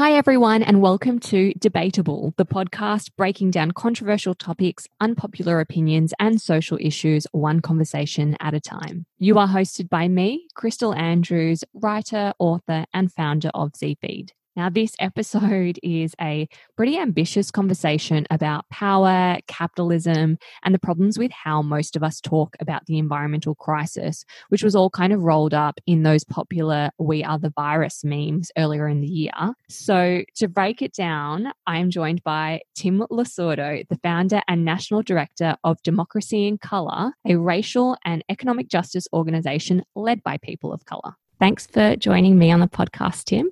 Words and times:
Hi, 0.00 0.12
everyone, 0.12 0.62
and 0.62 0.80
welcome 0.80 1.18
to 1.18 1.52
Debatable, 1.58 2.32
the 2.38 2.46
podcast 2.46 3.10
breaking 3.18 3.50
down 3.50 3.72
controversial 3.72 4.34
topics, 4.34 4.88
unpopular 4.98 5.60
opinions, 5.60 6.14
and 6.18 6.40
social 6.40 6.78
issues 6.80 7.26
one 7.32 7.60
conversation 7.60 8.34
at 8.40 8.54
a 8.54 8.60
time. 8.60 9.04
You 9.18 9.38
are 9.38 9.46
hosted 9.46 9.90
by 9.90 10.08
me, 10.08 10.46
Crystal 10.54 10.94
Andrews, 10.94 11.64
writer, 11.74 12.32
author, 12.38 12.86
and 12.94 13.12
founder 13.12 13.50
of 13.52 13.72
ZFeed. 13.72 14.30
Now, 14.56 14.68
this 14.68 14.94
episode 14.98 15.78
is 15.82 16.14
a 16.20 16.48
pretty 16.76 16.98
ambitious 16.98 17.50
conversation 17.50 18.26
about 18.30 18.68
power, 18.68 19.38
capitalism, 19.46 20.38
and 20.64 20.74
the 20.74 20.78
problems 20.78 21.18
with 21.18 21.30
how 21.30 21.62
most 21.62 21.96
of 21.96 22.02
us 22.02 22.20
talk 22.20 22.56
about 22.60 22.86
the 22.86 22.98
environmental 22.98 23.54
crisis, 23.54 24.24
which 24.48 24.62
was 24.62 24.74
all 24.74 24.90
kind 24.90 25.12
of 25.12 25.22
rolled 25.22 25.54
up 25.54 25.78
in 25.86 26.02
those 26.02 26.24
popular 26.24 26.90
We 26.98 27.22
Are 27.22 27.38
the 27.38 27.52
Virus 27.56 28.02
memes 28.04 28.50
earlier 28.58 28.88
in 28.88 29.00
the 29.00 29.06
year. 29.06 29.54
So, 29.68 30.22
to 30.36 30.48
break 30.48 30.82
it 30.82 30.92
down, 30.92 31.52
I 31.66 31.78
am 31.78 31.90
joined 31.90 32.22
by 32.24 32.62
Tim 32.74 33.04
Lo 33.10 33.24
Surdo, 33.24 33.86
the 33.88 33.98
founder 34.02 34.42
and 34.48 34.64
national 34.64 35.02
director 35.02 35.56
of 35.64 35.82
Democracy 35.82 36.46
in 36.46 36.58
Colour, 36.58 37.12
a 37.26 37.36
racial 37.36 37.96
and 38.04 38.24
economic 38.28 38.68
justice 38.68 39.06
organization 39.12 39.84
led 39.94 40.22
by 40.22 40.38
people 40.38 40.72
of 40.72 40.84
colour. 40.84 41.14
Thanks 41.38 41.66
for 41.66 41.96
joining 41.96 42.38
me 42.38 42.50
on 42.50 42.60
the 42.60 42.68
podcast, 42.68 43.24
Tim. 43.24 43.50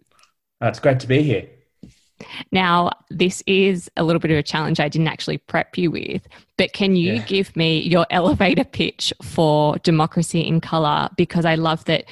Uh, 0.62 0.66
it's 0.66 0.80
great 0.80 1.00
to 1.00 1.06
be 1.06 1.22
here. 1.22 1.48
Now, 2.50 2.90
this 3.10 3.42
is 3.46 3.90
a 3.96 4.02
little 4.02 4.20
bit 4.20 4.30
of 4.30 4.36
a 4.36 4.42
challenge 4.42 4.80
I 4.80 4.88
didn't 4.88 5.08
actually 5.08 5.38
prep 5.38 5.78
you 5.78 5.90
with, 5.90 6.26
but 6.56 6.72
can 6.72 6.96
you 6.96 7.14
yeah. 7.14 7.24
give 7.26 7.54
me 7.54 7.80
your 7.80 8.06
elevator 8.10 8.64
pitch 8.64 9.12
for 9.22 9.78
Democracy 9.78 10.40
in 10.40 10.60
Colour? 10.60 11.10
Because 11.16 11.44
I 11.44 11.54
love 11.54 11.84
that 11.84 12.04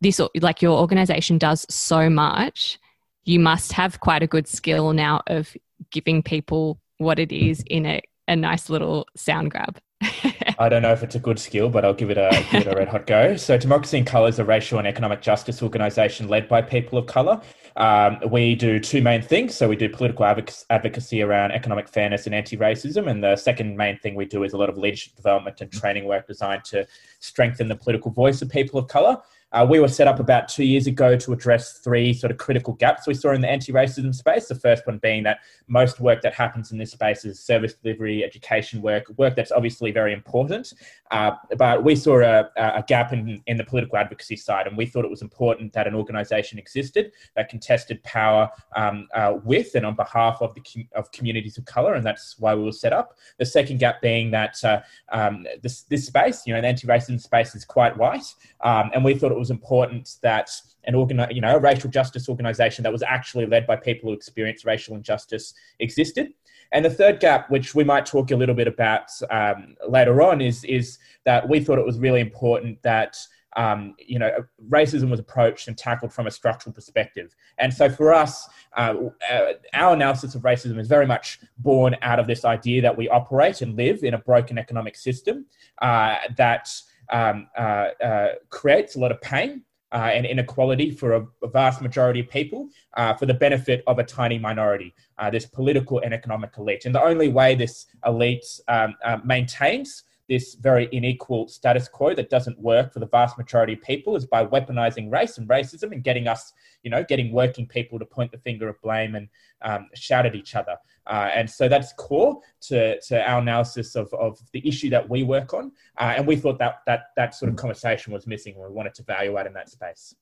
this, 0.00 0.20
like 0.40 0.62
your 0.62 0.78
organization 0.78 1.36
does 1.36 1.66
so 1.68 2.08
much. 2.08 2.78
You 3.24 3.38
must 3.38 3.72
have 3.72 4.00
quite 4.00 4.22
a 4.22 4.26
good 4.26 4.48
skill 4.48 4.92
now 4.94 5.22
of 5.26 5.54
giving 5.90 6.22
people 6.22 6.80
what 6.96 7.18
it 7.18 7.32
is 7.32 7.62
in 7.66 7.84
a, 7.84 8.00
a 8.28 8.36
nice 8.36 8.70
little 8.70 9.06
sound 9.14 9.50
grab. 9.50 9.78
I 10.60 10.68
don't 10.68 10.82
know 10.82 10.92
if 10.92 11.02
it's 11.02 11.14
a 11.14 11.18
good 11.18 11.38
skill, 11.38 11.70
but 11.70 11.86
I'll 11.86 11.94
give 11.94 12.10
it 12.10 12.18
a 12.18 12.28
give 12.52 12.66
it 12.66 12.72
a 12.72 12.76
red 12.76 12.88
hot 12.88 13.06
go. 13.06 13.34
So, 13.36 13.56
Democracy 13.56 13.96
in 13.96 14.04
Colour 14.04 14.28
is 14.28 14.38
a 14.38 14.44
racial 14.44 14.78
and 14.78 14.86
economic 14.86 15.22
justice 15.22 15.62
organisation 15.62 16.28
led 16.28 16.48
by 16.48 16.60
people 16.60 16.98
of 16.98 17.06
colour. 17.06 17.40
Um, 17.76 18.18
we 18.30 18.56
do 18.56 18.78
two 18.78 19.00
main 19.00 19.22
things. 19.22 19.54
So, 19.54 19.70
we 19.70 19.74
do 19.74 19.88
political 19.88 20.26
advocacy 20.68 21.22
around 21.22 21.52
economic 21.52 21.88
fairness 21.88 22.26
and 22.26 22.34
anti-racism, 22.34 23.10
and 23.10 23.24
the 23.24 23.36
second 23.36 23.74
main 23.74 23.98
thing 24.00 24.14
we 24.14 24.26
do 24.26 24.44
is 24.44 24.52
a 24.52 24.58
lot 24.58 24.68
of 24.68 24.76
leadership 24.76 25.16
development 25.16 25.62
and 25.62 25.72
training 25.72 26.04
work 26.04 26.26
designed 26.26 26.64
to 26.64 26.86
strengthen 27.20 27.66
the 27.66 27.76
political 27.76 28.10
voice 28.10 28.42
of 28.42 28.50
people 28.50 28.78
of 28.78 28.86
colour. 28.86 29.16
Uh, 29.52 29.66
we 29.68 29.80
were 29.80 29.88
set 29.88 30.06
up 30.06 30.20
about 30.20 30.48
two 30.48 30.64
years 30.64 30.86
ago 30.86 31.16
to 31.16 31.32
address 31.32 31.78
three 31.78 32.12
sort 32.12 32.30
of 32.30 32.38
critical 32.38 32.74
gaps 32.74 33.06
we 33.06 33.14
saw 33.14 33.32
in 33.32 33.40
the 33.40 33.48
anti-racism 33.48 34.14
space. 34.14 34.46
The 34.46 34.54
first 34.54 34.86
one 34.86 34.98
being 34.98 35.24
that 35.24 35.40
most 35.66 36.00
work 36.00 36.22
that 36.22 36.34
happens 36.34 36.70
in 36.70 36.78
this 36.78 36.92
space 36.92 37.24
is 37.24 37.40
service 37.40 37.74
delivery, 37.74 38.24
education 38.24 38.80
work, 38.80 39.04
work 39.16 39.34
that's 39.34 39.50
obviously 39.50 39.90
very 39.90 40.12
important. 40.12 40.72
Uh, 41.10 41.32
but 41.58 41.82
we 41.82 41.96
saw 41.96 42.20
a, 42.20 42.48
a 42.56 42.84
gap 42.86 43.12
in, 43.12 43.42
in 43.46 43.56
the 43.56 43.64
political 43.64 43.98
advocacy 43.98 44.36
side, 44.36 44.68
and 44.68 44.76
we 44.76 44.86
thought 44.86 45.04
it 45.04 45.10
was 45.10 45.22
important 45.22 45.72
that 45.72 45.88
an 45.88 45.94
organisation 45.94 46.56
existed 46.58 47.10
that 47.34 47.48
contested 47.48 48.00
power 48.04 48.48
um, 48.76 49.08
uh, 49.14 49.34
with 49.42 49.74
and 49.74 49.84
on 49.84 49.96
behalf 49.96 50.38
of 50.40 50.54
the 50.54 50.60
com- 50.60 50.88
of 50.94 51.10
communities 51.10 51.58
of 51.58 51.64
colour, 51.64 51.94
and 51.94 52.06
that's 52.06 52.38
why 52.38 52.54
we 52.54 52.62
were 52.62 52.70
set 52.70 52.92
up. 52.92 53.16
The 53.38 53.46
second 53.46 53.78
gap 53.78 54.00
being 54.00 54.30
that 54.30 54.62
uh, 54.62 54.80
um, 55.10 55.46
this 55.62 55.82
this 55.82 56.06
space, 56.06 56.46
you 56.46 56.54
know, 56.54 56.60
the 56.60 56.68
anti-racism 56.68 57.20
space 57.20 57.56
is 57.56 57.64
quite 57.64 57.96
white, 57.96 58.32
um, 58.60 58.90
and 58.94 59.04
we 59.04 59.14
thought 59.14 59.32
it 59.32 59.38
was 59.40 59.50
important 59.50 60.16
that 60.22 60.50
an 60.84 60.94
organi- 60.94 61.34
you 61.34 61.40
know, 61.40 61.56
a 61.56 61.58
racial 61.58 61.90
justice 61.90 62.28
organization 62.28 62.84
that 62.84 62.92
was 62.92 63.02
actually 63.02 63.46
led 63.46 63.66
by 63.66 63.74
people 63.74 64.08
who 64.08 64.14
experience 64.14 64.64
racial 64.64 64.94
injustice 64.94 65.54
existed. 65.80 66.32
And 66.72 66.84
the 66.84 66.90
third 66.90 67.18
gap, 67.18 67.50
which 67.50 67.74
we 67.74 67.82
might 67.82 68.06
talk 68.06 68.30
a 68.30 68.36
little 68.36 68.54
bit 68.54 68.68
about 68.68 69.10
um, 69.30 69.74
later 69.88 70.22
on, 70.22 70.40
is, 70.40 70.62
is 70.64 70.98
that 71.24 71.48
we 71.48 71.58
thought 71.58 71.78
it 71.78 71.86
was 71.86 71.98
really 71.98 72.20
important 72.20 72.80
that 72.82 73.16
um, 73.56 73.94
you 73.98 74.18
know, 74.18 74.30
racism 74.68 75.10
was 75.10 75.18
approached 75.18 75.68
and 75.68 75.76
tackled 75.76 76.12
from 76.12 76.26
a 76.26 76.30
structural 76.30 76.72
perspective. 76.72 77.34
And 77.58 77.72
so 77.72 77.90
for 77.90 78.14
us, 78.14 78.48
uh, 78.76 78.94
uh, 79.30 79.52
our 79.74 79.94
analysis 79.94 80.34
of 80.34 80.42
racism 80.42 80.78
is 80.78 80.86
very 80.86 81.06
much 81.06 81.40
born 81.58 81.96
out 82.02 82.20
of 82.20 82.26
this 82.26 82.44
idea 82.44 82.80
that 82.82 82.96
we 82.96 83.08
operate 83.08 83.60
and 83.60 83.76
live 83.76 84.04
in 84.04 84.14
a 84.14 84.18
broken 84.18 84.56
economic 84.56 84.96
system 84.96 85.46
uh, 85.82 86.16
that 86.36 86.70
um, 87.10 87.48
uh, 87.56 87.88
uh, 88.02 88.28
creates 88.48 88.96
a 88.96 88.98
lot 88.98 89.10
of 89.12 89.20
pain 89.20 89.62
uh, 89.92 90.10
and 90.14 90.24
inequality 90.24 90.90
for 90.90 91.14
a, 91.14 91.26
a, 91.42 91.48
vast 91.48 91.82
majority 91.82 92.20
of 92.20 92.28
people 92.28 92.68
uh, 92.96 93.12
for 93.14 93.26
the 93.26 93.34
benefit 93.34 93.82
of 93.86 93.98
a 93.98 94.04
tiny 94.04 94.38
minority, 94.38 94.94
uh, 95.18 95.28
this 95.28 95.46
political 95.46 95.98
and 96.00 96.14
economic 96.14 96.50
elite. 96.58 96.84
And 96.84 96.94
the 96.94 97.02
only 97.02 97.28
way 97.28 97.54
this 97.54 97.86
elite 98.06 98.44
um, 98.68 98.94
uh, 99.04 99.18
maintains 99.24 100.04
this 100.28 100.54
very 100.54 100.88
unequal 100.92 101.48
status 101.48 101.88
quo 101.88 102.14
that 102.14 102.30
doesn't 102.30 102.56
work 102.60 102.92
for 102.92 103.00
the 103.00 103.06
vast 103.06 103.36
majority 103.36 103.72
of 103.72 103.82
people 103.82 104.14
is 104.14 104.24
by 104.24 104.46
weaponizing 104.46 105.10
race 105.10 105.38
and 105.38 105.48
racism 105.48 105.90
and 105.90 106.04
getting 106.04 106.28
us, 106.28 106.52
you 106.82 106.90
know, 106.90 107.04
getting 107.04 107.32
working 107.32 107.66
people 107.66 107.98
to 107.98 108.04
point 108.04 108.30
the 108.32 108.38
finger 108.38 108.68
of 108.68 108.80
blame 108.82 109.14
and 109.14 109.28
um, 109.62 109.88
shout 109.94 110.26
at 110.26 110.34
each 110.34 110.54
other. 110.54 110.76
Uh, 111.06 111.30
and 111.34 111.48
so 111.48 111.68
that's 111.68 111.92
core 111.94 112.40
to, 112.60 113.00
to 113.00 113.28
our 113.28 113.40
analysis 113.40 113.96
of, 113.96 114.12
of 114.14 114.38
the 114.52 114.66
issue 114.66 114.90
that 114.90 115.08
we 115.08 115.22
work 115.22 115.54
on. 115.54 115.72
Uh, 115.98 116.14
and 116.16 116.26
we 116.26 116.36
thought 116.36 116.58
that, 116.58 116.80
that 116.86 117.06
that 117.16 117.34
sort 117.34 117.50
of 117.50 117.56
conversation 117.56 118.12
was 118.12 118.26
missing 118.26 118.54
and 118.54 118.62
we 118.62 118.70
wanted 118.70 118.94
to 118.94 119.02
value 119.02 119.36
add 119.36 119.46
in 119.46 119.52
that 119.52 119.68
space. 119.68 120.14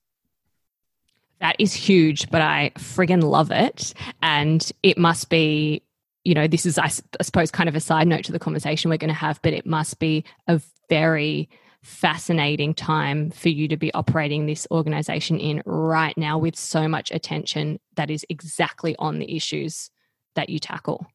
That 1.39 1.55
is 1.57 1.73
huge, 1.73 2.29
but 2.29 2.41
I 2.41 2.71
friggin' 2.77 3.23
love 3.23 3.51
it. 3.51 3.93
And 4.21 4.69
it 4.83 4.97
must 4.97 5.29
be 5.29 5.83
you 6.25 6.33
know, 6.33 6.47
this 6.47 6.65
is, 6.65 6.77
I, 6.77 6.89
suppose, 7.21 7.49
kind 7.49 7.69
of 7.69 7.75
a 7.75 7.79
side 7.79 8.07
note 8.07 8.25
to 8.25 8.31
the 8.31 8.39
conversation 8.39 8.89
we're 8.89 8.97
going 8.97 9.07
to 9.07 9.13
have, 9.15 9.41
but 9.41 9.53
it 9.53 9.65
must 9.65 9.99
be 9.99 10.25
a 10.47 10.61
very 10.89 11.49
fascinating 11.83 12.73
time 12.73 13.31
for 13.31 13.49
you 13.49 13.67
to 13.67 13.77
be 13.77 13.93
operating 13.93 14.45
this 14.45 14.67
organization 14.71 15.39
in 15.39 15.61
right 15.65 16.17
now 16.17 16.37
with 16.37 16.55
so 16.55 16.87
much 16.87 17.11
attention 17.11 17.79
that 17.95 18.09
is 18.09 18.25
exactly 18.29 18.95
on 18.99 19.19
the 19.19 19.35
issues 19.35 19.89
that 20.35 20.49
you 20.49 20.59
tackle. 20.59 21.07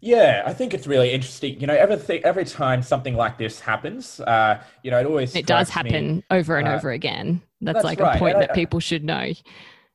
Yeah, 0.00 0.42
I 0.44 0.52
think 0.52 0.74
it's 0.74 0.86
really 0.86 1.10
interesting. 1.12 1.58
You 1.60 1.66
know, 1.66 1.74
every 1.74 2.22
every 2.24 2.44
time 2.44 2.82
something 2.82 3.16
like 3.16 3.38
this 3.38 3.60
happens, 3.60 4.20
uh, 4.20 4.62
you 4.82 4.90
know, 4.90 5.00
it 5.00 5.06
always 5.06 5.34
it 5.34 5.46
does 5.46 5.70
happen 5.70 6.16
me, 6.16 6.24
over 6.30 6.58
and 6.58 6.68
uh, 6.68 6.74
over 6.74 6.90
again. 6.90 7.42
That's, 7.60 7.76
that's 7.76 7.84
like 7.84 8.00
right. 8.00 8.16
a 8.16 8.18
point 8.18 8.38
that 8.38 8.54
people 8.54 8.78
should 8.78 9.04
know. 9.04 9.32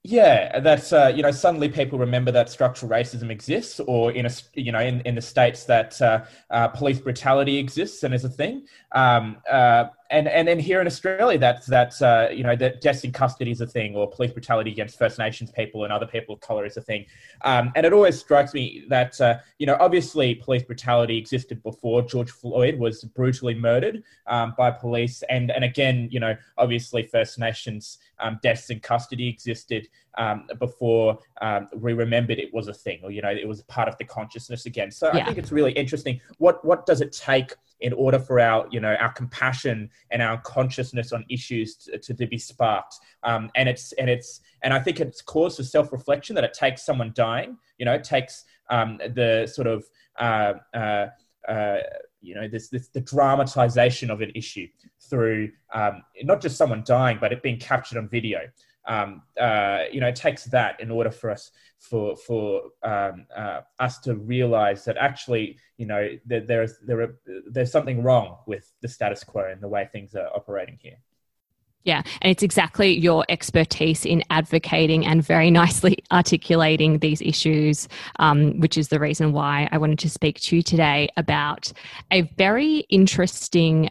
Yeah, 0.03 0.59
that's 0.61 0.93
uh, 0.93 1.13
you 1.15 1.21
know 1.21 1.29
suddenly 1.29 1.69
people 1.69 1.99
remember 1.99 2.31
that 2.31 2.49
structural 2.49 2.91
racism 2.91 3.29
exists, 3.29 3.79
or 3.81 4.11
in 4.11 4.25
a 4.25 4.31
you 4.55 4.71
know 4.71 4.79
in, 4.79 5.01
in 5.01 5.13
the 5.13 5.21
states 5.21 5.65
that 5.65 6.01
uh, 6.01 6.25
uh, 6.49 6.69
police 6.69 6.99
brutality 6.99 7.57
exists 7.57 8.01
and 8.01 8.11
is 8.11 8.23
a 8.25 8.29
thing. 8.29 8.65
Um, 8.93 9.37
uh, 9.49 9.85
and 10.11 10.27
and 10.27 10.47
then 10.47 10.59
here 10.59 10.81
in 10.81 10.87
Australia, 10.87 11.39
that 11.39 11.65
that 11.67 11.99
uh, 12.01 12.27
you 12.31 12.43
know 12.43 12.55
that 12.55 12.81
deaths 12.81 13.03
in 13.03 13.11
custody 13.11 13.51
is 13.51 13.61
a 13.61 13.67
thing, 13.67 13.95
or 13.95 14.09
police 14.09 14.31
brutality 14.31 14.71
against 14.71 14.99
First 14.99 15.17
Nations 15.17 15.51
people 15.51 15.83
and 15.85 15.93
other 15.93 16.05
people 16.05 16.35
of 16.35 16.41
color 16.41 16.65
is 16.65 16.77
a 16.77 16.81
thing. 16.81 17.05
Um, 17.43 17.71
and 17.75 17.85
it 17.85 17.93
always 17.93 18.19
strikes 18.19 18.53
me 18.53 18.85
that 18.89 19.19
uh, 19.21 19.37
you 19.57 19.65
know 19.65 19.77
obviously 19.79 20.35
police 20.35 20.63
brutality 20.63 21.17
existed 21.17 21.63
before 21.63 22.01
George 22.01 22.29
Floyd 22.29 22.77
was 22.77 23.03
brutally 23.03 23.55
murdered 23.55 24.03
um, 24.27 24.53
by 24.57 24.69
police, 24.69 25.23
and 25.29 25.49
and 25.49 25.63
again 25.63 26.09
you 26.11 26.19
know 26.19 26.35
obviously 26.57 27.03
First 27.03 27.39
Nations 27.39 27.97
um, 28.19 28.39
deaths 28.43 28.69
in 28.69 28.79
custody 28.81 29.27
existed 29.27 29.87
um, 30.17 30.47
before 30.59 31.19
um, 31.41 31.69
we 31.75 31.93
remembered 31.93 32.37
it 32.37 32.53
was 32.53 32.67
a 32.67 32.73
thing, 32.73 32.99
or 33.03 33.11
you 33.11 33.21
know 33.21 33.31
it 33.31 33.47
was 33.47 33.61
part 33.63 33.87
of 33.87 33.97
the 33.97 34.03
consciousness 34.03 34.65
again. 34.65 34.91
So 34.91 35.09
yeah. 35.13 35.21
I 35.21 35.25
think 35.25 35.37
it's 35.37 35.51
really 35.51 35.71
interesting. 35.71 36.19
What 36.37 36.63
what 36.65 36.85
does 36.85 37.01
it 37.01 37.13
take? 37.13 37.53
In 37.81 37.93
order 37.93 38.19
for 38.19 38.39
our 38.39 38.67
you 38.71 38.79
know 38.79 38.95
our 38.95 39.11
compassion 39.11 39.89
and 40.11 40.21
our 40.21 40.39
consciousness 40.41 41.11
on 41.11 41.25
issues 41.29 41.75
to, 41.75 41.97
to, 41.97 42.27
be 42.27 42.37
sparked. 42.37 42.95
Um, 43.23 43.49
and 43.55 43.67
it's 43.67 43.91
and 43.93 44.09
it's 44.09 44.41
and 44.63 44.73
i 44.73 44.79
think 44.79 44.99
it's 44.99 45.21
cause 45.21 45.57
for 45.57 45.63
self-reflection 45.63 46.35
that 46.35 46.43
it 46.43 46.53
takes 46.53 46.85
someone 46.85 47.11
dying 47.15 47.57
you 47.77 47.85
know 47.85 47.93
it 47.93 48.03
takes 48.03 48.45
um, 48.69 48.99
the 49.15 49.47
sort 49.47 49.67
of 49.67 49.85
uh, 50.19 50.53
uh, 50.73 51.07
uh, 51.47 51.77
you 52.21 52.35
know 52.35 52.47
this, 52.47 52.69
this 52.69 52.87
the 52.89 53.01
dramatization 53.01 54.09
of 54.09 54.21
an 54.21 54.31
issue 54.35 54.67
through 55.09 55.51
um, 55.73 56.03
not 56.23 56.41
just 56.41 56.57
someone 56.57 56.83
dying 56.85 57.17
but 57.19 57.31
it 57.33 57.41
being 57.41 57.59
captured 57.59 57.97
on 57.97 58.07
video 58.07 58.41
um, 58.87 59.21
uh, 59.39 59.83
you 59.91 59.99
know, 59.99 60.07
it 60.07 60.15
takes 60.15 60.45
that 60.45 60.79
in 60.79 60.89
order 60.89 61.11
for 61.11 61.29
us 61.29 61.51
for 61.79 62.15
for 62.15 62.63
um, 62.83 63.25
uh, 63.35 63.61
us 63.79 63.99
to 63.99 64.15
realize 64.15 64.85
that 64.85 64.97
actually, 64.97 65.57
you 65.77 65.85
know, 65.85 66.09
that 66.25 66.47
there's 66.47 66.79
there 66.85 67.01
are, 67.01 67.15
there's 67.49 67.71
something 67.71 68.03
wrong 68.03 68.37
with 68.47 68.71
the 68.81 68.87
status 68.87 69.23
quo 69.23 69.49
and 69.51 69.61
the 69.61 69.67
way 69.67 69.87
things 69.91 70.15
are 70.15 70.29
operating 70.35 70.77
here. 70.81 70.97
Yeah, 71.83 72.03
and 72.21 72.31
it's 72.31 72.43
exactly 72.43 72.97
your 72.97 73.25
expertise 73.29 74.05
in 74.05 74.23
advocating 74.29 75.05
and 75.05 75.23
very 75.23 75.49
nicely 75.61 75.97
articulating 76.11 76.99
these 76.99 77.21
issues, 77.21 77.87
um, 78.19 78.59
which 78.59 78.77
is 78.77 78.89
the 78.89 78.99
reason 78.99 79.31
why 79.31 79.67
I 79.71 79.77
wanted 79.77 79.99
to 79.99 80.09
speak 80.09 80.39
to 80.41 80.57
you 80.57 80.61
today 80.61 81.09
about 81.17 81.71
a 82.11 82.21
very 82.37 82.79
interesting 82.89 83.89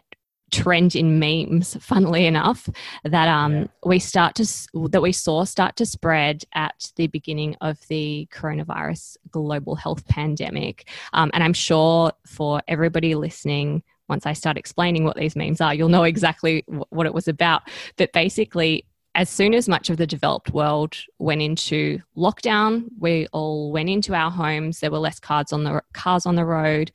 trend 0.51 0.95
in 0.95 1.17
memes, 1.17 1.75
funnily 1.79 2.25
enough, 2.25 2.69
that 3.03 3.27
um, 3.27 3.53
yeah. 3.53 3.67
we 3.85 3.99
start 3.99 4.35
to 4.35 4.45
that 4.89 5.01
we 5.01 5.11
saw 5.11 5.43
start 5.43 5.75
to 5.77 5.85
spread 5.85 6.43
at 6.53 6.91
the 6.97 7.07
beginning 7.07 7.55
of 7.61 7.79
the 7.87 8.27
coronavirus 8.31 9.17
global 9.31 9.75
health 9.75 10.05
pandemic. 10.07 10.87
Um, 11.13 11.31
and 11.33 11.43
I'm 11.43 11.53
sure 11.53 12.11
for 12.27 12.61
everybody 12.67 13.15
listening, 13.15 13.83
once 14.11 14.27
I 14.27 14.33
start 14.33 14.57
explaining 14.57 15.05
what 15.05 15.17
these 15.17 15.35
memes 15.35 15.61
are, 15.61 15.73
you'll 15.73 15.89
know 15.89 16.03
exactly 16.03 16.63
what 16.89 17.07
it 17.07 17.13
was 17.15 17.27
about. 17.27 17.63
But 17.95 18.13
basically, 18.13 18.85
as 19.15 19.29
soon 19.29 19.53
as 19.53 19.67
much 19.67 19.89
of 19.89 19.97
the 19.97 20.05
developed 20.05 20.51
world 20.51 20.95
went 21.17 21.41
into 21.41 21.99
lockdown, 22.15 22.85
we 22.99 23.27
all 23.31 23.71
went 23.71 23.89
into 23.89 24.13
our 24.13 24.29
homes. 24.29 24.79
There 24.79 24.91
were 24.91 24.99
less 24.99 25.19
cars 25.19 25.51
on 25.51 25.63
the 25.63 25.81
cars 25.93 26.25
on 26.25 26.35
the 26.35 26.45
road. 26.45 26.91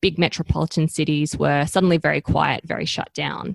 Big 0.00 0.18
metropolitan 0.18 0.88
cities 0.88 1.36
were 1.36 1.66
suddenly 1.66 1.98
very 1.98 2.22
quiet, 2.22 2.62
very 2.64 2.86
shut 2.86 3.12
down. 3.14 3.54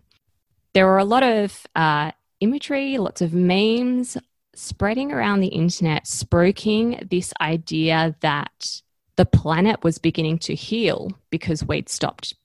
There 0.74 0.86
were 0.86 1.00
a 1.00 1.06
lot 1.06 1.24
of 1.24 1.66
uh, 1.76 2.12
imagery, 2.40 2.98
lots 2.98 3.22
of 3.22 3.34
memes 3.34 4.18
spreading 4.56 5.12
around 5.12 5.40
the 5.42 5.48
internet, 5.48 6.06
spruiking 6.06 7.10
this 7.10 7.34
idea 7.42 8.16
that 8.22 8.82
the 9.16 9.26
planet 9.26 9.84
was 9.84 9.98
beginning 9.98 10.40
to 10.40 10.56
heal 10.56 11.12
because 11.30 11.66
we'd 11.66 11.90
stopped, 11.90 12.36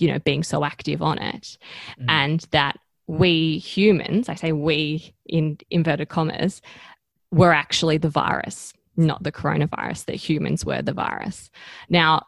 you 0.00 0.08
know, 0.08 0.18
being 0.20 0.42
so 0.42 0.64
active 0.64 1.02
on 1.02 1.18
it, 1.18 1.58
mm. 2.00 2.06
and 2.08 2.46
that 2.50 2.78
we 3.06 3.58
humans, 3.58 4.28
I 4.28 4.36
say 4.36 4.52
we 4.52 5.14
in 5.26 5.58
inverted 5.70 6.08
commas, 6.08 6.62
were 7.32 7.52
actually 7.52 7.98
the 7.98 8.08
virus, 8.08 8.72
not 8.96 9.22
the 9.22 9.32
coronavirus, 9.32 10.06
that 10.06 10.16
humans 10.16 10.64
were 10.64 10.82
the 10.82 10.92
virus. 10.92 11.50
Now, 11.88 12.26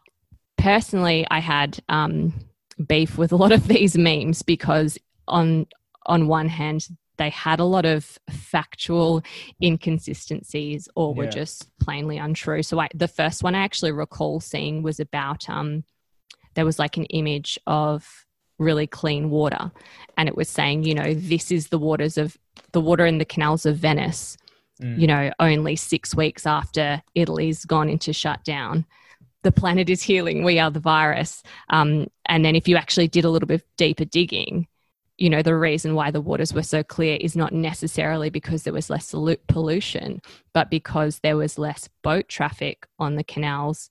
personally, 0.59 1.27
I 1.31 1.39
had 1.39 1.79
um, 1.89 2.35
beef 2.87 3.17
with 3.19 3.33
a 3.33 3.37
lot 3.37 3.53
of 3.53 3.69
these 3.69 3.97
memes 3.97 4.43
because, 4.43 4.99
on, 5.29 5.67
on 6.07 6.29
one 6.29 6.49
hand, 6.49 6.89
they 7.19 7.31
had 7.31 7.61
a 7.61 7.65
lot 7.65 7.85
of 7.85 8.19
factual 8.31 9.23
inconsistencies 9.63 10.89
or 10.97 11.15
were 11.15 11.25
yeah. 11.25 11.31
just 11.31 11.71
plainly 11.79 12.19
untrue. 12.19 12.63
So, 12.63 12.81
I, 12.81 12.89
the 12.95 13.09
first 13.09 13.43
one 13.43 13.55
I 13.55 13.63
actually 13.63 13.93
recall 13.93 14.41
seeing 14.41 14.83
was 14.83 14.99
about 14.99 15.49
um, 15.49 15.85
there 16.55 16.65
was 16.65 16.79
like 16.79 16.97
an 16.97 17.05
image 17.07 17.59
of 17.67 18.27
really 18.59 18.87
clean 18.87 19.31
water. 19.31 19.71
And 20.17 20.29
it 20.29 20.37
was 20.37 20.49
saying, 20.49 20.85
you 20.85 20.95
know, 20.95 21.15
this 21.15 21.51
is 21.51 21.69
the 21.69 21.79
waters 21.79 22.17
of 22.17 22.37
the 22.73 22.81
water 22.81 23.07
in 23.07 23.19
the 23.19 23.25
canals 23.25 23.67
of 23.67 23.77
Venice, 23.77 24.37
mm. 24.81 24.99
you 24.99 25.07
know, 25.07 25.33
only 25.41 25.77
six 25.77 26.15
weeks 26.15 26.47
after 26.47 27.03
Italy's 27.15 27.65
gone 27.65 27.89
into 27.89 28.13
shutdown. 28.13 28.87
The 29.43 29.53
planet 29.53 29.91
is 29.91 30.03
healing. 30.03 30.45
We 30.45 30.59
are 30.59 30.71
the 30.71 30.81
virus. 30.81 31.43
Um, 31.71 32.07
and 32.27 32.45
then 32.45 32.55
if 32.55 32.69
you 32.69 32.77
actually 32.77 33.09
did 33.09 33.25
a 33.25 33.31
little 33.31 33.49
bit 33.49 33.67
deeper 33.77 34.05
digging, 34.05 34.69
you 35.19 35.29
know, 35.29 35.43
the 35.43 35.57
reason 35.57 35.95
why 35.95 36.11
the 36.11 36.21
waters 36.21 36.55
were 36.55 36.63
so 36.63 36.83
clear 36.83 37.17
is 37.21 37.37
not 37.37 37.53
necessarily 37.53 38.31
because 38.31 38.63
there 38.63 38.73
was 38.73 38.89
less 38.89 39.15
pollution, 39.49 40.21
but 40.53 40.71
because 40.71 41.19
there 41.21 41.37
was 41.37 41.59
less 41.59 41.89
boat 42.03 42.29
traffic 42.29 42.87
on 42.99 43.17
the 43.17 43.25
canals 43.25 43.91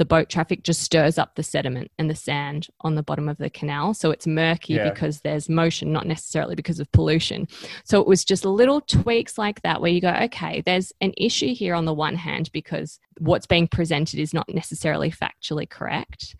the 0.00 0.06
boat 0.06 0.30
traffic 0.30 0.62
just 0.62 0.80
stirs 0.80 1.18
up 1.18 1.34
the 1.34 1.42
sediment 1.42 1.90
and 1.98 2.08
the 2.08 2.14
sand 2.14 2.68
on 2.80 2.94
the 2.94 3.02
bottom 3.02 3.28
of 3.28 3.36
the 3.36 3.50
canal. 3.50 3.92
So 3.92 4.10
it's 4.10 4.26
murky 4.26 4.72
yeah. 4.72 4.88
because 4.88 5.20
there's 5.20 5.46
motion, 5.46 5.92
not 5.92 6.06
necessarily 6.06 6.54
because 6.54 6.80
of 6.80 6.90
pollution. 6.90 7.46
So 7.84 8.00
it 8.00 8.06
was 8.06 8.24
just 8.24 8.46
little 8.46 8.80
tweaks 8.80 9.36
like 9.36 9.60
that 9.60 9.82
where 9.82 9.90
you 9.90 10.00
go, 10.00 10.08
okay, 10.22 10.62
there's 10.64 10.94
an 11.02 11.12
issue 11.18 11.54
here 11.54 11.74
on 11.74 11.84
the 11.84 11.92
one 11.92 12.14
hand 12.14 12.50
because 12.50 12.98
what's 13.18 13.44
being 13.44 13.68
presented 13.68 14.18
is 14.18 14.32
not 14.32 14.48
necessarily 14.48 15.10
factually 15.10 15.68
correct. 15.68 16.34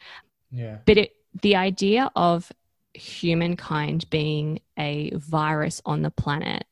Yeah. 0.51 0.79
But 0.87 0.97
it, 0.97 1.13
the 1.43 1.57
idea 1.57 2.11
of 2.17 2.51
humankind 2.95 4.09
being 4.09 4.61
a 4.79 5.13
virus 5.17 5.83
on 5.85 6.01
the 6.01 6.11
planet 6.11 6.65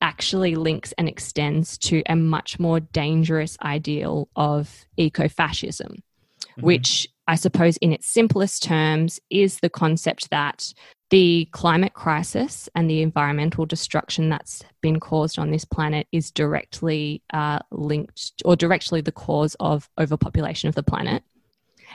actually 0.00 0.54
links 0.54 0.94
and 0.96 1.10
extends 1.10 1.76
to 1.76 2.02
a 2.06 2.16
much 2.16 2.58
more 2.58 2.80
dangerous 2.80 3.58
ideal 3.62 4.30
of 4.34 4.86
ecofascism 4.98 5.98
mm-hmm. 6.44 6.66
which 6.66 7.08
I 7.28 7.36
suppose, 7.36 7.76
in 7.78 7.92
its 7.92 8.06
simplest 8.06 8.62
terms, 8.62 9.20
is 9.30 9.60
the 9.60 9.70
concept 9.70 10.30
that 10.30 10.72
the 11.10 11.48
climate 11.52 11.94
crisis 11.94 12.68
and 12.74 12.88
the 12.88 13.02
environmental 13.02 13.64
destruction 13.64 14.28
that's 14.28 14.62
been 14.80 14.98
caused 14.98 15.38
on 15.38 15.50
this 15.50 15.64
planet 15.64 16.06
is 16.10 16.30
directly 16.30 17.22
uh, 17.32 17.60
linked 17.70 18.32
or 18.44 18.56
directly 18.56 19.02
the 19.02 19.12
cause 19.12 19.54
of 19.60 19.88
overpopulation 19.98 20.68
of 20.68 20.74
the 20.74 20.82
planet. 20.82 21.22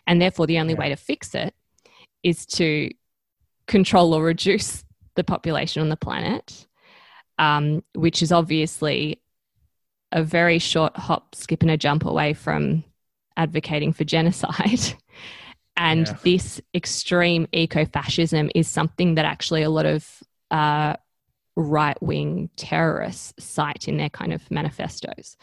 And 0.05 0.21
therefore, 0.21 0.47
the 0.47 0.59
only 0.59 0.73
yeah. 0.73 0.79
way 0.79 0.89
to 0.89 0.95
fix 0.95 1.35
it 1.35 1.53
is 2.23 2.45
to 2.45 2.91
control 3.65 4.13
or 4.13 4.23
reduce 4.23 4.85
the 5.15 5.23
population 5.23 5.81
on 5.81 5.89
the 5.89 5.97
planet, 5.97 6.67
um, 7.37 7.83
which 7.95 8.21
is 8.21 8.31
obviously 8.31 9.21
a 10.11 10.23
very 10.23 10.59
short 10.59 10.95
hop, 10.95 11.35
skip, 11.35 11.63
and 11.63 11.71
a 11.71 11.77
jump 11.77 12.05
away 12.05 12.33
from 12.33 12.83
advocating 13.37 13.93
for 13.93 14.03
genocide. 14.03 14.81
and 15.77 16.07
yeah. 16.07 16.17
this 16.23 16.61
extreme 16.73 17.47
eco 17.53 17.85
fascism 17.85 18.49
is 18.55 18.67
something 18.67 19.15
that 19.15 19.25
actually 19.25 19.61
a 19.61 19.69
lot 19.69 19.85
of 19.85 20.23
uh, 20.51 20.95
right 21.55 22.01
wing 22.01 22.49
terrorists 22.57 23.33
cite 23.43 23.87
in 23.87 23.97
their 23.97 24.09
kind 24.09 24.33
of 24.33 24.49
manifestos. 24.51 25.37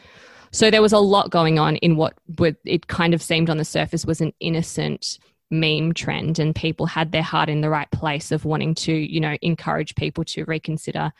So 0.51 0.71
there 0.71 0.83
was 0.83 0.93
a 0.93 0.99
lot 0.99 1.31
going 1.31 1.59
on 1.59 1.77
in 1.77 1.97
what 1.97 2.15
would, 2.39 2.57
it 2.65 2.87
kind 2.87 3.15
of 3.15 3.23
seemed 3.23 3.51
on 3.51 3.57
the 3.57 3.65
surface 3.65 4.07
was 4.07 4.21
an 4.21 4.33
innocent 4.39 5.19
meme 5.51 5.93
trend, 5.95 6.39
and 6.39 6.55
people 6.55 6.87
had 6.87 7.13
their 7.13 7.23
heart 7.23 7.49
in 7.49 7.61
the 7.61 7.69
right 7.71 7.91
place 7.91 8.31
of 8.31 8.45
wanting 8.45 8.75
to, 8.77 8.93
you 8.93 9.21
know, 9.21 9.37
encourage 9.43 9.95
people 9.95 10.25
to 10.25 10.45
reconsider 10.45 11.13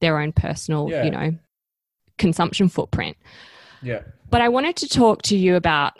their 0.00 0.18
own 0.18 0.32
personal, 0.32 0.90
yeah. 0.90 1.04
you 1.04 1.10
know, 1.10 1.32
consumption 2.18 2.68
footprint. 2.68 3.16
Yeah. 3.82 4.02
But 4.30 4.40
I 4.40 4.48
wanted 4.48 4.76
to 4.76 4.88
talk 4.88 5.22
to 5.22 5.36
you 5.36 5.56
about 5.56 5.94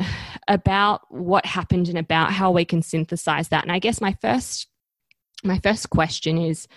about 0.49 1.03
what 1.13 1.47
happened 1.47 1.89
and 1.89 1.99
about 1.99 2.33
how 2.33 2.51
we 2.51 2.65
can 2.65 2.83
synthesize 2.83 3.49
that. 3.49 3.63
And 3.63 3.73
I 3.73 3.79
guess 3.79 4.01
my 4.01 4.17
first 4.21 4.69
my 5.45 5.59
first 5.59 5.91
question 5.91 6.39
is 6.39 6.69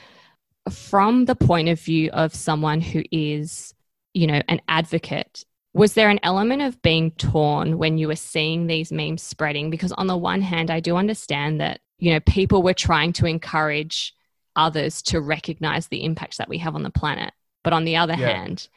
from 0.69 1.25
the 1.25 1.35
point 1.35 1.69
of 1.69 1.79
view 1.79 2.09
of 2.11 2.33
someone 2.33 2.81
who 2.81 3.03
is, 3.11 3.73
you 4.13 4.27
know, 4.27 4.41
an 4.47 4.61
advocate 4.67 5.45
was 5.75 5.93
there 5.93 6.09
an 6.09 6.21
element 6.23 6.61
of 6.61 6.81
being 6.81 7.11
torn 7.11 7.77
when 7.77 7.97
you 7.97 8.07
were 8.07 8.15
seeing 8.15 8.65
these 8.65 8.93
memes 8.93 9.21
spreading 9.21 9.69
because 9.69 9.91
on 9.91 10.07
the 10.07 10.17
one 10.17 10.41
hand 10.41 10.71
i 10.71 10.79
do 10.79 10.95
understand 10.95 11.59
that 11.59 11.81
you 11.99 12.11
know 12.11 12.19
people 12.21 12.63
were 12.63 12.73
trying 12.73 13.11
to 13.13 13.27
encourage 13.27 14.15
others 14.55 15.01
to 15.01 15.19
recognize 15.19 15.87
the 15.87 16.03
impact 16.03 16.37
that 16.37 16.49
we 16.49 16.57
have 16.57 16.75
on 16.75 16.83
the 16.83 16.89
planet 16.89 17.33
but 17.63 17.73
on 17.73 17.83
the 17.83 17.97
other 17.97 18.15
yeah. 18.15 18.29
hand 18.29 18.69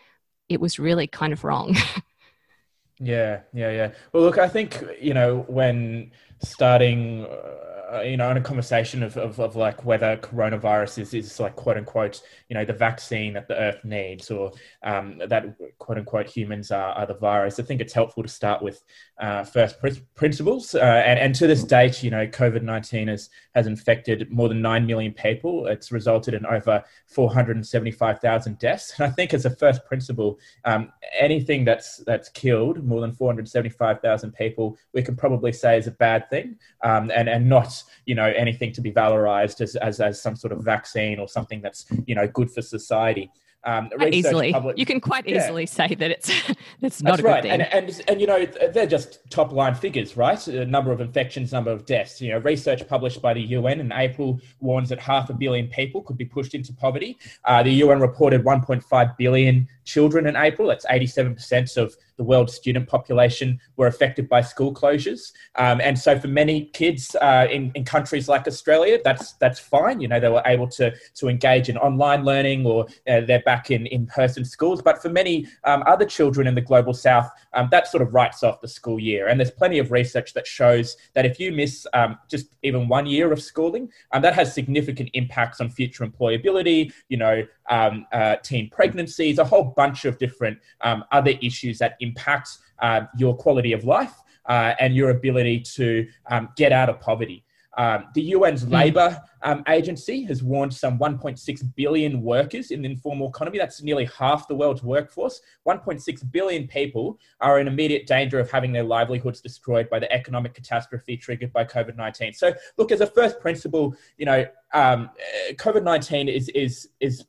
it 0.49 0.61
was 0.61 0.79
really 0.79 1.07
kind 1.07 1.33
of 1.33 1.45
wrong 1.45 1.75
Yeah, 3.01 3.41
yeah, 3.53 3.71
yeah. 3.71 3.91
Well, 4.13 4.25
look, 4.25 4.39
I 4.39 4.49
think 4.49 4.83
you 5.01 5.15
know 5.15 5.45
when 5.49 6.11
starting 6.43 7.27
uh, 7.27 7.78
uh, 7.93 8.01
you 8.01 8.17
know, 8.17 8.31
in 8.31 8.37
a 8.37 8.41
conversation 8.41 9.03
of, 9.03 9.17
of, 9.17 9.39
of, 9.41 9.57
like 9.57 9.85
whether 9.85 10.17
coronavirus 10.19 10.99
is, 10.99 11.15
is 11.15 11.41
like 11.41 11.57
quote 11.57 11.77
unquote, 11.77 12.23
you 12.49 12.55
know, 12.55 12.65
the 12.65 12.73
vaccine 12.73 13.33
that 13.33 13.49
the 13.49 13.57
earth 13.57 13.83
needs 13.85 14.31
or 14.31 14.53
um, 14.83 15.21
that 15.27 15.45
quote 15.79 15.99
unquote 15.99 16.27
humans 16.27 16.71
are, 16.71 16.93
are 16.93 17.07
the 17.07 17.15
virus. 17.15 17.59
I 17.59 17.63
think 17.63 17.81
it's 17.81 17.93
helpful 17.93 18.23
to 18.23 18.29
start 18.29 18.63
with 18.63 18.83
uh, 19.21 19.45
first 19.45 19.81
pr- 19.81 19.89
principles. 20.15 20.75
Uh, 20.75 21.03
and, 21.07 21.19
and 21.19 21.35
to 21.37 21.47
this 21.47 21.65
date, 21.65 22.03
you 22.03 22.11
know, 22.11 22.27
COVID 22.27 22.63
19 22.63 23.09
has, 23.09 23.31
has 23.55 23.67
infected 23.67 24.31
more 24.31 24.49
than 24.49 24.61
9 24.61 24.87
million 24.87 25.13
people. 25.13 25.67
It's 25.67 25.91
resulted 25.91 26.35
in 26.35 26.45
over 26.47 26.85
475,000 27.07 28.59
deaths. 28.59 28.95
And 28.99 29.07
I 29.07 29.11
think 29.11 29.33
as 29.33 29.45
a 29.45 29.51
first 29.51 29.85
principle, 29.87 30.39
um, 30.65 30.93
anything 31.19 31.65
that's, 31.65 31.99
that's 31.99 32.29
killed 32.29 32.85
more 32.85 33.01
than 33.01 33.13
475,000 33.13 34.33
people, 34.33 34.77
we 34.93 35.03
can 35.03 35.17
probably 35.17 35.53
say 35.53 35.79
is 35.79 35.87
a 35.87 35.93
bad 35.93 36.29
thing 36.29 36.57
um, 36.83 37.11
and, 37.15 37.29
and 37.29 37.49
not 37.49 37.78
you 38.07 38.15
know 38.15 38.33
anything 38.37 38.73
to 38.73 38.81
be 38.81 38.93
valorized 38.93 39.61
as, 39.61 39.77
as, 39.77 40.01
as 40.01 40.21
some 40.21 40.37
sort 40.37 40.53
of 40.53 40.61
vaccine 40.65 41.19
or 41.19 41.29
something 41.29 41.61
that's 41.61 41.87
you 42.07 42.15
know 42.15 42.27
good 42.27 42.51
for 42.51 42.63
society. 42.63 43.31
Um, 43.65 43.91
easily, 44.13 44.53
public- 44.53 44.79
you 44.79 44.87
can 44.87 45.01
quite 45.01 45.27
easily 45.27 45.63
yeah. 45.63 45.89
say 45.89 45.95
that 45.97 46.11
it's 46.11 46.31
that's 46.81 47.03
not 47.03 47.17
That's 47.17 47.23
right. 47.23 47.45
And, 47.45 47.63
and 47.63 48.03
and 48.09 48.21
you 48.21 48.27
know 48.27 48.47
they're 48.47 48.87
just 48.87 49.19
top 49.31 49.53
line 49.53 49.75
figures, 49.75 50.17
right? 50.17 50.47
A 50.49 50.65
number 50.65 50.93
of 50.93 51.01
infections, 51.01 51.53
number 51.53 51.73
of 51.73 51.85
deaths. 51.85 52.21
You 52.21 52.31
know, 52.33 52.39
research 52.39 52.87
published 52.87 53.21
by 53.21 53.35
the 53.35 53.43
UN 53.43 53.81
in 53.81 53.93
April 53.93 54.41
warns 54.61 54.89
that 54.91 55.01
half 55.01 55.29
a 55.29 55.35
billion 55.35 55.67
people 55.67 56.03
could 56.03 56.17
be 56.17 56.25
pushed 56.25 56.55
into 56.55 56.73
poverty. 56.73 57.19
Uh, 57.45 57.63
the 57.63 57.73
UN 57.73 58.01
reported 58.01 58.45
1.5 58.45 59.17
billion 59.17 59.69
children 59.85 60.27
in 60.27 60.37
April. 60.37 60.69
That's 60.69 60.87
87% 60.87 61.77
of 61.77 61.97
the 62.19 62.25
world's 62.25 62.53
student 62.53 62.87
population 62.89 63.59
were 63.77 63.87
affected 63.87 64.29
by 64.29 64.43
school 64.43 64.75
closures. 64.75 65.33
Um, 65.55 65.81
and 65.81 65.99
so 65.99 66.19
for 66.19 66.29
many 66.29 66.67
kids 66.67 67.15
uh, 67.23 67.47
in, 67.51 67.71
in 67.75 67.85
countries 67.85 68.29
like 68.29 68.47
Australia, 68.47 68.99
that's 69.03 69.33
that's 69.35 69.61
fine. 69.61 70.01
You 70.01 70.09
know, 70.09 70.21
they 70.21 70.29
were 70.29 70.43
able 70.45 70.69
to, 70.79 70.93
to 71.15 71.29
engage 71.29 71.69
in 71.69 71.79
online 71.79 72.25
learning 72.25 72.67
or 72.67 72.87
uh, 73.09 73.21
their 73.23 73.41
back 73.43 73.71
in 73.71 73.87
in-person 73.87 74.45
schools. 74.45 74.83
But 74.83 75.01
for 75.01 75.09
many 75.09 75.47
um, 75.65 75.83
other 75.87 76.05
children 76.05 76.47
in 76.49 76.55
the 76.55 76.61
global 76.61 76.93
south, 76.93 77.31
um, 77.55 77.69
that 77.71 77.87
sort 77.87 78.03
of 78.03 78.13
writes 78.13 78.43
off 78.43 78.61
the 78.61 78.69
school 78.69 78.99
year. 78.99 79.29
And 79.29 79.39
there's 79.39 79.53
plenty 79.53 79.79
of 79.79 79.93
research 79.93 80.35
that 80.35 80.47
shows 80.47 80.97
that 81.15 81.25
if 81.25 81.39
you 81.39 81.53
miss 81.53 81.87
um, 81.95 82.19
just 82.29 82.47
even 82.65 82.89
one 82.89 83.07
year 83.07 83.33
of 83.33 83.41
schooling, 83.41 83.89
um, 84.13 84.23
that 84.23 84.35
has 84.35 84.53
significant 84.53 85.11
impacts 85.15 85.61
on 85.61 85.71
future 85.71 86.05
employability. 86.05 86.93
You 87.09 87.19
know, 87.19 87.47
um, 87.71 88.07
uh, 88.13 88.37
teen 88.43 88.71
pregnancies, 88.71 89.39
a 89.39 89.45
whole 89.45 89.73
bunch 89.77 90.05
of 90.05 90.19
different 90.19 90.59
other 90.83 91.35
issues 91.41 91.79
that 91.79 91.97
impact 92.01 92.08
uh, 92.81 93.03
your 93.17 93.37
quality 93.37 93.73
of 93.73 93.85
life. 93.85 94.15
Uh, 94.47 94.75
and 94.81 94.97
your 94.97 95.11
ability 95.11 95.61
to 95.61 96.09
get 96.57 96.73
out 96.73 96.89
of 96.89 96.99
poverty. 97.03 97.45
Um, 97.79 98.07
the 98.15 98.35
UN's 98.35 98.65
mm. 98.65 98.73
labour 98.73 99.23
um, 99.43 99.63
agency 99.69 100.25
has 100.25 100.43
warned 100.43 100.75
some 100.75 100.99
1.6 100.99 101.75
billion 101.77 102.23
workers 102.23 102.73
in 102.73 102.83
the 102.83 102.91
informal 102.91 103.29
economy. 103.29 103.57
That's 103.57 103.81
nearly 103.81 104.07
half 104.07 104.49
the 104.49 104.55
world's 104.57 104.83
workforce. 104.83 105.41
1.6 105.67 106.33
billion 106.33 106.67
people 106.67 107.21
are 107.41 107.61
in 107.61 107.69
immediate 107.69 108.09
danger 108.09 108.41
of 108.41 108.51
having 108.51 108.73
their 108.73 108.83
livelihoods 108.83 109.41
destroyed 109.41 109.89
by 109.89 110.01
the 110.01 110.13
economic 110.13 110.55
catastrophe 110.55 111.17
triggered 111.17 111.53
by 111.53 111.65
COVID 111.65 111.97
19. 111.97 112.33
So, 112.33 112.53
look, 112.79 112.91
as 112.91 113.01
a 113.01 113.07
first 113.07 113.39
principle, 113.39 113.95
you 114.17 114.27
know, 114.27 114.45
um, 114.75 115.11
COVID 115.53 115.85
19 115.85 116.29
is, 116.29 116.49
is, 116.49 116.89
is 116.99 117.27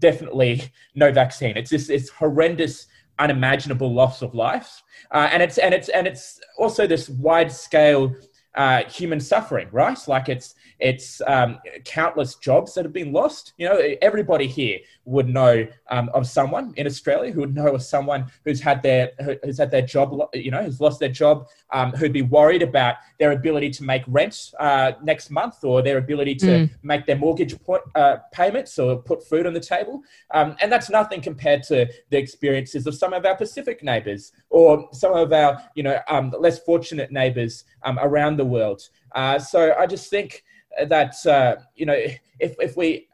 definitely 0.00 0.72
no 0.96 1.12
vaccine. 1.12 1.56
It's 1.56 1.70
this 1.70 1.88
it's 1.88 2.08
horrendous 2.08 2.88
unimaginable 3.18 3.92
loss 3.92 4.22
of 4.22 4.34
life. 4.34 4.82
Uh, 5.10 5.28
and 5.32 5.42
it's 5.42 5.58
and 5.58 5.74
it's 5.74 5.88
and 5.88 6.06
it's 6.06 6.40
also 6.58 6.86
this 6.86 7.08
wide 7.08 7.50
scale 7.50 8.14
uh, 8.54 8.84
human 8.84 9.20
suffering, 9.20 9.68
right? 9.72 9.98
Like 10.06 10.28
it's 10.28 10.54
it's 10.80 11.20
um, 11.26 11.58
countless 11.84 12.34
jobs 12.36 12.74
that 12.74 12.84
have 12.84 12.92
been 12.92 13.12
lost. 13.12 13.52
You 13.56 13.68
know, 13.68 13.80
everybody 14.02 14.46
here 14.46 14.78
would 15.04 15.28
know 15.28 15.66
um, 15.90 16.10
of 16.14 16.26
someone 16.26 16.74
in 16.76 16.86
Australia 16.86 17.32
who 17.32 17.40
would 17.40 17.54
know 17.54 17.68
of 17.68 17.82
someone 17.82 18.26
who's 18.44 18.60
had 18.60 18.82
their 18.82 19.12
who's 19.42 19.58
had 19.58 19.70
their 19.70 19.82
job, 19.82 20.28
you 20.34 20.50
know, 20.50 20.62
who's 20.62 20.80
lost 20.80 21.00
their 21.00 21.08
job, 21.08 21.46
um, 21.72 21.92
who'd 21.92 22.12
be 22.12 22.22
worried 22.22 22.62
about 22.62 22.96
their 23.18 23.32
ability 23.32 23.70
to 23.70 23.84
make 23.84 24.02
rent 24.06 24.52
uh, 24.58 24.92
next 25.02 25.30
month 25.30 25.64
or 25.64 25.82
their 25.82 25.98
ability 25.98 26.34
to 26.34 26.46
mm. 26.46 26.70
make 26.82 27.06
their 27.06 27.16
mortgage 27.16 27.60
put, 27.64 27.82
uh, 27.94 28.16
payments 28.32 28.78
or 28.78 28.96
put 28.96 29.26
food 29.26 29.46
on 29.46 29.52
the 29.52 29.60
table. 29.60 30.02
Um, 30.32 30.56
and 30.60 30.70
that's 30.70 30.90
nothing 30.90 31.20
compared 31.20 31.62
to 31.64 31.86
the 32.10 32.18
experiences 32.18 32.86
of 32.86 32.94
some 32.94 33.12
of 33.12 33.24
our 33.26 33.36
Pacific 33.36 33.82
neighbours 33.82 34.32
or 34.50 34.88
some 34.92 35.12
of 35.12 35.32
our, 35.32 35.62
you 35.74 35.82
know, 35.82 35.98
um, 36.08 36.32
less 36.38 36.58
fortunate 36.60 37.10
neighbours 37.10 37.64
um, 37.82 37.98
around 38.00 38.36
the 38.36 38.43
world. 38.44 38.82
Uh, 39.14 39.38
so 39.38 39.74
I 39.78 39.86
just 39.86 40.10
think 40.10 40.44
that 40.88 41.14
uh, 41.26 41.56
you 41.74 41.86
know 41.86 41.96
if 42.40 42.54
if 42.60 42.76
we 42.76 43.08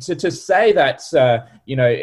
to, 0.00 0.14
to 0.14 0.30
say 0.30 0.72
that 0.72 1.02
uh, 1.14 1.40
you 1.66 1.76
know 1.76 1.96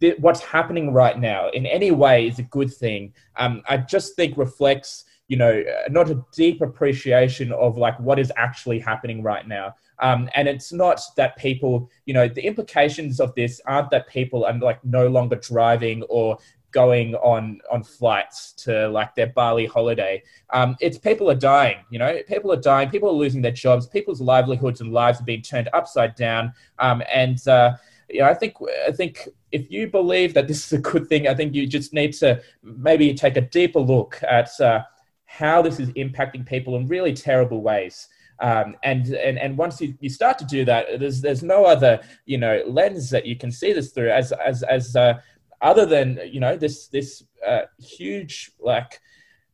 th- 0.00 0.18
what's 0.18 0.40
happening 0.40 0.92
right 0.92 1.18
now 1.18 1.48
in 1.50 1.66
any 1.66 1.90
way 1.90 2.26
is 2.26 2.38
a 2.38 2.44
good 2.44 2.72
thing 2.72 3.12
um, 3.36 3.62
i 3.68 3.76
just 3.76 4.16
think 4.16 4.36
reflects 4.36 5.04
you 5.28 5.36
know 5.36 5.62
not 5.90 6.10
a 6.10 6.24
deep 6.34 6.60
appreciation 6.60 7.52
of 7.52 7.76
like 7.76 7.98
what 8.00 8.18
is 8.18 8.32
actually 8.36 8.78
happening 8.78 9.22
right 9.22 9.46
now 9.46 9.74
um, 10.00 10.28
and 10.34 10.48
it's 10.48 10.72
not 10.72 11.00
that 11.16 11.36
people 11.36 11.88
you 12.06 12.14
know 12.14 12.26
the 12.26 12.44
implications 12.44 13.20
of 13.20 13.34
this 13.34 13.60
aren't 13.66 13.90
that 13.90 14.08
people 14.08 14.44
are 14.44 14.58
like 14.58 14.82
no 14.84 15.06
longer 15.06 15.36
driving 15.36 16.02
or 16.04 16.36
going 16.72 17.14
on 17.16 17.60
on 17.70 17.82
flights 17.82 18.52
to 18.52 18.88
like 18.88 19.14
their 19.14 19.28
Bali 19.28 19.66
holiday. 19.66 20.22
Um, 20.50 20.76
it's 20.80 20.98
people 20.98 21.30
are 21.30 21.34
dying. 21.34 21.78
You 21.90 21.98
know, 21.98 22.18
people 22.26 22.52
are 22.52 22.60
dying. 22.60 22.90
People 22.90 23.08
are 23.08 23.12
losing 23.12 23.42
their 23.42 23.52
jobs. 23.52 23.86
People's 23.86 24.20
livelihoods 24.20 24.80
and 24.80 24.92
lives 24.92 25.20
are 25.20 25.24
being 25.24 25.42
turned 25.42 25.68
upside 25.72 26.14
down. 26.14 26.52
Um, 26.78 27.02
and 27.12 27.46
uh, 27.48 27.72
you 28.08 28.20
know, 28.20 28.26
I 28.26 28.34
think 28.34 28.56
I 28.86 28.92
think 28.92 29.28
if 29.52 29.70
you 29.70 29.88
believe 29.88 30.34
that 30.34 30.48
this 30.48 30.66
is 30.66 30.72
a 30.72 30.82
good 30.82 31.08
thing, 31.08 31.28
I 31.28 31.34
think 31.34 31.54
you 31.54 31.66
just 31.66 31.92
need 31.92 32.12
to 32.14 32.42
maybe 32.62 33.14
take 33.14 33.36
a 33.36 33.42
deeper 33.42 33.80
look 33.80 34.20
at 34.28 34.58
uh, 34.60 34.82
how 35.24 35.62
this 35.62 35.78
is 35.80 35.90
impacting 35.90 36.46
people 36.46 36.76
in 36.76 36.86
really 36.86 37.12
terrible 37.12 37.62
ways. 37.62 38.08
Um, 38.40 38.76
and, 38.84 39.08
and 39.08 39.36
and 39.38 39.58
once 39.58 39.80
you, 39.80 39.94
you 40.00 40.08
start 40.08 40.38
to 40.38 40.44
do 40.44 40.64
that, 40.64 41.00
there's 41.00 41.20
there's 41.20 41.42
no 41.42 41.64
other 41.64 42.00
you 42.24 42.38
know 42.38 42.62
lens 42.66 43.10
that 43.10 43.26
you 43.26 43.36
can 43.36 43.50
see 43.50 43.72
this 43.72 43.90
through 43.90 44.10
as 44.10 44.30
as 44.32 44.62
as 44.62 44.94
uh, 44.94 45.14
other 45.60 45.86
than 45.86 46.20
you 46.30 46.40
know 46.40 46.56
this 46.56 46.88
this 46.88 47.24
uh, 47.46 47.62
huge 47.78 48.52
like 48.60 49.00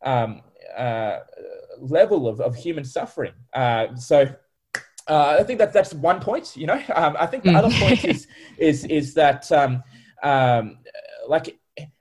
um, 0.03 0.43
uh, 0.77 1.19
level 1.79 2.29
of, 2.29 2.41
of 2.41 2.55
human 2.55 2.85
suffering. 2.85 3.33
Uh, 3.53 3.95
so 3.97 4.27
uh, 5.09 5.37
I 5.39 5.43
think 5.43 5.59
that 5.59 5.73
that's 5.73 5.95
one 5.95 6.21
point. 6.21 6.57
You 6.57 6.67
know, 6.67 6.83
um, 6.95 7.17
I 7.19 7.27
think 7.27 7.45
the 7.45 7.53
other 7.53 7.71
point 7.79 8.01
mm. 8.01 8.11
is 8.11 8.27
is 8.59 8.85
is 8.85 9.15
that 9.15 9.51
um, 9.53 9.83
um, 10.23 10.79
like 11.29 11.59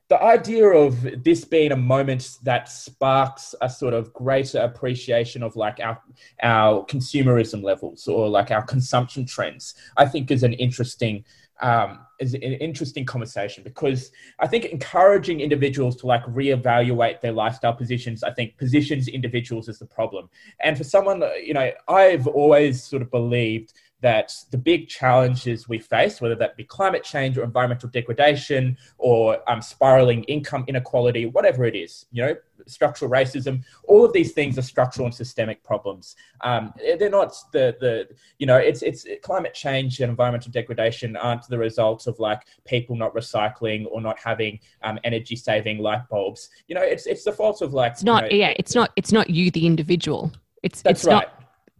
the 0.09 0.21
idea 0.21 0.67
of 0.67 1.23
this 1.23 1.43
being 1.43 1.71
a 1.71 1.77
moment 1.77 2.37
that 2.43 2.69
sparks 2.69 3.55
a 3.61 3.69
sort 3.69 3.93
of 3.93 4.13
greater 4.13 4.59
appreciation 4.59 5.43
of 5.43 5.55
like 5.55 5.79
our 5.79 5.99
our 6.41 6.85
consumerism 6.85 7.63
levels 7.63 8.07
or 8.07 8.29
like 8.29 8.51
our 8.51 8.63
consumption 8.63 9.25
trends, 9.25 9.75
I 9.97 10.05
think 10.05 10.29
is 10.29 10.43
an 10.43 10.53
interesting 10.53 11.25
um, 11.61 11.99
is 12.19 12.33
an 12.33 12.41
interesting 12.41 13.05
conversation 13.05 13.63
because 13.63 14.11
I 14.39 14.47
think 14.47 14.65
encouraging 14.65 15.39
individuals 15.39 15.95
to 15.97 16.07
like 16.07 16.23
reevaluate 16.25 17.21
their 17.21 17.31
lifestyle 17.31 17.73
positions, 17.73 18.23
I 18.23 18.31
think 18.31 18.57
positions 18.57 19.07
individuals 19.07 19.69
is 19.69 19.79
the 19.79 19.85
problem. 19.85 20.29
And 20.61 20.77
for 20.77 20.83
someone, 20.83 21.23
you 21.43 21.53
know, 21.53 21.71
I've 21.87 22.27
always 22.27 22.83
sort 22.83 23.01
of 23.01 23.11
believed 23.11 23.73
that 24.03 24.33
the 24.51 24.57
big 24.57 24.89
challenges 24.89 25.69
we 25.69 25.79
face, 25.79 26.19
whether 26.19 26.35
that 26.35 26.57
be 26.57 26.65
climate 26.65 27.05
change 27.05 27.37
or 27.37 27.43
environmental 27.43 27.87
degradation 27.87 28.77
or 28.97 29.39
um, 29.49 29.61
spiraling 29.61 30.25
income 30.25 30.65
inequality, 30.67 31.25
whatever 31.25 31.63
it 31.63 31.73
is, 31.73 32.05
you 32.11 32.21
know, 32.21 32.35
structural 32.67 33.09
racism, 33.09 33.63
all 33.85 34.03
of 34.03 34.11
these 34.11 34.33
things 34.33 34.57
are 34.57 34.61
structural 34.61 35.05
and 35.05 35.15
systemic 35.15 35.63
problems. 35.63 36.17
Um, 36.41 36.73
they're 36.99 37.09
not 37.09 37.33
the, 37.53 37.77
the, 37.79 38.09
you 38.39 38.45
know, 38.45 38.57
it's, 38.57 38.81
it's 38.81 39.07
climate 39.21 39.53
change 39.53 40.01
and 40.01 40.09
environmental 40.09 40.51
degradation 40.51 41.15
aren't 41.15 41.47
the 41.47 41.57
results 41.57 42.05
of 42.05 42.19
like 42.19 42.41
people 42.65 42.97
not 42.97 43.15
recycling 43.15 43.85
or 43.89 44.01
not 44.01 44.19
having 44.19 44.59
um, 44.81 44.99
energy 45.05 45.37
saving 45.37 45.79
light 45.79 46.09
bulbs. 46.09 46.49
You 46.67 46.75
know, 46.75 46.83
it's, 46.83 47.05
it's 47.05 47.23
the 47.23 47.31
fault 47.31 47.61
of 47.61 47.73
like, 47.73 47.93
it's 47.93 48.03
not, 48.03 48.23
you 48.25 48.39
know, 48.39 48.47
yeah, 48.47 48.53
it's 48.57 48.75
not, 48.75 48.91
it's 48.97 49.13
not 49.13 49.29
you, 49.29 49.49
the 49.49 49.65
individual. 49.65 50.33
It's, 50.61 50.81
it's 50.85 51.05
right. 51.05 51.29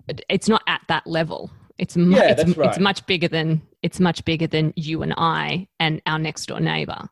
not, 0.07 0.21
it's 0.29 0.47
not 0.47 0.61
at 0.67 0.81
that 0.87 1.05
level. 1.05 1.51
It's 1.83 1.97
mu- 1.97 2.15
yeah, 2.15 2.35
it's, 2.37 2.57
right. 2.57 2.69
it's 2.69 2.79
much 2.79 3.05
bigger 3.07 3.27
than 3.27 3.61
it's 3.81 3.99
much 3.99 4.23
bigger 4.23 4.47
than 4.47 4.71
you 4.77 5.01
and 5.01 5.13
I 5.17 5.67
and 5.81 6.01
our 6.05 6.17
next 6.17 6.45
door 6.45 6.61
neighbor. 6.61 7.09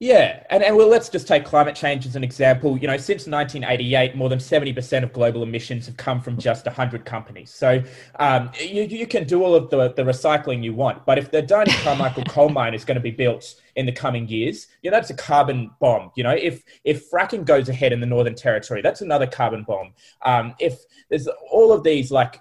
Yeah, 0.00 0.44
and, 0.48 0.62
and 0.62 0.76
well, 0.76 0.86
let's 0.88 1.10
just 1.10 1.28
take 1.28 1.44
climate 1.44 1.74
change 1.74 2.06
as 2.06 2.16
an 2.16 2.24
example. 2.24 2.78
You 2.78 2.86
know, 2.86 2.96
since 2.96 3.26
1988, 3.26 4.14
more 4.16 4.30
than 4.30 4.38
70% 4.38 5.02
of 5.02 5.12
global 5.12 5.42
emissions 5.42 5.86
have 5.86 5.96
come 5.98 6.22
from 6.22 6.38
just 6.38 6.64
100 6.64 7.04
companies. 7.04 7.50
So 7.50 7.82
um, 8.18 8.50
you, 8.58 8.84
you 8.84 9.06
can 9.06 9.24
do 9.24 9.42
all 9.42 9.54
of 9.54 9.68
the, 9.68 9.92
the 9.92 10.04
recycling 10.04 10.62
you 10.62 10.72
want, 10.72 11.04
but 11.04 11.18
if 11.18 11.30
the 11.32 11.42
Adani 11.42 11.74
Carmichael 11.82 12.22
coal 12.28 12.48
mine 12.48 12.72
is 12.72 12.84
going 12.84 12.94
to 12.94 13.02
be 13.02 13.10
built 13.10 13.56
in 13.74 13.84
the 13.84 13.92
coming 13.92 14.26
years, 14.26 14.68
you 14.82 14.90
know, 14.90 14.96
that's 14.96 15.10
a 15.10 15.16
carbon 15.16 15.70
bomb. 15.80 16.12
You 16.14 16.22
know, 16.22 16.30
if 16.30 16.62
if 16.84 17.10
fracking 17.10 17.44
goes 17.44 17.68
ahead 17.68 17.92
in 17.92 18.00
the 18.00 18.06
Northern 18.06 18.36
Territory, 18.36 18.80
that's 18.80 19.02
another 19.02 19.26
carbon 19.26 19.64
bomb. 19.64 19.92
Um, 20.24 20.54
if 20.60 20.78
there's 21.10 21.28
all 21.50 21.72
of 21.72 21.82
these 21.82 22.10
like 22.10 22.40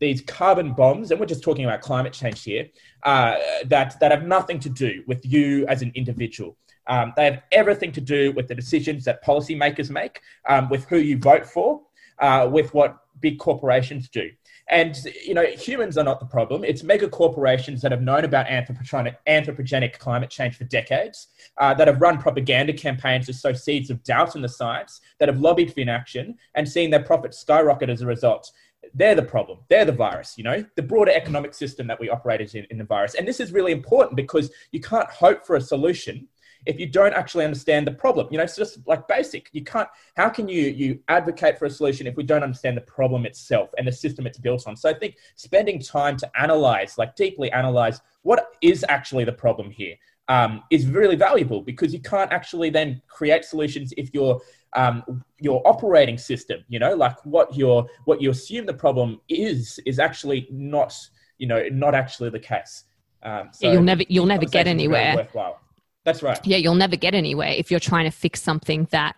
these 0.00 0.22
carbon 0.22 0.72
bombs, 0.72 1.10
and 1.10 1.20
we're 1.20 1.26
just 1.26 1.42
talking 1.42 1.64
about 1.64 1.82
climate 1.82 2.12
change 2.12 2.42
here, 2.42 2.68
uh, 3.04 3.36
that, 3.66 4.00
that 4.00 4.10
have 4.10 4.24
nothing 4.24 4.58
to 4.58 4.68
do 4.68 5.02
with 5.06 5.24
you 5.24 5.66
as 5.66 5.82
an 5.82 5.92
individual. 5.94 6.56
Um, 6.86 7.12
they 7.16 7.24
have 7.26 7.42
everything 7.52 7.92
to 7.92 8.00
do 8.00 8.32
with 8.32 8.48
the 8.48 8.54
decisions 8.54 9.04
that 9.04 9.24
policymakers 9.24 9.90
make, 9.90 10.20
um, 10.48 10.68
with 10.68 10.86
who 10.86 10.96
you 10.96 11.18
vote 11.18 11.46
for, 11.46 11.82
uh, 12.18 12.48
with 12.50 12.72
what 12.74 12.98
big 13.20 13.38
corporations 13.38 14.08
do. 14.08 14.30
And 14.68 14.96
you 15.24 15.34
know, 15.34 15.44
humans 15.44 15.98
are 15.98 16.04
not 16.04 16.20
the 16.20 16.26
problem. 16.26 16.62
It's 16.64 16.82
mega 16.82 17.08
corporations 17.08 17.82
that 17.82 17.90
have 17.90 18.02
known 18.02 18.24
about 18.24 18.46
anthropogenic, 18.46 19.98
climate 19.98 20.30
change 20.30 20.56
for 20.56 20.64
decades, 20.64 21.28
uh, 21.58 21.74
that 21.74 21.88
have 21.88 22.00
run 22.00 22.18
propaganda 22.18 22.72
campaigns 22.72 23.26
to 23.26 23.32
sow 23.32 23.52
seeds 23.52 23.90
of 23.90 24.02
doubt 24.04 24.36
in 24.36 24.42
the 24.42 24.48
science, 24.48 25.00
that 25.18 25.28
have 25.28 25.40
lobbied 25.40 25.74
for 25.74 25.80
inaction 25.80 26.36
and 26.54 26.68
seen 26.68 26.90
their 26.90 27.02
profits 27.02 27.38
skyrocket 27.38 27.90
as 27.90 28.02
a 28.02 28.06
result 28.06 28.50
they're 28.94 29.14
the 29.14 29.22
problem. 29.22 29.58
They're 29.68 29.84
the 29.84 29.92
virus, 29.92 30.34
you 30.36 30.44
know, 30.44 30.64
the 30.76 30.82
broader 30.82 31.12
economic 31.12 31.54
system 31.54 31.86
that 31.86 32.00
we 32.00 32.08
operate 32.08 32.54
in, 32.54 32.66
in 32.70 32.78
the 32.78 32.84
virus. 32.84 33.14
And 33.14 33.26
this 33.26 33.40
is 33.40 33.52
really 33.52 33.72
important 33.72 34.16
because 34.16 34.50
you 34.72 34.80
can't 34.80 35.08
hope 35.08 35.46
for 35.46 35.56
a 35.56 35.60
solution 35.60 36.28
if 36.66 36.78
you 36.78 36.86
don't 36.86 37.14
actually 37.14 37.44
understand 37.44 37.86
the 37.86 37.92
problem. 37.92 38.28
You 38.30 38.38
know, 38.38 38.44
it's 38.44 38.56
just 38.56 38.86
like 38.86 39.08
basic. 39.08 39.48
You 39.52 39.64
can't, 39.64 39.88
how 40.16 40.28
can 40.28 40.48
you, 40.48 40.62
you 40.64 41.00
advocate 41.08 41.58
for 41.58 41.64
a 41.64 41.70
solution 41.70 42.06
if 42.06 42.16
we 42.16 42.22
don't 42.22 42.42
understand 42.42 42.76
the 42.76 42.82
problem 42.82 43.24
itself 43.24 43.70
and 43.78 43.86
the 43.86 43.92
system 43.92 44.26
it's 44.26 44.38
built 44.38 44.66
on? 44.66 44.76
So 44.76 44.90
I 44.90 44.94
think 44.94 45.16
spending 45.36 45.80
time 45.80 46.16
to 46.18 46.30
analyze, 46.38 46.98
like 46.98 47.16
deeply 47.16 47.50
analyze 47.52 48.00
what 48.22 48.54
is 48.60 48.84
actually 48.88 49.24
the 49.24 49.32
problem 49.32 49.70
here 49.70 49.94
um, 50.30 50.62
is 50.70 50.86
really 50.86 51.16
valuable 51.16 51.60
because 51.60 51.92
you 51.92 52.00
can't 52.00 52.32
actually 52.32 52.70
then 52.70 53.02
create 53.08 53.44
solutions 53.44 53.92
if 53.96 54.14
you're 54.14 54.40
um, 54.76 55.24
your 55.40 55.60
operating 55.66 56.16
system, 56.16 56.64
you 56.68 56.78
know, 56.78 56.94
like 56.94 57.16
what 57.26 57.54
your 57.56 57.86
what 58.04 58.22
you 58.22 58.30
assume 58.30 58.64
the 58.64 58.72
problem 58.72 59.20
is 59.28 59.80
is 59.84 59.98
actually 59.98 60.46
not, 60.48 60.96
you 61.38 61.48
know, 61.48 61.64
not 61.72 61.96
actually 61.96 62.30
the 62.30 62.38
case. 62.38 62.84
Um, 63.24 63.48
so 63.52 63.66
yeah, 63.66 63.72
you'll 63.72 63.82
never 63.82 64.04
you'll 64.08 64.26
never 64.26 64.46
get 64.46 64.68
anywhere. 64.68 65.16
Worthwhile. 65.16 65.58
That's 66.04 66.22
right. 66.22 66.38
Yeah, 66.46 66.58
you'll 66.58 66.76
never 66.76 66.96
get 66.96 67.12
anywhere 67.12 67.50
if 67.50 67.72
you're 67.72 67.80
trying 67.80 68.04
to 68.04 68.16
fix 68.16 68.40
something 68.40 68.86
that 68.92 69.16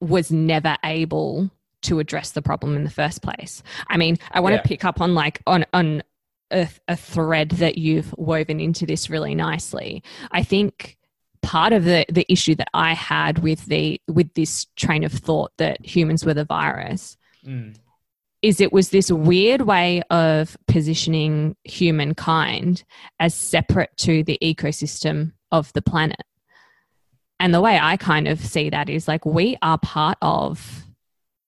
was 0.00 0.30
never 0.30 0.76
able 0.84 1.50
to 1.82 1.98
address 1.98 2.30
the 2.30 2.42
problem 2.42 2.76
in 2.76 2.84
the 2.84 2.90
first 2.90 3.22
place. 3.22 3.60
I 3.88 3.96
mean, 3.96 4.18
I 4.30 4.38
want 4.38 4.54
yeah. 4.54 4.62
to 4.62 4.68
pick 4.68 4.84
up 4.84 5.00
on 5.00 5.16
like 5.16 5.42
on 5.48 5.66
on 5.74 6.04
a, 6.54 6.68
a 6.88 6.96
thread 6.96 7.50
that 7.50 7.76
you've 7.76 8.14
woven 8.16 8.60
into 8.60 8.86
this 8.86 9.10
really 9.10 9.34
nicely. 9.34 10.02
I 10.30 10.42
think 10.42 10.96
part 11.42 11.74
of 11.74 11.84
the 11.84 12.06
the 12.08 12.24
issue 12.32 12.54
that 12.54 12.70
I 12.72 12.94
had 12.94 13.40
with 13.40 13.66
the 13.66 14.00
with 14.08 14.32
this 14.34 14.66
train 14.76 15.04
of 15.04 15.12
thought 15.12 15.52
that 15.58 15.84
humans 15.84 16.24
were 16.24 16.32
the 16.32 16.44
virus 16.44 17.18
mm. 17.46 17.76
is 18.40 18.60
it 18.60 18.72
was 18.72 18.88
this 18.88 19.10
weird 19.10 19.62
way 19.62 20.02
of 20.10 20.56
positioning 20.66 21.56
humankind 21.64 22.84
as 23.20 23.34
separate 23.34 23.94
to 23.98 24.22
the 24.24 24.38
ecosystem 24.42 25.32
of 25.52 25.72
the 25.74 25.82
planet. 25.82 26.22
And 27.38 27.52
the 27.52 27.60
way 27.60 27.78
I 27.78 27.98
kind 27.98 28.26
of 28.26 28.40
see 28.40 28.70
that 28.70 28.88
is 28.88 29.06
like 29.06 29.26
we 29.26 29.56
are 29.60 29.78
part 29.78 30.16
of 30.22 30.83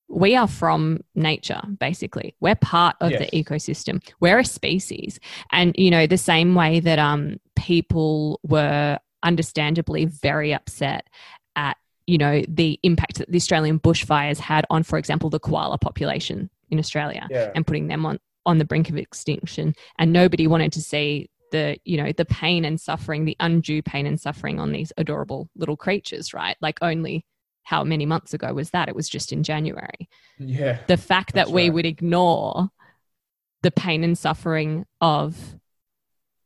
we 0.09 0.37
are 0.37 0.47
from 0.47 1.01
nature 1.15 1.61
basically 1.79 2.35
we're 2.41 2.55
part 2.55 2.95
of 3.01 3.11
yes. 3.11 3.21
the 3.21 3.45
ecosystem 3.45 4.03
we're 4.21 4.39
a 4.39 4.45
species 4.45 5.19
and 5.53 5.75
you 5.77 5.91
know 5.91 6.07
the 6.07 6.17
same 6.17 6.55
way 6.55 6.79
that 6.81 6.99
um 6.99 7.39
people 7.57 8.39
were 8.45 8.99
understandably 9.23 10.05
very 10.05 10.55
upset 10.55 11.09
at 11.57 11.77
you 12.07 12.17
know 12.17 12.43
the 12.49 12.79
impact 12.83 13.19
that 13.19 13.31
the 13.31 13.37
Australian 13.37 13.79
bushfires 13.79 14.39
had 14.39 14.65
on, 14.71 14.83
for 14.85 14.99
example, 14.99 15.29
the 15.29 15.41
koala 15.41 15.77
population 15.77 16.49
in 16.71 16.79
Australia 16.79 17.27
yeah. 17.31 17.51
and 17.55 17.67
putting 17.67 17.89
them 17.89 18.07
on 18.07 18.19
on 18.47 18.59
the 18.59 18.65
brink 18.65 18.89
of 18.89 18.97
extinction. 18.97 19.75
And 19.99 20.13
nobody 20.13 20.47
wanted 20.47 20.73
to 20.75 20.81
see 20.81 21.29
the 21.51 21.79
you 21.85 21.97
know 21.97 22.13
the 22.13 22.25
pain 22.25 22.65
and 22.65 22.81
suffering, 22.81 23.25
the 23.25 23.37
undue 23.41 23.83
pain 23.83 24.07
and 24.07 24.21
suffering 24.21 24.61
on 24.61 24.73
these 24.73 24.93
adorable 24.97 25.49
little 25.57 25.77
creatures, 25.77 26.33
right? 26.33 26.57
Like 26.61 26.79
only 26.81 27.27
how 27.67 27.83
many 27.83 28.07
months 28.07 28.33
ago 28.33 28.55
was 28.55 28.71
that? 28.71 28.89
It 28.89 28.95
was 28.95 29.09
just 29.09 29.33
in 29.33 29.43
January. 29.43 30.09
Yeah. 30.39 30.79
The 30.87 30.97
fact 30.97 31.35
that 31.35 31.51
we 31.51 31.65
right. 31.65 31.75
would 31.75 31.85
ignore 31.85 32.69
the 33.65 33.73
pain 33.73 34.05
and 34.05 34.17
suffering 34.17 34.87
of 35.01 35.57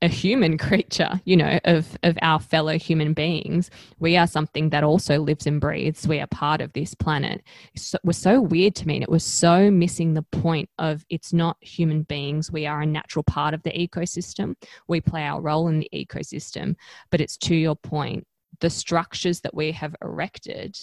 a 0.01 0.09
human 0.09 0.57
creature, 0.67 1.21
you 1.27 1.37
know, 1.37 1.61
of, 1.67 1.99
of 2.03 2.17
our 2.23 2.41
fellow 2.41 2.79
human 2.79 3.13
beings. 3.13 3.71
We 3.99 4.17
are 4.17 4.27
something 4.27 4.71
that 4.71 4.83
also 4.83 5.21
lives 5.21 5.47
and 5.47 5.61
breathes. 5.61 6.09
We 6.09 6.21
are 6.21 6.27
part 6.27 6.63
of 6.63 6.73
this 6.73 6.95
planet. 6.95 7.43
So, 7.77 7.97
it 7.97 8.07
was 8.07 8.17
so 8.17 8.41
weird 8.41 8.75
to 8.77 8.87
me. 8.87 8.95
And 8.95 9.03
it 9.03 9.11
was 9.11 9.23
so 9.23 9.71
missing 9.71 10.15
the 10.15 10.23
point 10.23 10.71
of 10.79 11.05
it's 11.11 11.35
not 11.35 11.59
human 11.61 12.05
beings. 12.05 12.51
We 12.51 12.65
are 12.65 12.81
a 12.81 12.87
natural 12.87 13.25
part 13.25 13.53
of 13.53 13.63
the 13.63 13.73
ecosystem. 13.73 14.55
We 14.89 15.03
play 15.03 15.25
our 15.25 15.43
role 15.43 15.69
in 15.69 15.81
the 15.81 15.91
ecosystem. 15.93 16.77
But 17.11 17.21
it's 17.21 17.37
to 17.37 17.55
your 17.55 17.77
point, 17.77 18.27
the 18.61 18.71
structures 18.71 19.43
that 19.43 19.55
we 19.55 19.73
have 19.73 19.95
erected 20.03 20.79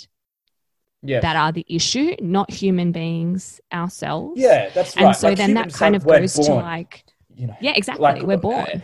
yes. 1.02 1.22
that 1.22 1.36
are 1.36 1.52
the 1.52 1.66
issue, 1.68 2.16
not 2.22 2.52
human 2.52 2.92
beings 2.92 3.62
ourselves. 3.74 4.40
Yeah, 4.40 4.70
that's 4.70 4.96
right. 4.96 5.06
And 5.06 5.16
so 5.16 5.30
like 5.30 5.38
then 5.38 5.54
that 5.54 5.74
kind 5.74 5.96
of 5.96 6.06
goes 6.06 6.36
born, 6.36 6.48
to 6.48 6.54
like, 6.56 7.06
you 7.36 7.48
know, 7.48 7.56
yeah, 7.62 7.74
exactly. 7.76 8.04
Like, 8.04 8.24
we're 8.24 8.38
born. 8.38 8.84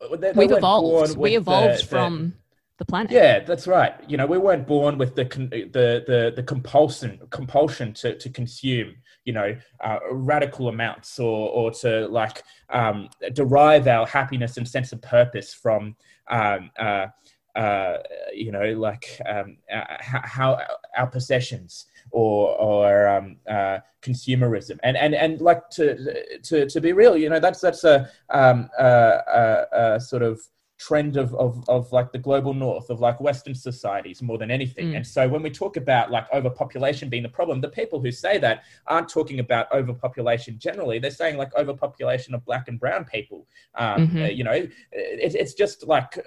Uh, 0.00 0.16
they, 0.16 0.32
they 0.32 0.32
We've 0.32 0.52
evolved. 0.52 1.16
We 1.16 1.36
evolved 1.36 1.82
the, 1.82 1.86
from 1.86 2.34
the 2.78 2.84
planet. 2.84 3.12
Yeah, 3.12 3.40
that's 3.40 3.66
right. 3.66 3.94
You 4.08 4.16
know, 4.16 4.26
we 4.26 4.38
weren't 4.38 4.66
born 4.66 4.98
with 4.98 5.14
the 5.14 5.24
the 5.24 6.04
the, 6.06 6.32
the 6.34 6.42
compulsion 6.42 7.20
compulsion 7.30 7.92
to, 7.94 8.16
to 8.16 8.30
consume. 8.30 8.96
You 9.24 9.34
know, 9.34 9.56
uh, 9.84 9.98
radical 10.10 10.68
amounts 10.68 11.20
or 11.20 11.48
or 11.50 11.70
to 11.82 12.08
like 12.08 12.42
um, 12.70 13.08
derive 13.34 13.86
our 13.86 14.06
happiness 14.06 14.56
and 14.56 14.66
sense 14.66 14.92
of 14.92 15.00
purpose 15.02 15.54
from. 15.54 15.96
Um, 16.30 16.70
uh, 16.78 17.06
uh, 17.54 17.98
you 18.32 18.50
know, 18.50 18.72
like 18.72 19.20
um, 19.28 19.56
uh, 19.72 19.84
how 20.00 20.58
our 20.96 21.06
possessions 21.06 21.86
or 22.10 22.56
or 22.58 23.08
um, 23.08 23.36
uh, 23.48 23.78
consumerism, 24.00 24.78
and 24.82 24.96
and 24.96 25.14
and 25.14 25.40
like 25.40 25.68
to 25.70 26.40
to 26.42 26.66
to 26.66 26.80
be 26.80 26.92
real, 26.92 27.16
you 27.16 27.28
know, 27.28 27.40
that's 27.40 27.60
that's 27.60 27.84
a, 27.84 28.08
um, 28.30 28.70
a, 28.78 28.86
a, 28.86 29.66
a 29.94 30.00
sort 30.00 30.22
of 30.22 30.40
trend 30.86 31.16
of, 31.16 31.34
of, 31.34 31.62
of 31.68 31.92
like 31.92 32.10
the 32.10 32.18
global 32.18 32.54
north 32.54 32.90
of 32.90 33.00
like 33.00 33.20
western 33.20 33.54
societies 33.54 34.20
more 34.20 34.38
than 34.38 34.50
anything 34.50 34.88
mm. 34.88 34.96
and 34.96 35.06
so 35.06 35.28
when 35.28 35.42
we 35.42 35.50
talk 35.50 35.76
about 35.76 36.10
like 36.10 36.26
overpopulation 36.32 37.08
being 37.08 37.22
the 37.22 37.28
problem 37.28 37.60
the 37.60 37.68
people 37.68 38.00
who 38.00 38.10
say 38.10 38.36
that 38.36 38.64
aren't 38.88 39.08
talking 39.08 39.38
about 39.38 39.72
overpopulation 39.72 40.58
generally 40.58 40.98
they're 40.98 41.10
saying 41.10 41.36
like 41.36 41.54
overpopulation 41.56 42.34
of 42.34 42.44
black 42.44 42.66
and 42.68 42.80
brown 42.80 43.04
people 43.04 43.46
um, 43.76 44.08
mm-hmm. 44.08 44.22
uh, 44.22 44.26
you 44.26 44.42
know 44.42 44.50
it, 44.50 44.72
it's 44.90 45.54
just 45.54 45.86
like 45.86 46.18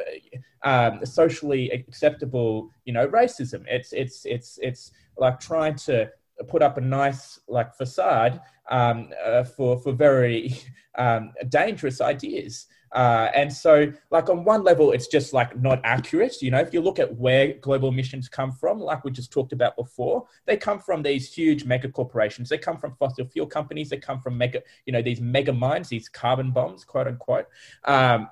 uh, 0.64 0.70
um, 0.70 1.06
socially 1.06 1.70
acceptable 1.72 2.70
you 2.86 2.94
know 2.94 3.08
racism 3.08 3.64
it's 3.68 3.92
it's 3.92 4.26
it's 4.26 4.58
it's 4.62 4.92
like 5.18 5.40
trying 5.40 5.76
to 5.76 6.10
put 6.48 6.62
up 6.62 6.78
a 6.78 6.82
nice 6.82 7.40
like 7.48 7.74
facade 7.76 8.40
um, 8.70 9.10
uh, 9.24 9.44
for 9.44 9.78
for 9.80 9.92
very 9.92 10.56
um, 10.98 11.32
dangerous 11.50 12.02
ideas. 12.02 12.68
Uh, 12.92 13.30
and 13.36 13.52
so, 13.52 13.92
like 14.12 14.30
on 14.30 14.44
one 14.44 14.64
level, 14.64 14.92
it's 14.92 15.08
just 15.08 15.34
like 15.34 15.60
not 15.60 15.82
accurate. 15.84 16.42
You 16.42 16.52
know, 16.52 16.60
if 16.60 16.74
you 16.74 16.82
look 16.82 17.00
at 17.00 17.16
where 17.16 17.54
global 17.54 17.90
emissions 17.90 18.30
come 18.30 18.52
from, 18.52 18.80
like 18.80 19.04
we 19.04 19.12
just 19.12 19.32
talked 19.32 19.54
about 19.54 19.76
before, 19.76 20.26
they 20.46 20.58
come 20.58 20.80
from 20.80 21.04
these 21.04 21.32
huge 21.34 21.66
mega 21.66 21.90
corporations. 21.90 22.50
They 22.50 22.58
come 22.58 22.78
from 22.78 22.96
fossil 22.96 23.26
fuel 23.26 23.48
companies. 23.48 23.90
They 23.90 23.98
come 23.98 24.22
from 24.22 24.38
mega, 24.38 24.62
you 24.86 24.94
know, 24.94 25.02
these 25.02 25.22
mega 25.22 25.54
mines, 25.54 25.90
these 25.90 26.10
carbon 26.10 26.52
bombs, 26.52 26.84
quote 26.84 27.08
unquote. 27.08 27.48
Um, 27.84 28.30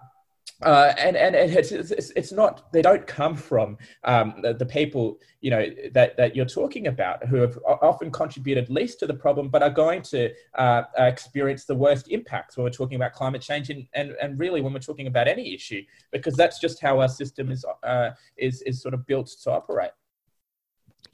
uh, 0.61 0.93
and 0.97 1.15
and, 1.17 1.35
and 1.35 1.51
it's, 1.51 1.71
it's, 1.71 2.11
it's 2.11 2.31
not 2.31 2.71
they 2.71 2.81
don't 2.81 3.05
come 3.07 3.35
from 3.35 3.77
um, 4.03 4.35
the, 4.41 4.53
the, 4.53 4.65
people 4.65 5.19
you 5.41 5.49
know 5.49 5.65
that, 5.91 6.15
that 6.15 6.35
you're 6.35 6.45
talking 6.45 6.87
about 6.87 7.25
who 7.27 7.37
have 7.37 7.57
often 7.65 8.11
contributed 8.11 8.69
least 8.69 8.99
to 8.99 9.07
the 9.07 9.13
problem 9.13 9.49
but 9.49 9.61
are 9.61 9.69
going 9.69 10.01
to 10.01 10.31
uh, 10.55 10.83
experience 10.97 11.65
the 11.65 11.75
worst 11.75 12.09
impacts 12.09 12.55
when 12.55 12.63
we're 12.63 12.69
talking 12.69 12.95
about 12.95 13.13
climate 13.13 13.41
change 13.41 13.69
and, 13.69 13.87
and, 13.93 14.15
and 14.21 14.39
really 14.39 14.61
when 14.61 14.73
we're 14.73 14.79
talking 14.79 15.07
about 15.07 15.27
any 15.27 15.53
issue 15.53 15.81
because 16.11 16.35
that's 16.35 16.59
just 16.59 16.81
how 16.81 16.99
our 16.99 17.09
system 17.09 17.51
is 17.51 17.65
uh, 17.83 18.11
is 18.37 18.61
is 18.61 18.81
sort 18.81 18.93
of 18.93 19.05
built 19.05 19.27
to 19.27 19.51
operate 19.51 19.91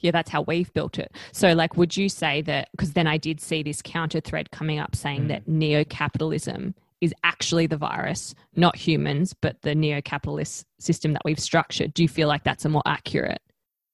yeah, 0.00 0.12
that's 0.12 0.30
how 0.30 0.42
we've 0.42 0.72
built 0.72 0.98
it. 0.98 1.14
So, 1.32 1.52
like, 1.52 1.76
would 1.76 1.94
you 1.94 2.08
say 2.08 2.40
that? 2.42 2.70
Because 2.72 2.94
then 2.94 3.06
I 3.06 3.18
did 3.18 3.40
see 3.40 3.62
this 3.62 3.82
counter 3.82 4.20
thread 4.20 4.50
coming 4.50 4.78
up 4.78 4.96
saying 4.96 5.24
mm. 5.24 5.28
that 5.28 5.46
neo 5.46 5.84
capitalism 5.84 6.74
is 7.00 7.14
actually 7.24 7.66
the 7.66 7.76
virus, 7.76 8.34
not 8.54 8.76
humans, 8.76 9.34
but 9.40 9.60
the 9.62 9.74
neo 9.74 10.00
capitalist 10.00 10.66
system 10.78 11.12
that 11.14 11.22
we've 11.24 11.40
structured. 11.40 11.94
Do 11.94 12.02
you 12.02 12.08
feel 12.08 12.28
like 12.28 12.44
that's 12.44 12.64
a 12.64 12.68
more 12.68 12.82
accurate 12.86 13.40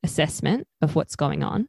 assessment 0.02 0.66
of 0.82 0.94
what's 0.94 1.16
going 1.16 1.42
on? 1.42 1.68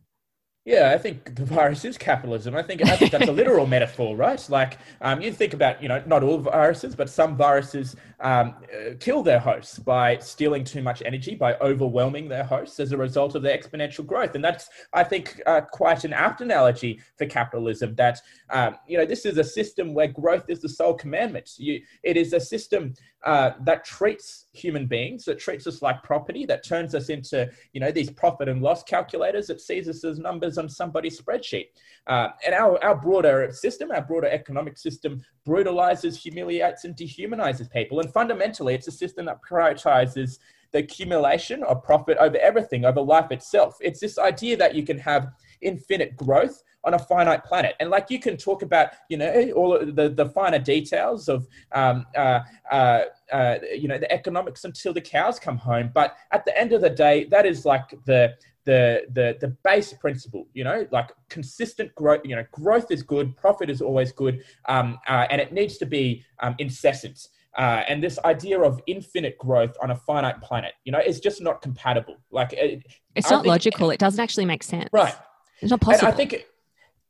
Yeah, 0.67 0.91
I 0.93 0.97
think 0.97 1.34
the 1.36 1.45
virus 1.45 1.86
is 1.86 1.97
capitalism. 1.97 2.53
I 2.53 2.62
think 2.62 2.84
I 2.84 2.97
think 2.97 3.10
that's 3.13 3.30
a 3.30 3.32
literal 3.32 3.65
metaphor, 3.75 4.17
right? 4.17 4.45
Like 4.49 4.80
um, 4.99 5.21
you 5.21 5.32
think 5.32 5.53
about, 5.53 5.82
you 5.82 5.88
know, 5.88 6.03
not 6.06 6.23
all 6.23 6.39
viruses, 6.39 6.93
but 6.93 7.10
some 7.10 7.38
viruses 7.38 7.95
um, 8.19 8.53
uh, 8.65 8.95
kill 8.99 9.23
their 9.23 9.39
hosts 9.39 9.80
by 9.80 10.17
stealing 10.17 10.65
too 10.65 10.82
much 10.82 11.01
energy, 11.06 11.36
by 11.36 11.53
overwhelming 11.60 12.27
their 12.27 12.43
hosts 12.43 12.82
as 12.82 12.91
a 12.91 12.97
result 12.97 13.34
of 13.34 13.43
their 13.43 13.58
exponential 13.58 14.06
growth. 14.06 14.36
And 14.36 14.43
that's, 14.43 14.67
I 14.91 15.06
think, 15.06 15.41
uh, 15.45 15.62
quite 15.62 16.03
an 16.03 16.12
apt 16.12 16.41
analogy 16.41 16.99
for 17.17 17.25
capitalism. 17.27 17.95
That 17.95 18.19
um, 18.49 18.75
you 18.89 18.97
know, 18.97 19.06
this 19.06 19.25
is 19.25 19.38
a 19.38 19.45
system 19.45 19.93
where 19.93 20.08
growth 20.08 20.49
is 20.49 20.60
the 20.60 20.67
sole 20.67 20.95
commandment. 20.95 21.49
You, 21.56 21.80
it 22.03 22.17
is 22.17 22.34
a 22.34 22.41
system 22.41 22.93
uh, 23.25 23.51
that 23.62 23.84
treats 23.84 24.45
human 24.53 24.86
beings, 24.86 25.25
that 25.25 25.39
treats 25.39 25.65
us 25.67 25.82
like 25.82 26.03
property, 26.03 26.45
that 26.45 26.63
turns 26.63 26.93
us 26.93 27.10
into, 27.10 27.49
you 27.73 27.82
know, 27.82 27.91
these 27.91 28.10
profit 28.10 28.47
and 28.47 28.62
loss 28.62 28.84
calculators, 28.84 29.47
that 29.47 29.60
sees 29.60 29.89
us 29.89 30.03
as 30.03 30.19
numbers 30.19 30.57
on 30.58 30.70
somebody's 30.70 31.20
spreadsheet. 31.20 31.67
Uh, 32.08 32.30
and 32.46 32.56
our, 32.56 32.84
our 32.84 32.96
broader 32.96 33.50
system, 33.52 33.91
our 33.91 34.02
broader 34.02 34.28
economic 34.28 34.78
system, 34.78 35.22
brutalizes, 35.46 36.22
humiliates, 36.22 36.86
and 36.86 36.96
dehumanizes 36.96 37.72
people. 37.72 38.00
And 38.00 38.12
fundamentally, 38.12 38.74
it's 38.76 38.88
a 38.88 38.91
system 38.91 39.26
that 39.26 39.39
prioritizes 39.41 40.39
the 40.72 40.80
accumulation 40.80 41.63
of 41.63 41.84
profit 41.84 42.17
over 42.17 42.38
everything, 42.38 42.86
over 42.86 43.02
life 43.02 43.32
itself. 43.32 43.78
It's 43.82 44.00
this 44.00 44.17
idea 44.17 44.58
that 44.58 44.76
you 44.76 44.84
can 44.84 44.98
have 45.00 45.30
infinite 45.62 46.15
growth 46.15 46.62
on 46.84 46.93
a 46.93 47.00
finite 47.00 47.43
planet. 47.43 47.76
And 47.80 47.89
like 47.89 48.10
you 48.10 48.20
can 48.20 48.38
talk 48.38 48.62
about, 48.62 48.91
you 49.10 49.17
know, 49.17 49.52
all 49.52 49.78
the, 49.80 50.10
the 50.10 50.28
finer 50.28 50.60
details 50.60 51.28
of, 51.28 51.48
um, 51.74 52.06
uh, 52.15 52.39
uh, 52.72 53.02
uh, 53.32 53.56
you 53.74 53.88
know, 53.88 53.98
the 53.98 54.12
economics 54.12 54.63
until 54.63 54.93
the 54.93 55.02
cows 55.02 55.39
come 55.39 55.58
home. 55.58 55.91
But 55.93 56.15
at 56.32 56.46
the 56.46 56.58
end 56.58 56.72
of 56.74 56.82
the 56.82 56.89
day, 56.89 57.26
that 57.26 57.46
is 57.46 57.65
like 57.65 57.93
the, 58.06 58.36
the, 58.67 59.03
the, 59.13 59.38
the 59.39 59.47
base 59.63 59.93
principle, 59.93 60.45
you 60.53 60.65
know, 60.65 60.86
like 60.91 61.10
consistent 61.30 61.95
growth, 61.95 62.19
you 62.25 62.36
know, 62.36 62.43
growth 62.51 62.91
is 62.91 63.01
good, 63.01 63.36
profit 63.38 63.69
is 63.69 63.82
always 63.82 64.12
good, 64.12 64.43
um, 64.67 64.99
uh, 65.08 65.25
and 65.32 65.39
it 65.39 65.53
needs 65.53 65.77
to 65.77 65.86
be 65.86 66.23
um, 66.43 66.53
incessant. 66.60 67.30
Uh, 67.58 67.84
and 67.88 68.03
this 68.03 68.19
idea 68.25 68.60
of 68.60 68.82
infinite 68.86 69.38
growth 69.38 69.75
on 69.82 69.91
a 69.91 69.95
finite 69.95 70.41
planet, 70.41 70.73
you 70.84 70.91
know, 70.91 70.99
is 70.99 71.21
just 71.21 71.41
not 71.41 71.62
compatible. 71.62 72.17
Like, 72.30 72.51
it, 72.51 72.86
it's 73.15 73.32
not 73.32 73.43
think, 73.43 73.47
logical. 73.47 73.89
It 73.89 73.99
doesn't 73.99 74.19
actually 74.19 74.45
make 74.45 74.63
sense. 74.63 74.89
Right. 74.91 75.15
It's 75.62 75.71
not 75.71 75.80
possible. 75.80 76.08
And 76.08 76.13
I 76.13 76.17
think 76.17 76.45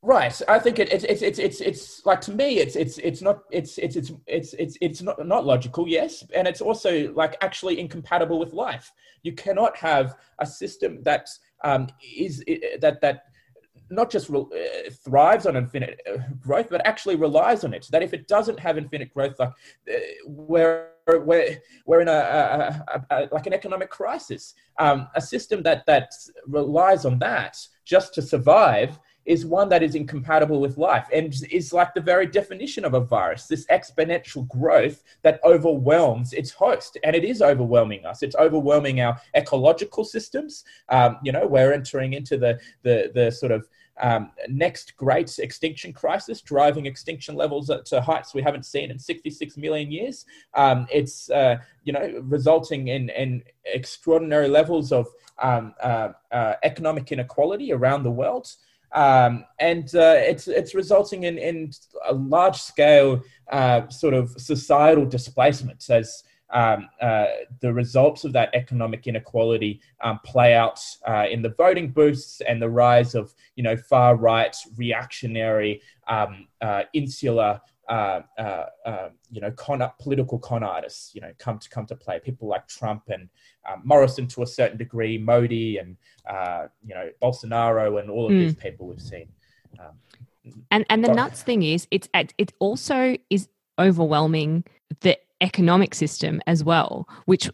Right. 0.08 0.42
I 0.48 0.58
think 0.58 0.80
it, 0.80 0.88
it's 0.90 1.04
it's 1.04 1.22
it's 1.22 1.38
it's 1.38 1.60
it's 1.60 2.06
like 2.06 2.22
to 2.22 2.32
me 2.32 2.60
it's 2.60 2.78
it's 2.78 2.98
it's 3.00 3.22
not 3.22 3.42
it's 3.52 3.78
it's 3.78 3.98
it's 4.26 4.54
it's 4.54 4.78
it's 4.80 5.02
not 5.02 5.28
not 5.28 5.46
logical. 5.46 5.86
Yes, 5.86 6.24
and 6.34 6.48
it's 6.48 6.62
also 6.62 7.12
like 7.12 7.36
actually 7.42 7.78
incompatible 7.78 8.40
with 8.40 8.54
life. 8.54 8.90
You 9.24 9.34
cannot 9.34 9.76
have 9.76 10.16
a 10.40 10.46
system 10.46 11.04
that 11.04 11.28
um, 11.66 11.90
is 12.18 12.42
that 12.80 13.02
that 13.02 13.24
not 13.90 14.10
just 14.10 14.30
re- 14.30 14.40
uh, 14.40 14.90
thrives 15.04 15.46
on 15.46 15.58
infinite 15.58 16.00
uh, 16.10 16.20
growth, 16.40 16.70
but 16.70 16.88
actually 16.88 17.18
relies 17.18 17.66
on 17.66 17.74
it. 17.74 17.90
That 17.92 18.02
if 18.02 18.14
it 18.14 18.30
doesn't 18.30 18.62
have 18.62 18.78
infinite 18.78 19.14
growth, 19.14 19.38
like 19.40 19.50
uh, 19.50 19.98
we're 20.26 20.88
we're, 21.06 21.58
we're 21.86 22.00
in 22.00 22.08
a, 22.08 22.12
a, 22.12 22.86
a, 22.94 23.06
a 23.12 23.30
like 23.34 23.46
an 23.46 23.54
economic 23.54 23.90
crisis. 23.90 24.54
Um, 24.80 25.10
a 25.16 25.22
system 25.22 25.64
that 25.64 25.86
that 25.86 26.12
relies 26.46 27.04
on 27.04 27.20
that 27.20 27.58
just 27.84 28.14
to 28.14 28.22
survive 28.22 28.98
is 29.28 29.46
one 29.46 29.70
that 29.70 29.84
is 29.84 29.94
incompatible 29.94 30.60
with 30.60 30.78
life 30.78 31.08
and 31.14 31.36
is 31.52 31.72
like 31.72 31.94
the 31.94 32.02
very 32.02 32.26
definition 32.26 32.84
of 32.84 32.96
a 32.96 33.00
virus 33.00 33.46
this 33.46 33.66
exponential 33.68 34.48
growth 34.48 35.04
that 35.22 35.40
overwhelms 35.44 36.34
its 36.34 36.50
host 36.50 36.98
and 37.04 37.16
it 37.16 37.24
is 37.24 37.42
overwhelming 37.42 38.04
us 38.06 38.24
it's 38.24 38.36
overwhelming 38.38 39.02
our 39.02 39.20
ecological 39.36 40.04
systems 40.04 40.64
um, 40.90 41.18
you 41.24 41.32
know 41.32 41.46
we're 41.46 41.74
entering 41.74 42.14
into 42.14 42.38
the 42.38 42.60
the 42.82 43.12
the 43.14 43.30
sort 43.30 43.52
of 43.52 43.68
um, 44.00 44.32
next 44.48 44.96
great 44.96 45.40
extinction 45.40 45.92
crisis, 45.92 46.42
driving 46.42 46.86
extinction 46.86 47.36
levels 47.36 47.72
to 47.86 48.02
heights 48.02 48.34
we 48.34 48.42
haven't 48.42 48.66
seen 48.66 48.92
in 48.92 49.00
66 49.00 49.58
million 49.58 49.92
years. 49.92 50.26
Um, 50.54 50.88
it's 50.92 51.30
uh, 51.30 51.58
you 51.84 51.94
know 51.94 52.22
resulting 52.24 52.90
in, 52.90 53.10
in 53.10 53.44
extraordinary 53.66 54.48
levels 54.48 54.92
of 54.92 55.08
um, 55.42 55.74
uh, 55.82 56.10
uh, 56.32 56.54
economic 56.64 57.12
inequality 57.12 57.74
around 57.74 58.04
the 58.04 58.12
world. 58.12 58.52
Um, 58.94 59.46
and 59.60 59.94
uh, 59.96 60.16
it's 60.18 60.48
it's 60.48 60.74
resulting 60.74 61.24
in 61.24 61.38
in 61.38 61.72
a 62.08 62.14
large 62.14 62.58
scale 62.58 63.22
uh, 63.52 63.88
sort 63.90 64.14
of 64.14 64.32
societal 64.38 65.06
displacement 65.06 65.90
as 65.90 66.24
um, 66.50 66.88
uh, 67.02 67.26
the 67.60 67.74
results 67.74 68.24
of 68.24 68.34
that 68.34 68.50
economic 68.54 69.08
inequality 69.08 69.82
um, 70.02 70.20
play 70.24 70.54
out 70.54 70.80
uh, 71.08 71.26
in 71.30 71.42
the 71.42 71.50
voting 71.50 71.92
booths 71.92 72.42
and 72.48 72.62
the 72.62 72.70
rise 72.70 73.16
of 73.16 73.34
you 73.56 73.64
know 73.64 73.76
far 73.76 74.16
right 74.16 74.56
reactionary 74.78 75.82
um, 76.08 76.48
uh, 76.62 76.84
insular 76.94 77.60
uh, 77.88 78.22
uh, 78.38 78.66
uh, 78.86 79.10
you 79.32 79.40
know, 79.40 79.52
con, 79.52 79.82
political 80.00 80.38
con 80.40 80.64
artists, 80.64 81.16
you 81.16 81.22
know, 81.22 81.32
come 81.38 81.58
to 81.58 81.70
come 81.70 81.86
to 81.86 81.96
play. 81.96 82.20
People 82.20 82.48
like 82.48 82.68
Trump 82.68 83.04
and 83.08 83.30
um, 83.70 83.82
Morrison 83.86 84.28
to 84.28 84.44
a 84.44 84.48
certain 84.48 84.78
degree, 84.78 85.18
Modi 85.18 85.78
and 85.78 85.96
uh, 86.30 86.68
you 86.86 86.94
know 86.94 87.10
Bolsonaro 87.22 88.00
and 88.00 88.10
all 88.10 88.26
of 88.26 88.34
mm. 88.34 88.40
these 88.40 88.56
people 88.56 88.88
we've 88.88 89.02
seen. 89.02 89.30
Um, 89.80 90.54
and 90.72 90.86
and 90.90 91.04
the 91.04 91.14
nuts 91.14 91.44
thing 91.44 91.64
is, 91.64 91.88
it's 91.92 92.10
it 92.14 92.54
also 92.60 93.18
is 93.30 93.48
overwhelming 93.80 94.64
the 95.02 95.18
economic 95.42 95.94
system 95.96 96.42
as 96.48 96.64
well, 96.64 97.08
which 97.26 97.50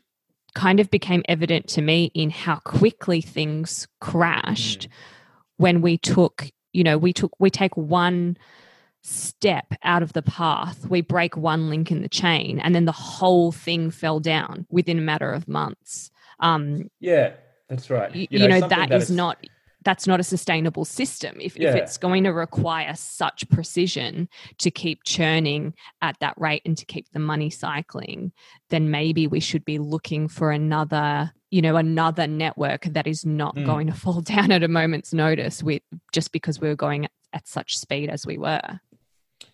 kind 0.55 0.79
of 0.79 0.89
became 0.89 1.23
evident 1.27 1.67
to 1.67 1.81
me 1.81 2.11
in 2.13 2.29
how 2.29 2.55
quickly 2.57 3.21
things 3.21 3.87
crashed 3.99 4.87
mm. 4.87 4.91
when 5.57 5.81
we 5.81 5.97
took, 5.97 6.49
you 6.71 6.83
know, 6.83 6.97
we 6.97 7.13
took 7.13 7.33
we 7.39 7.49
take 7.49 7.75
one 7.77 8.37
step 9.03 9.73
out 9.83 10.01
of 10.01 10.13
the 10.13 10.21
path, 10.21 10.87
we 10.89 11.01
break 11.01 11.37
one 11.37 11.69
link 11.69 11.91
in 11.91 12.01
the 12.01 12.09
chain, 12.09 12.59
and 12.59 12.73
then 12.73 12.85
the 12.85 12.91
whole 12.91 13.51
thing 13.51 13.91
fell 13.91 14.19
down 14.19 14.65
within 14.69 14.97
a 14.97 15.01
matter 15.01 15.31
of 15.31 15.47
months. 15.47 16.09
Um, 16.39 16.89
yeah, 16.99 17.33
that's 17.69 17.89
right. 17.89 18.13
You, 18.15 18.27
you 18.29 18.39
know, 18.39 18.47
know 18.47 18.59
that, 18.61 18.89
that 18.89 18.91
is, 18.93 19.03
is 19.03 19.11
not 19.11 19.37
that's 19.83 20.07
not 20.07 20.19
a 20.19 20.23
sustainable 20.23 20.85
system. 20.85 21.35
If, 21.41 21.57
yeah. 21.57 21.69
if 21.69 21.75
it's 21.75 21.97
going 21.97 22.23
to 22.23 22.31
require 22.31 22.95
such 22.95 23.49
precision 23.49 24.29
to 24.59 24.71
keep 24.71 25.03
churning 25.03 25.73
at 26.01 26.17
that 26.21 26.35
rate 26.37 26.61
and 26.65 26.77
to 26.77 26.85
keep 26.85 27.11
the 27.11 27.19
money 27.19 27.49
cycling, 27.49 28.31
then 28.69 28.91
maybe 28.91 29.27
we 29.27 29.41
should 29.41 29.65
be 29.65 29.79
looking 29.79 30.27
for 30.27 30.51
another 30.51 31.33
you 31.51 31.61
know 31.61 31.75
another 31.75 32.25
network 32.25 32.85
that 32.85 33.05
is 33.05 33.25
not 33.25 33.55
mm. 33.55 33.65
going 33.65 33.87
to 33.87 33.93
fall 33.99 34.21
down 34.21 34.51
at 34.51 34.63
a 34.63 34.67
moment's 34.67 35.13
notice 35.13 35.61
with 35.61 35.83
just 36.11 36.31
because 36.31 36.59
we 36.59 36.67
were 36.67 36.75
going 36.75 37.05
at, 37.05 37.11
at 37.33 37.47
such 37.47 37.77
speed 37.77 38.09
as 38.09 38.25
we 38.25 38.37
were 38.37 38.79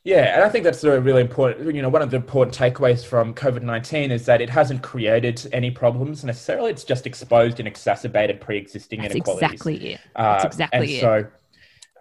yeah, 0.04 0.36
and 0.36 0.44
I 0.44 0.50
think 0.50 0.64
that's 0.64 0.84
a 0.84 1.02
really 1.02 1.22
important. 1.22 1.76
You 1.76 1.82
know, 1.82 1.90
one 1.90 2.02
of 2.02 2.10
the 2.10 2.18
important 2.18 2.56
takeaways 2.56 3.06
from 3.06 3.34
COVID 3.34 3.62
nineteen 3.64 4.12
is 4.12 4.26
that 4.26 4.42
it 4.42 4.50
hasn't 4.50 4.82
created 4.82 5.48
any 5.52 5.72
problems 5.72 6.24
necessarily. 6.24 6.72
It's 6.72 6.86
just 6.86 7.06
exposed 7.06 7.60
and 7.60 7.68
exacerbated 7.68 8.40
pre-existing 8.40 9.02
that's 9.02 9.14
inequalities. 9.14 9.52
Exactly 9.52 9.94
it. 9.94 10.00
That's 10.16 10.46
uh, 10.46 10.48
exactly 10.48 10.96
it. 10.96 11.02
So, 11.02 11.28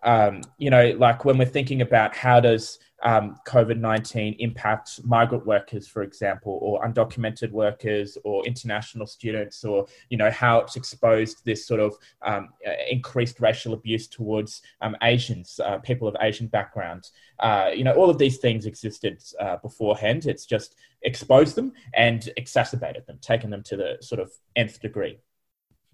um, 0.05 0.43
you 0.59 0.71
know, 0.71 0.91
like 0.99 1.25
when 1.25 1.39
we're 1.39 1.47
thinking 1.47 1.83
about 1.83 2.15
how 2.15 2.41
does 2.41 2.79
um, 3.03 3.37
COVID 3.47 3.79
19 3.79 4.37
impact 4.39 5.01
migrant 5.05 5.47
workers, 5.47 5.87
for 5.87 6.03
example, 6.03 6.59
or 6.61 6.83
undocumented 6.85 7.51
workers 7.51 8.19
or 8.25 8.45
international 8.47 9.07
students, 9.07 9.65
or, 9.65 9.87
you 10.09 10.17
know, 10.17 10.31
how 10.31 10.61
it's 10.61 10.77
exposed 10.77 11.45
this 11.45 11.67
sort 11.67 11.81
of 11.81 11.95
um, 12.23 12.49
uh, 12.67 12.73
increased 12.91 13.41
racial 13.41 13.73
abuse 13.73 14.09
towards 14.09 14.63
um, 14.81 14.97
Asians, 15.03 15.61
uh, 15.65 15.79
people 15.79 16.09
of 16.09 16.17
Asian 16.21 16.49
background. 16.49 17.09
Uh, 17.39 17.71
you 17.75 17.85
know, 17.85 17.93
all 17.93 18.11
of 18.11 18.19
these 18.19 18.39
things 18.39 18.67
existed 18.67 19.23
uh, 19.41 19.57
beforehand. 19.59 20.27
It's 20.27 20.47
just 20.47 20.75
exposed 21.03 21.55
them 21.55 21.73
and 21.95 22.29
exacerbated 22.37 23.07
them, 23.07 23.19
taken 23.21 23.51
them 23.51 23.63
to 23.65 23.77
the 23.77 23.99
sort 24.01 24.21
of 24.21 24.33
nth 24.57 24.81
degree 24.81 25.19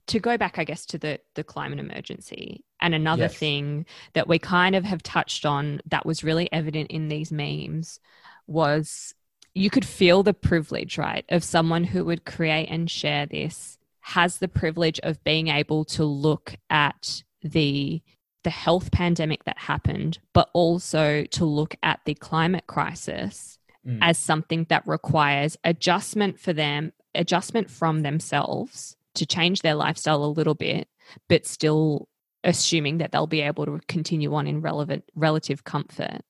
to 0.07 0.21
go 0.21 0.37
back, 0.37 0.59
I 0.59 0.65
guess, 0.65 0.85
to 0.87 0.99
the 0.99 1.21
the 1.35 1.45
climate 1.45 1.79
emergency, 1.79 2.65
and 2.81 2.95
another 2.95 3.25
yes. 3.25 3.37
thing 3.37 3.87
that 4.13 4.29
we 4.29 4.39
kind 4.39 4.75
of 4.75 4.85
have 4.85 5.03
touched 5.03 5.47
on 5.47 5.81
that 5.87 6.07
was 6.07 6.25
really 6.25 6.51
evident 6.53 6.91
in 6.91 7.09
these 7.09 7.33
memes 7.33 8.01
was 8.47 9.15
you 9.55 9.71
could 9.71 9.87
feel 9.87 10.23
the 10.23 10.35
privilege, 10.35 10.99
right, 10.99 11.25
of 11.29 11.45
someone 11.45 11.85
who 11.85 12.05
would 12.05 12.25
create 12.25 12.69
and 12.69 12.91
share 12.91 13.27
this 13.27 13.79
has 14.01 14.37
the 14.39 14.49
privilege 14.49 15.01
of 15.03 15.25
being 15.25 15.49
able 15.49 15.85
to 15.85 16.05
look 16.05 16.57
at 16.69 17.23
the 17.43 18.03
the 18.43 18.51
health 18.51 18.91
pandemic 18.91 19.45
that 19.45 19.57
happened, 19.57 20.19
but 20.35 20.51
also 20.53 21.25
to 21.25 21.47
look 21.47 21.77
at 21.83 22.01
the 22.05 22.15
climate 22.15 22.67
crisis 22.67 23.59
mm. 23.87 23.99
as 24.03 24.19
something 24.19 24.67
that 24.69 24.87
requires 24.87 25.57
adjustment 25.65 26.39
for 26.39 26.53
them, 26.53 26.93
adjustment 27.15 27.71
from 27.71 28.01
themselves 28.01 28.97
to 29.15 29.27
change 29.27 29.63
their 29.63 29.75
lifestyle 29.75 30.25
a 30.25 30.27
little 30.27 30.55
bit, 30.55 30.89
but 31.29 31.47
still 31.47 32.09
assuming 32.43 32.99
that 32.99 33.13
they'll 33.13 33.27
be 33.27 33.41
able 33.41 33.65
to 33.67 33.81
continue 33.89 34.35
on 34.35 34.47
in 34.47 34.61
relevant 34.61 35.05
relative 35.15 35.65
comfort. 35.65 36.21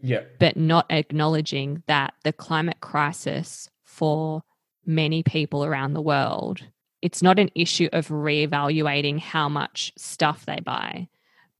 Yeah. 0.00 0.22
But 0.38 0.56
not 0.56 0.86
acknowledging 0.90 1.82
that 1.86 2.14
the 2.24 2.32
climate 2.32 2.80
crisis 2.80 3.68
for 3.84 4.42
many 4.84 5.22
people 5.22 5.64
around 5.64 5.94
the 5.94 6.02
world, 6.02 6.62
it's 7.00 7.22
not 7.22 7.38
an 7.38 7.50
issue 7.54 7.88
of 7.92 8.08
reevaluating 8.08 9.18
how 9.18 9.48
much 9.48 9.92
stuff 9.96 10.46
they 10.46 10.60
buy, 10.60 11.08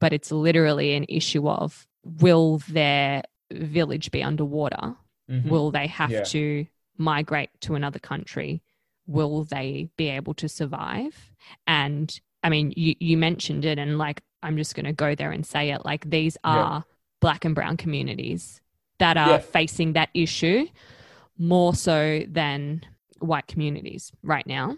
but 0.01 0.13
it's 0.13 0.33
literally 0.33 0.95
an 0.95 1.07
issue 1.09 1.49
of 1.49 1.87
will 2.05 2.59
their 2.69 3.23
village 3.53 4.11
be 4.11 4.23
underwater? 4.23 4.97
Mm-hmm. 5.31 5.49
Will 5.49 5.71
they 5.71 5.87
have 5.87 6.11
yeah. 6.11 6.25
to 6.25 6.67
migrate 6.97 7.51
to 7.63 7.75
another 7.75 7.99
country? 7.99 8.63
Will 9.07 9.45
they 9.45 9.89
be 9.97 10.09
able 10.09 10.35
to 10.35 10.49
survive? 10.49 11.33
And 11.67 12.19
I 12.43 12.49
mean, 12.49 12.73
you, 12.77 12.95
you 12.99 13.17
mentioned 13.17 13.65
it, 13.65 13.79
and 13.79 13.99
like, 13.99 14.23
I'm 14.43 14.57
just 14.57 14.75
going 14.75 14.87
to 14.87 14.93
go 14.93 15.15
there 15.15 15.31
and 15.31 15.47
say 15.47 15.71
it 15.71 15.85
like, 15.85 16.09
these 16.09 16.37
are 16.45 16.57
yeah. 16.57 16.81
black 17.21 17.45
and 17.45 17.55
brown 17.55 17.77
communities 17.77 18.61
that 18.99 19.17
are 19.17 19.31
yeah. 19.31 19.39
facing 19.39 19.95
that 19.95 20.11
issue 20.15 20.67
more 21.39 21.75
so 21.75 22.23
than 22.29 22.83
white 23.19 23.47
communities 23.47 24.13
right 24.23 24.47
now. 24.47 24.77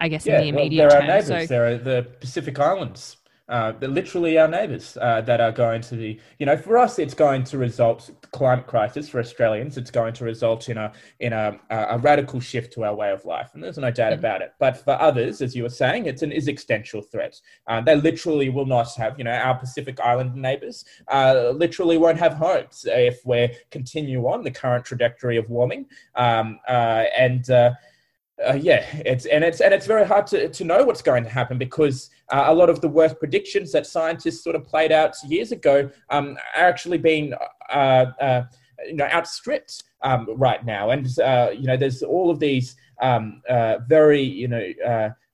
I 0.00 0.08
guess 0.08 0.26
yeah, 0.26 0.38
in 0.38 0.42
the 0.42 0.48
immediate 0.48 0.82
well, 0.82 0.90
there 0.90 1.02
are 1.02 1.06
neighbors. 1.06 1.26
So, 1.26 1.46
there 1.46 1.64
are 1.64 1.74
uh, 1.74 1.78
the 1.78 2.06
Pacific 2.20 2.58
Islands 2.58 3.16
uh, 3.48 3.72
they're 3.72 3.88
literally 3.88 4.38
our 4.38 4.48
neighbours 4.48 4.98
uh, 5.00 5.20
that 5.22 5.40
are 5.40 5.52
going 5.52 5.80
to 5.80 5.96
be, 5.96 6.20
you 6.38 6.46
know, 6.46 6.56
for 6.56 6.76
us, 6.76 6.98
it's 6.98 7.14
going 7.14 7.44
to 7.44 7.58
result 7.58 8.10
climate 8.32 8.66
crisis 8.66 9.08
for 9.08 9.20
Australians. 9.20 9.76
It's 9.78 9.90
going 9.90 10.12
to 10.14 10.24
result 10.24 10.68
in 10.68 10.76
a 10.76 10.92
in 11.20 11.32
a, 11.32 11.58
a 11.70 11.98
radical 11.98 12.40
shift 12.40 12.72
to 12.74 12.84
our 12.84 12.94
way 12.94 13.10
of 13.10 13.24
life, 13.24 13.50
and 13.54 13.62
there's 13.62 13.78
no 13.78 13.90
doubt 13.90 14.12
mm-hmm. 14.12 14.18
about 14.18 14.42
it. 14.42 14.52
But 14.58 14.76
for 14.76 15.00
others, 15.00 15.40
as 15.40 15.56
you 15.56 15.62
were 15.62 15.70
saying, 15.70 16.06
it's 16.06 16.22
an 16.22 16.32
existential 16.32 17.00
threat. 17.00 17.40
Uh, 17.66 17.80
they 17.80 17.96
literally 17.96 18.50
will 18.50 18.66
not 18.66 18.94
have, 18.96 19.18
you 19.18 19.24
know, 19.24 19.32
our 19.32 19.56
Pacific 19.56 19.98
Island 20.00 20.34
neighbours 20.34 20.84
uh, 21.08 21.52
literally 21.54 21.96
won't 21.96 22.18
have 22.18 22.34
homes 22.34 22.86
if 22.88 23.24
we 23.24 23.54
continue 23.70 24.26
on 24.28 24.42
the 24.42 24.50
current 24.50 24.84
trajectory 24.84 25.36
of 25.36 25.48
warming, 25.48 25.86
um, 26.14 26.58
uh, 26.68 27.04
and 27.16 27.50
uh, 28.46 28.54
yeah, 28.54 28.84
it's 29.04 29.26
and 29.26 29.42
it's 29.42 29.60
and 29.60 29.74
it's 29.74 29.86
very 29.86 30.06
hard 30.06 30.26
to, 30.28 30.48
to 30.48 30.64
know 30.64 30.84
what's 30.84 31.02
going 31.02 31.24
to 31.24 31.30
happen 31.30 31.58
because 31.58 32.10
uh, 32.30 32.44
a 32.46 32.54
lot 32.54 32.70
of 32.70 32.80
the 32.80 32.88
worst 32.88 33.18
predictions 33.18 33.72
that 33.72 33.86
scientists 33.86 34.44
sort 34.44 34.54
of 34.54 34.64
played 34.64 34.92
out 34.92 35.16
years 35.26 35.50
ago 35.52 35.90
um, 36.10 36.36
are 36.56 36.64
actually 36.64 36.98
being 36.98 37.34
uh, 37.72 38.06
uh 38.20 38.42
you 38.86 38.94
know 38.94 39.06
outstripped 39.06 39.84
um, 40.02 40.26
right 40.36 40.64
now, 40.64 40.90
and 40.90 41.18
uh, 41.18 41.50
you 41.52 41.66
know 41.66 41.76
there's 41.76 42.02
all 42.02 42.30
of 42.30 42.38
these 42.38 42.76
um, 43.00 43.42
uh, 43.48 43.78
very 43.88 44.22
you 44.22 44.48
know 44.48 44.72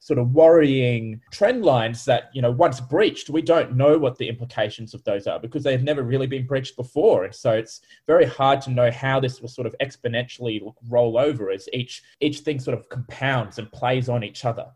sort 0.05 0.19
of 0.19 0.33
worrying 0.33 1.19
trend 1.31 1.65
lines 1.65 2.05
that 2.05 2.29
you 2.35 2.43
know 2.43 2.51
once 2.51 2.79
breached 2.79 3.31
we 3.31 3.41
don't 3.41 3.75
know 3.75 3.97
what 3.97 4.19
the 4.19 4.29
implications 4.29 4.93
of 4.93 5.03
those 5.05 5.27
are 5.27 5.41
because 5.41 5.63
they've 5.63 5.83
never 5.83 6.03
really 6.03 6.27
been 6.27 6.47
breached 6.47 6.77
before. 6.77 7.25
And 7.25 7.35
so 7.35 7.53
it's 7.53 7.81
very 8.07 8.27
hard 8.27 8.61
to 8.63 8.71
know 8.71 8.91
how 8.91 9.19
this 9.19 9.41
will 9.41 9.49
sort 9.49 9.67
of 9.67 9.75
exponentially 9.81 10.61
roll 10.91 11.17
over 11.17 11.51
as 11.51 11.71
each 11.73 12.03
each 12.21 12.41
thing 12.41 12.61
sort 12.61 12.77
of 12.77 12.87
compounds 12.91 13.59
and 13.59 13.73
plays 13.73 14.11
on 14.11 14.23
each 14.23 14.45
other. 14.45 14.67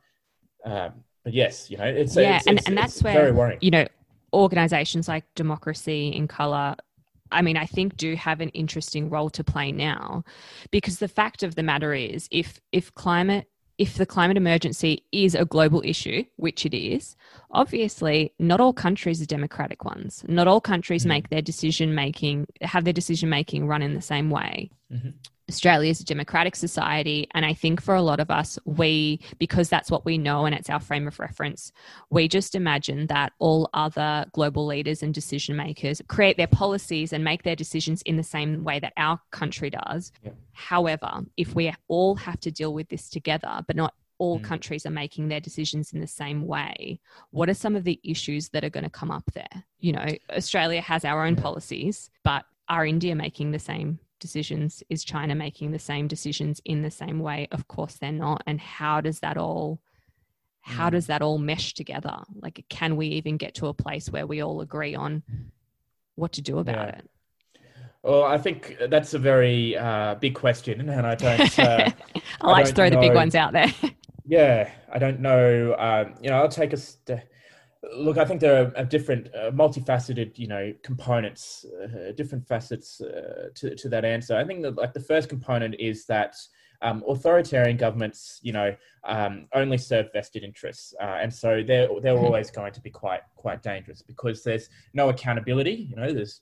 Um, 0.64 0.92
but 1.24 1.34
yes 1.34 1.70
you 1.70 1.76
know 1.76 1.84
it's 1.84 2.16
yeah 2.16 2.36
it's, 2.36 2.46
and, 2.46 2.58
it's, 2.58 2.66
and 2.66 2.78
that's 2.78 3.02
where 3.02 3.12
very 3.12 3.32
worrying. 3.32 3.58
you 3.60 3.70
know 3.70 3.86
organizations 4.32 5.08
like 5.08 5.24
democracy 5.34 6.08
in 6.08 6.26
color 6.26 6.74
I 7.30 7.42
mean, 7.42 7.58
I 7.58 7.66
think 7.66 7.98
do 7.98 8.16
have 8.16 8.40
an 8.40 8.48
interesting 8.50 9.10
role 9.10 9.28
to 9.30 9.44
play 9.44 9.70
now 9.70 10.24
because 10.70 10.98
the 10.98 11.08
fact 11.08 11.42
of 11.42 11.56
the 11.56 11.62
matter 11.62 11.92
is 11.92 12.26
if 12.30 12.58
if 12.72 12.94
climate 12.94 13.46
if 13.78 13.94
the 13.94 14.06
climate 14.06 14.36
emergency 14.36 15.04
is 15.12 15.34
a 15.34 15.44
global 15.44 15.82
issue, 15.84 16.24
which 16.36 16.66
it 16.66 16.74
is, 16.74 17.16
obviously 17.52 18.32
not 18.38 18.60
all 18.60 18.72
countries 18.72 19.22
are 19.22 19.26
democratic 19.26 19.84
ones. 19.84 20.24
Not 20.28 20.48
all 20.48 20.60
countries 20.60 21.02
Mm-hmm. 21.02 21.08
make 21.08 21.28
their 21.30 21.42
decision 21.42 21.94
making, 21.94 22.46
have 22.60 22.84
their 22.84 22.92
decision 22.92 23.28
making 23.28 23.66
run 23.66 23.82
in 23.82 23.94
the 23.94 24.02
same 24.02 24.30
way. 24.30 24.70
Mhm. 24.92 25.14
Australia 25.48 25.90
is 25.90 26.00
a 26.00 26.04
democratic 26.04 26.54
society. 26.54 27.26
And 27.34 27.46
I 27.46 27.54
think 27.54 27.80
for 27.80 27.94
a 27.94 28.02
lot 28.02 28.20
of 28.20 28.30
us, 28.30 28.58
we, 28.64 29.20
because 29.38 29.68
that's 29.68 29.90
what 29.90 30.04
we 30.04 30.18
know 30.18 30.44
and 30.46 30.54
it's 30.54 30.70
our 30.70 30.80
frame 30.80 31.08
of 31.08 31.18
reference, 31.18 31.72
we 32.10 32.28
just 32.28 32.54
imagine 32.54 33.06
that 33.06 33.32
all 33.38 33.70
other 33.72 34.26
global 34.32 34.66
leaders 34.66 35.02
and 35.02 35.14
decision 35.14 35.56
makers 35.56 36.02
create 36.08 36.36
their 36.36 36.46
policies 36.46 37.12
and 37.12 37.24
make 37.24 37.42
their 37.42 37.56
decisions 37.56 38.02
in 38.02 38.16
the 38.16 38.22
same 38.22 38.62
way 38.62 38.78
that 38.78 38.92
our 38.96 39.20
country 39.30 39.70
does. 39.70 40.12
Yeah. 40.22 40.32
However, 40.52 41.20
if 41.36 41.54
we 41.54 41.72
all 41.88 42.14
have 42.16 42.40
to 42.40 42.50
deal 42.50 42.74
with 42.74 42.88
this 42.88 43.08
together, 43.08 43.62
but 43.66 43.76
not 43.76 43.94
all 44.18 44.40
Mm. 44.40 44.44
countries 44.44 44.84
are 44.84 44.90
making 44.90 45.28
their 45.28 45.38
decisions 45.38 45.92
in 45.92 46.00
the 46.00 46.06
same 46.06 46.44
way, 46.46 47.00
what 47.30 47.48
are 47.48 47.54
some 47.54 47.76
of 47.76 47.84
the 47.84 48.00
issues 48.02 48.48
that 48.48 48.64
are 48.64 48.70
going 48.70 48.82
to 48.84 48.90
come 48.90 49.12
up 49.12 49.30
there? 49.32 49.64
You 49.78 49.92
know, 49.92 50.06
Australia 50.30 50.80
has 50.80 51.04
our 51.04 51.24
own 51.24 51.36
Yeah. 51.36 51.42
policies, 51.42 52.10
but 52.24 52.44
are 52.68 52.84
India 52.84 53.14
making 53.14 53.52
the 53.52 53.60
same 53.60 54.00
decisions? 54.18 54.82
Is 54.88 55.04
China 55.04 55.34
making 55.34 55.70
the 55.70 55.78
same 55.78 56.08
decisions 56.08 56.60
in 56.64 56.82
the 56.82 56.90
same 56.90 57.18
way? 57.20 57.48
Of 57.52 57.68
course 57.68 57.94
they're 57.94 58.12
not. 58.12 58.42
And 58.46 58.60
how 58.60 59.00
does 59.00 59.20
that 59.20 59.36
all 59.36 59.80
how 60.60 60.88
Mm. 60.88 60.92
does 60.92 61.06
that 61.06 61.22
all 61.22 61.38
mesh 61.38 61.72
together? 61.74 62.16
Like 62.42 62.64
can 62.68 62.96
we 62.96 63.06
even 63.08 63.36
get 63.38 63.54
to 63.54 63.68
a 63.68 63.74
place 63.74 64.10
where 64.10 64.26
we 64.26 64.42
all 64.42 64.60
agree 64.60 64.94
on 64.94 65.22
what 66.16 66.32
to 66.32 66.42
do 66.42 66.58
about 66.58 66.88
Yeah. 66.88 66.96
it? 66.98 67.10
well 68.02 68.22
i 68.22 68.38
think 68.38 68.76
that's 68.90 69.12
a 69.12 69.18
very 69.18 69.76
uh, 69.76 70.14
big 70.14 70.32
question 70.34 70.88
and 70.88 71.04
i 71.04 71.16
don't 71.16 71.58
uh, 71.68 71.90
I 72.40 72.46
like 72.48 72.66
to 72.66 72.72
don't 72.72 72.76
throw 72.76 72.90
the 72.90 72.96
big 73.08 73.14
ones 73.14 73.34
out 73.34 73.52
there. 73.52 73.72
Yeah, 74.30 74.70
I 74.92 74.98
don't 74.98 75.20
know. 75.20 75.74
Um, 75.78 76.12
you 76.20 76.28
know, 76.28 76.36
I'll 76.36 76.50
take 76.50 76.74
a 76.74 76.76
st- 76.76 77.20
look. 77.96 78.18
I 78.18 78.24
think 78.24 78.40
there 78.40 78.72
are 78.76 78.84
different, 78.84 79.28
uh, 79.34 79.50
multifaceted, 79.50 80.38
you 80.38 80.48
know, 80.48 80.72
components, 80.82 81.64
uh, 81.82 82.12
different 82.12 82.46
facets 82.46 83.00
uh, 83.00 83.48
to 83.56 83.74
to 83.74 83.88
that 83.88 84.04
answer. 84.04 84.36
I 84.36 84.44
think 84.44 84.62
that 84.62 84.76
like 84.76 84.92
the 84.94 85.00
first 85.00 85.28
component 85.28 85.74
is 85.78 86.06
that. 86.06 86.36
Um, 86.80 87.02
authoritarian 87.08 87.76
governments, 87.76 88.38
you 88.40 88.52
know, 88.52 88.72
um, 89.02 89.48
only 89.52 89.76
serve 89.78 90.12
vested 90.12 90.44
interests, 90.44 90.94
uh, 91.00 91.18
and 91.20 91.34
so 91.34 91.60
they're 91.66 91.88
they're 92.00 92.14
Mhm. 92.14 92.22
always 92.22 92.52
going 92.52 92.72
to 92.72 92.80
be 92.80 92.88
quite 92.88 93.22
quite 93.34 93.64
dangerous 93.64 94.00
because 94.00 94.44
there's 94.44 94.68
no 94.94 95.08
accountability. 95.08 95.88
You 95.90 95.96
know, 95.96 96.12
there's 96.12 96.40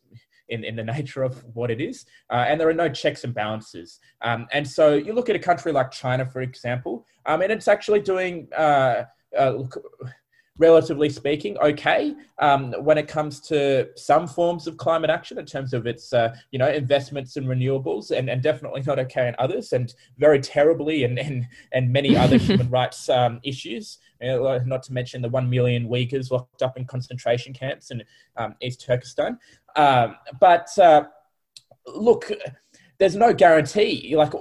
in, 0.50 0.62
in 0.62 0.76
the 0.76 0.84
nature 0.98 1.22
of 1.22 1.42
what 1.54 1.70
it 1.70 1.80
is, 1.80 2.04
uh, 2.30 2.44
and 2.48 2.60
there 2.60 2.68
are 2.68 2.74
no 2.74 2.90
checks 2.90 3.24
and 3.24 3.32
balances. 3.34 3.98
Um, 4.20 4.46
and 4.52 4.68
so 4.68 4.92
you 4.92 5.14
look 5.14 5.30
at 5.30 5.36
a 5.36 5.38
country 5.38 5.72
like 5.72 5.90
China, 5.90 6.26
for 6.26 6.42
example, 6.42 7.06
um, 7.24 7.40
and 7.40 7.50
it's 7.50 7.66
actually 7.66 8.00
doing, 8.00 8.46
uh, 8.54 9.04
uh, 9.38 9.50
look, 9.50 9.82
relatively 10.58 11.08
speaking, 11.08 11.56
okay 11.58 12.14
um, 12.38 12.72
when 12.82 12.98
it 12.98 13.08
comes 13.08 13.40
to 13.40 13.88
some 13.96 14.26
forms 14.26 14.66
of 14.66 14.76
climate 14.76 15.10
action 15.10 15.38
in 15.38 15.46
terms 15.46 15.72
of 15.74 15.86
its, 15.86 16.12
uh, 16.12 16.34
you 16.50 16.58
know, 16.58 16.68
investments 16.68 17.36
in 17.36 17.44
renewables, 17.44 18.10
and, 18.10 18.28
and 18.28 18.42
definitely 18.42 18.82
not 18.82 18.98
okay 18.98 19.28
in 19.28 19.34
others, 19.38 19.72
and 19.72 19.94
very 20.18 20.40
terribly 20.40 21.04
in, 21.04 21.18
in, 21.18 21.46
and 21.72 21.92
many 21.92 22.16
other 22.16 22.36
human 22.48 22.68
rights 22.70 23.08
um, 23.08 23.40
issues. 23.42 23.98
Not 24.20 24.82
to 24.84 24.92
mention 24.92 25.20
the 25.20 25.28
one 25.28 25.50
million 25.50 25.88
Uyghurs 25.88 26.30
locked 26.30 26.62
up 26.62 26.78
in 26.78 26.86
concentration 26.86 27.52
camps 27.52 27.90
in 27.90 28.02
um, 28.36 28.54
East 28.62 28.80
Turkestan. 28.80 29.38
Um, 29.76 30.16
but 30.40 30.68
uh, 30.78 31.04
look, 31.86 32.30
there's 32.98 33.16
no 33.16 33.32
guarantee. 33.32 34.14
Like, 34.16 34.32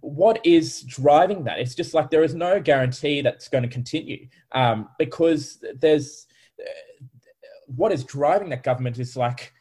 what 0.00 0.44
is 0.44 0.82
driving 0.82 1.44
that? 1.44 1.58
It's 1.58 1.74
just 1.74 1.94
like 1.94 2.10
there 2.10 2.22
is 2.22 2.34
no 2.34 2.60
guarantee 2.60 3.20
that's 3.20 3.48
going 3.48 3.62
to 3.62 3.68
continue 3.68 4.28
um, 4.52 4.88
because 4.98 5.62
there's 5.80 6.26
what 7.66 7.92
is 7.92 8.04
driving 8.04 8.48
that 8.50 8.62
government 8.62 8.98
is 8.98 9.16
like 9.16 9.52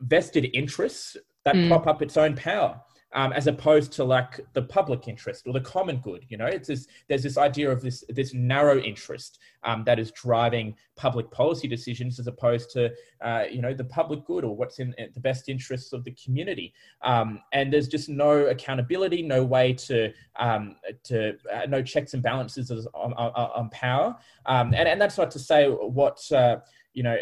vested 0.00 0.50
interests 0.52 1.16
that 1.44 1.54
Mm. 1.54 1.68
prop 1.68 1.86
up 1.86 2.02
its 2.02 2.16
own 2.16 2.34
power. 2.34 2.80
Um, 3.16 3.32
as 3.32 3.46
opposed 3.46 3.92
to 3.94 4.04
like 4.04 4.40
the 4.52 4.60
public 4.60 5.08
interest 5.08 5.46
or 5.46 5.54
the 5.54 5.60
common 5.60 5.96
good, 5.96 6.26
you 6.28 6.36
know, 6.36 6.44
it's 6.44 6.68
this, 6.68 6.86
there's 7.08 7.22
this 7.22 7.38
idea 7.38 7.70
of 7.70 7.80
this 7.80 8.04
this 8.10 8.34
narrow 8.34 8.78
interest 8.78 9.38
um, 9.64 9.84
that 9.84 9.98
is 9.98 10.10
driving 10.10 10.76
public 10.96 11.30
policy 11.30 11.66
decisions 11.66 12.20
as 12.20 12.26
opposed 12.26 12.70
to 12.72 12.92
uh, 13.22 13.44
you 13.50 13.62
know 13.62 13.72
the 13.72 13.84
public 13.84 14.24
good 14.26 14.44
or 14.44 14.54
what's 14.54 14.80
in 14.80 14.94
the 15.14 15.20
best 15.20 15.48
interests 15.48 15.94
of 15.94 16.04
the 16.04 16.10
community. 16.12 16.74
Um, 17.02 17.40
and 17.52 17.72
there's 17.72 17.88
just 17.88 18.10
no 18.10 18.46
accountability, 18.46 19.22
no 19.22 19.42
way 19.42 19.72
to 19.88 20.12
um, 20.38 20.76
to 21.04 21.38
uh, 21.52 21.66
no 21.68 21.82
checks 21.82 22.12
and 22.14 22.22
balances 22.22 22.70
on, 22.70 23.12
on, 23.14 23.32
on 23.32 23.70
power. 23.70 24.14
Um, 24.44 24.74
and 24.74 24.86
and 24.86 25.00
that's 25.00 25.16
not 25.16 25.30
to 25.30 25.38
say 25.38 25.68
what 25.68 26.20
uh, 26.32 26.58
you 26.92 27.02
know. 27.02 27.16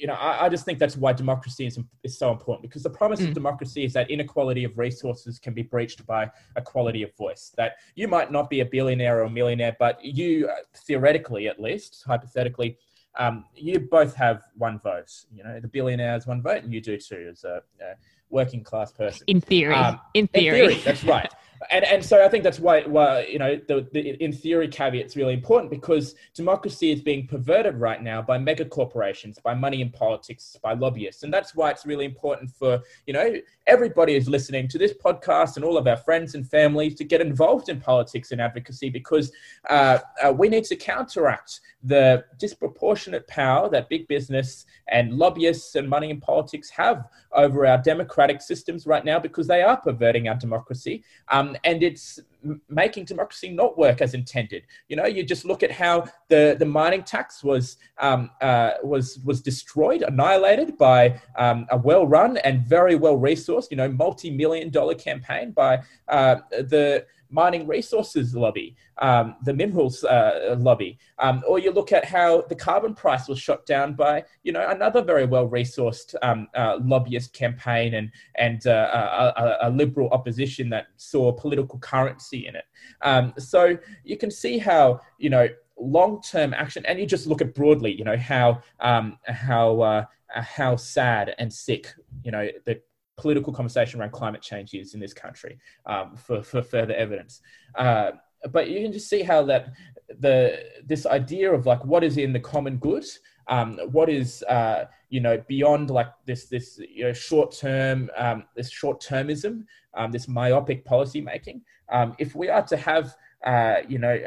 You 0.00 0.06
know, 0.06 0.14
I, 0.14 0.46
I 0.46 0.48
just 0.48 0.64
think 0.64 0.78
that's 0.78 0.96
why 0.96 1.12
democracy 1.12 1.66
is, 1.66 1.78
is 2.02 2.16
so 2.18 2.30
important 2.32 2.62
because 2.62 2.82
the 2.82 2.88
promise 2.90 3.20
Mm. 3.20 3.28
of 3.28 3.34
democracy 3.34 3.84
is 3.84 3.92
that 3.92 4.10
inequality 4.10 4.64
of 4.64 4.78
resources 4.78 5.38
can 5.38 5.52
be 5.52 5.62
breached 5.62 6.06
by 6.06 6.30
equality 6.56 7.02
of 7.02 7.14
voice. 7.16 7.52
That 7.58 7.72
you 7.96 8.08
might 8.08 8.32
not 8.32 8.48
be 8.48 8.60
a 8.60 8.64
billionaire 8.64 9.18
or 9.20 9.24
a 9.24 9.30
millionaire, 9.30 9.76
but 9.78 10.02
you, 10.02 10.48
uh, 10.48 10.54
theoretically 10.74 11.48
at 11.48 11.60
least, 11.60 12.02
hypothetically, 12.06 12.78
um, 13.18 13.44
you 13.54 13.80
both 13.80 14.14
have 14.14 14.44
one 14.56 14.78
vote. 14.78 15.10
You 15.34 15.42
know, 15.44 15.60
the 15.60 15.68
billionaire 15.68 16.12
has 16.12 16.26
one 16.26 16.40
vote, 16.40 16.62
and 16.64 16.72
you 16.72 16.80
do 16.80 16.96
too 16.96 17.28
as 17.30 17.44
a, 17.44 17.60
a 17.82 17.94
working 18.30 18.62
class 18.62 18.92
person. 18.92 19.24
In 19.26 19.40
theory. 19.42 19.74
Um, 19.74 20.00
in 20.14 20.28
In 20.32 20.40
theory. 20.40 20.58
theory, 20.68 20.74
that's 20.82 21.04
right. 21.04 21.30
And 21.70 21.84
and 21.84 22.02
so 22.02 22.24
I 22.24 22.28
think 22.28 22.42
that's 22.42 22.58
why 22.58 22.82
why 22.82 23.26
you 23.26 23.38
know 23.38 23.60
the, 23.68 23.86
the 23.92 24.22
in 24.22 24.32
theory 24.32 24.66
caveat's 24.66 25.14
really 25.14 25.34
important 25.34 25.70
because 25.70 26.14
democracy 26.34 26.90
is 26.90 27.02
being 27.02 27.26
perverted 27.26 27.76
right 27.76 28.02
now 28.02 28.22
by 28.22 28.38
mega 28.38 28.64
corporations, 28.64 29.38
by 29.38 29.52
money 29.52 29.82
in 29.82 29.90
politics, 29.90 30.56
by 30.62 30.72
lobbyists, 30.72 31.22
and 31.22 31.32
that's 31.32 31.54
why 31.54 31.70
it's 31.70 31.84
really 31.84 32.06
important 32.06 32.50
for 32.50 32.80
you 33.06 33.12
know 33.12 33.34
everybody 33.66 34.14
who's 34.14 34.28
listening 34.28 34.68
to 34.68 34.78
this 34.78 34.94
podcast 34.94 35.56
and 35.56 35.64
all 35.64 35.76
of 35.76 35.86
our 35.86 35.98
friends 35.98 36.34
and 36.34 36.48
families 36.48 36.94
to 36.94 37.04
get 37.04 37.20
involved 37.20 37.68
in 37.68 37.78
politics 37.78 38.32
and 38.32 38.40
advocacy 38.40 38.88
because 38.88 39.30
uh, 39.68 39.98
uh, 40.24 40.32
we 40.32 40.48
need 40.48 40.64
to 40.64 40.74
counteract 40.74 41.60
the 41.84 42.24
disproportionate 42.38 43.26
power 43.28 43.68
that 43.70 43.88
big 43.88 44.08
business 44.08 44.66
and 44.88 45.12
lobbyists 45.12 45.76
and 45.76 45.88
money 45.88 46.10
in 46.10 46.20
politics 46.20 46.68
have 46.68 47.08
over 47.32 47.66
our 47.66 47.78
democratic 47.78 48.42
systems 48.42 48.86
right 48.86 49.04
now 49.04 49.18
because 49.18 49.46
they 49.46 49.62
are 49.62 49.76
perverting 49.76 50.28
our 50.28 50.34
democracy. 50.34 51.04
Um, 51.28 51.49
and 51.64 51.82
it's 51.82 52.20
making 52.68 53.04
democracy 53.04 53.50
not 53.50 53.76
work 53.76 54.00
as 54.00 54.14
intended. 54.14 54.62
You 54.88 54.96
know, 54.96 55.06
you 55.06 55.22
just 55.22 55.44
look 55.44 55.62
at 55.62 55.70
how 55.70 56.06
the, 56.28 56.56
the 56.58 56.64
mining 56.64 57.02
tax 57.02 57.44
was 57.44 57.76
um, 57.98 58.30
uh, 58.40 58.72
was 58.82 59.18
was 59.24 59.40
destroyed, 59.40 60.02
annihilated 60.02 60.78
by 60.78 61.20
um, 61.36 61.66
a 61.70 61.76
well-run 61.76 62.38
and 62.38 62.64
very 62.66 62.94
well-resourced, 62.94 63.70
you 63.70 63.76
know, 63.76 63.88
multi-million 63.88 64.70
dollar 64.70 64.94
campaign 64.94 65.52
by 65.52 65.80
uh, 66.08 66.36
the 66.50 67.04
mining 67.30 67.66
resources 67.66 68.34
lobby, 68.34 68.76
um, 68.98 69.36
the 69.44 69.52
minerals 69.52 70.04
uh, 70.04 70.56
lobby, 70.58 70.98
um, 71.18 71.42
or 71.46 71.58
you 71.58 71.70
look 71.70 71.92
at 71.92 72.04
how 72.04 72.42
the 72.42 72.54
carbon 72.54 72.94
price 72.94 73.28
was 73.28 73.38
shot 73.38 73.64
down 73.66 73.94
by, 73.94 74.24
you 74.42 74.52
know, 74.52 74.68
another 74.68 75.02
very 75.02 75.26
well-resourced 75.26 76.14
um, 76.22 76.48
uh, 76.54 76.78
lobbyist 76.82 77.32
campaign 77.32 77.94
and 77.94 78.10
and 78.36 78.66
uh, 78.66 79.32
a, 79.36 79.42
a, 79.42 79.58
a 79.62 79.70
liberal 79.70 80.08
opposition 80.10 80.68
that 80.70 80.88
saw 80.96 81.32
political 81.32 81.78
currency 81.78 82.46
in 82.46 82.56
it. 82.56 82.64
Um, 83.02 83.32
so 83.38 83.78
you 84.04 84.16
can 84.16 84.30
see 84.30 84.58
how 84.58 85.00
you 85.18 85.30
know 85.30 85.48
long-term 85.78 86.52
action, 86.54 86.84
and 86.86 86.98
you 86.98 87.06
just 87.06 87.26
look 87.26 87.40
at 87.40 87.54
broadly, 87.54 87.92
you 87.92 88.04
know, 88.04 88.16
how 88.16 88.62
um, 88.80 89.18
how 89.24 89.80
uh, 89.80 90.04
how 90.34 90.76
sad 90.76 91.34
and 91.38 91.52
sick, 91.52 91.94
you 92.22 92.30
know, 92.30 92.48
the 92.66 92.80
political 93.20 93.52
conversation 93.52 94.00
around 94.00 94.12
climate 94.12 94.42
change 94.42 94.74
is 94.74 94.94
in 94.94 95.00
this 95.00 95.12
country 95.12 95.58
um, 95.86 96.16
for, 96.16 96.42
for 96.42 96.62
further 96.62 96.94
evidence. 96.94 97.40
Uh, 97.76 98.12
but 98.50 98.70
you 98.70 98.82
can 98.82 98.92
just 98.92 99.08
see 99.08 99.22
how 99.22 99.42
that 99.44 99.72
the 100.18 100.64
this 100.84 101.06
idea 101.06 101.52
of 101.52 101.66
like 101.66 101.84
what 101.84 102.02
is 102.02 102.16
in 102.16 102.32
the 102.32 102.40
common 102.40 102.76
good, 102.78 103.04
um, 103.48 103.78
what 103.92 104.08
is 104.08 104.42
uh, 104.44 104.86
you 105.10 105.20
know 105.20 105.42
beyond 105.46 105.90
like 105.90 106.08
this 106.26 106.46
this 106.46 106.78
you 106.78 107.04
know 107.04 107.12
short 107.12 107.52
term 107.52 108.10
um, 108.16 108.44
this 108.56 108.70
short 108.70 109.00
termism, 109.02 109.64
um, 109.94 110.10
this 110.10 110.26
myopic 110.26 110.84
policy 110.84 111.20
making. 111.20 111.60
Um, 111.92 112.14
if 112.18 112.34
we 112.34 112.48
are 112.48 112.62
to 112.62 112.76
have 112.76 113.14
uh, 113.44 113.76
you 113.88 113.98
know, 113.98 114.18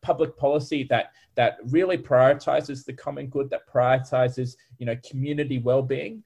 public 0.00 0.36
policy 0.36 0.84
that 0.84 1.12
that 1.34 1.58
really 1.70 1.98
prioritizes 1.98 2.84
the 2.84 2.92
common 2.92 3.26
good, 3.26 3.50
that 3.50 3.68
prioritizes, 3.68 4.56
you 4.78 4.86
know, 4.86 4.96
community 5.08 5.58
well-being. 5.58 6.22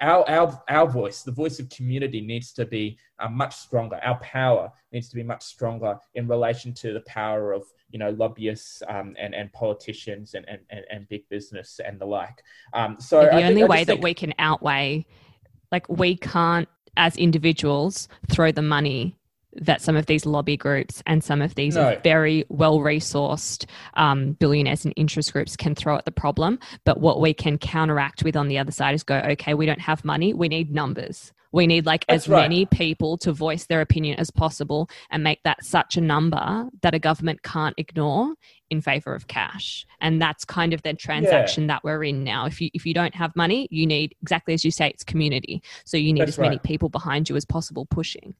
Our, 0.00 0.28
our, 0.28 0.62
our 0.68 0.88
voice, 0.88 1.22
the 1.22 1.32
voice 1.32 1.58
of 1.58 1.68
community, 1.68 2.20
needs 2.20 2.52
to 2.54 2.64
be 2.64 2.98
uh, 3.18 3.28
much 3.28 3.54
stronger. 3.56 4.00
Our 4.02 4.18
power 4.20 4.72
needs 4.92 5.08
to 5.10 5.16
be 5.16 5.22
much 5.22 5.42
stronger 5.42 5.96
in 6.14 6.26
relation 6.26 6.72
to 6.74 6.92
the 6.92 7.02
power 7.02 7.52
of 7.52 7.64
you 7.90 7.98
know 7.98 8.10
lobbyists 8.10 8.82
um, 8.88 9.14
and 9.18 9.34
and 9.34 9.52
politicians 9.52 10.34
and, 10.34 10.46
and, 10.48 10.60
and 10.90 11.08
big 11.08 11.28
business 11.28 11.80
and 11.84 12.00
the 12.00 12.06
like. 12.06 12.42
Um, 12.72 12.96
so 12.98 13.20
the 13.20 13.34
I 13.34 13.42
only 13.42 13.62
think, 13.62 13.68
way 13.68 13.84
that 13.84 14.00
we 14.00 14.14
can 14.14 14.32
outweigh, 14.38 15.06
like 15.70 15.88
we 15.88 16.16
can't 16.16 16.68
as 16.96 17.16
individuals 17.16 18.08
throw 18.30 18.52
the 18.52 18.62
money 18.62 19.16
that 19.54 19.82
some 19.82 19.96
of 19.96 20.06
these 20.06 20.26
lobby 20.26 20.56
groups 20.56 21.02
and 21.06 21.22
some 21.22 21.42
of 21.42 21.54
these 21.54 21.74
no. 21.74 21.98
very 22.02 22.44
well 22.48 22.78
resourced 22.78 23.66
um, 23.94 24.32
billionaires 24.32 24.84
and 24.84 24.94
interest 24.96 25.32
groups 25.32 25.56
can 25.56 25.74
throw 25.74 25.96
at 25.96 26.04
the 26.04 26.12
problem. 26.12 26.58
But 26.84 27.00
what 27.00 27.20
we 27.20 27.34
can 27.34 27.58
counteract 27.58 28.22
with 28.22 28.36
on 28.36 28.48
the 28.48 28.58
other 28.58 28.72
side 28.72 28.94
is 28.94 29.02
go, 29.02 29.16
okay, 29.16 29.54
we 29.54 29.66
don't 29.66 29.80
have 29.80 30.04
money, 30.04 30.34
we 30.34 30.48
need 30.48 30.72
numbers. 30.72 31.32
We 31.52 31.66
need 31.66 31.84
like 31.84 32.06
That's 32.06 32.26
as 32.26 32.28
right. 32.28 32.42
many 32.42 32.64
people 32.66 33.18
to 33.18 33.32
voice 33.32 33.66
their 33.66 33.80
opinion 33.80 34.20
as 34.20 34.30
possible 34.30 34.88
and 35.10 35.24
make 35.24 35.42
that 35.42 35.64
such 35.64 35.96
a 35.96 36.00
number 36.00 36.68
that 36.82 36.94
a 36.94 36.98
government 37.00 37.42
can't 37.42 37.74
ignore 37.76 38.34
in 38.70 38.80
favor 38.80 39.14
of 39.14 39.26
cash. 39.26 39.84
And 40.00 40.22
that's 40.22 40.44
kind 40.44 40.72
of 40.72 40.82
the 40.82 40.94
transaction 40.94 41.64
yeah. 41.64 41.74
that 41.74 41.84
we're 41.84 42.04
in 42.04 42.22
now. 42.22 42.46
If 42.46 42.60
you 42.60 42.70
if 42.72 42.86
you 42.86 42.94
don't 42.94 43.16
have 43.16 43.34
money, 43.34 43.66
you 43.72 43.84
need 43.84 44.14
exactly 44.22 44.54
as 44.54 44.64
you 44.64 44.70
say, 44.70 44.90
it's 44.90 45.02
community. 45.02 45.60
So 45.84 45.96
you 45.96 46.12
need 46.12 46.20
That's 46.20 46.32
as 46.32 46.38
many 46.38 46.56
right. 46.56 46.62
people 46.62 46.88
behind 46.88 47.28
you 47.28 47.34
as 47.34 47.44
possible 47.44 47.84
pushing 47.86 48.34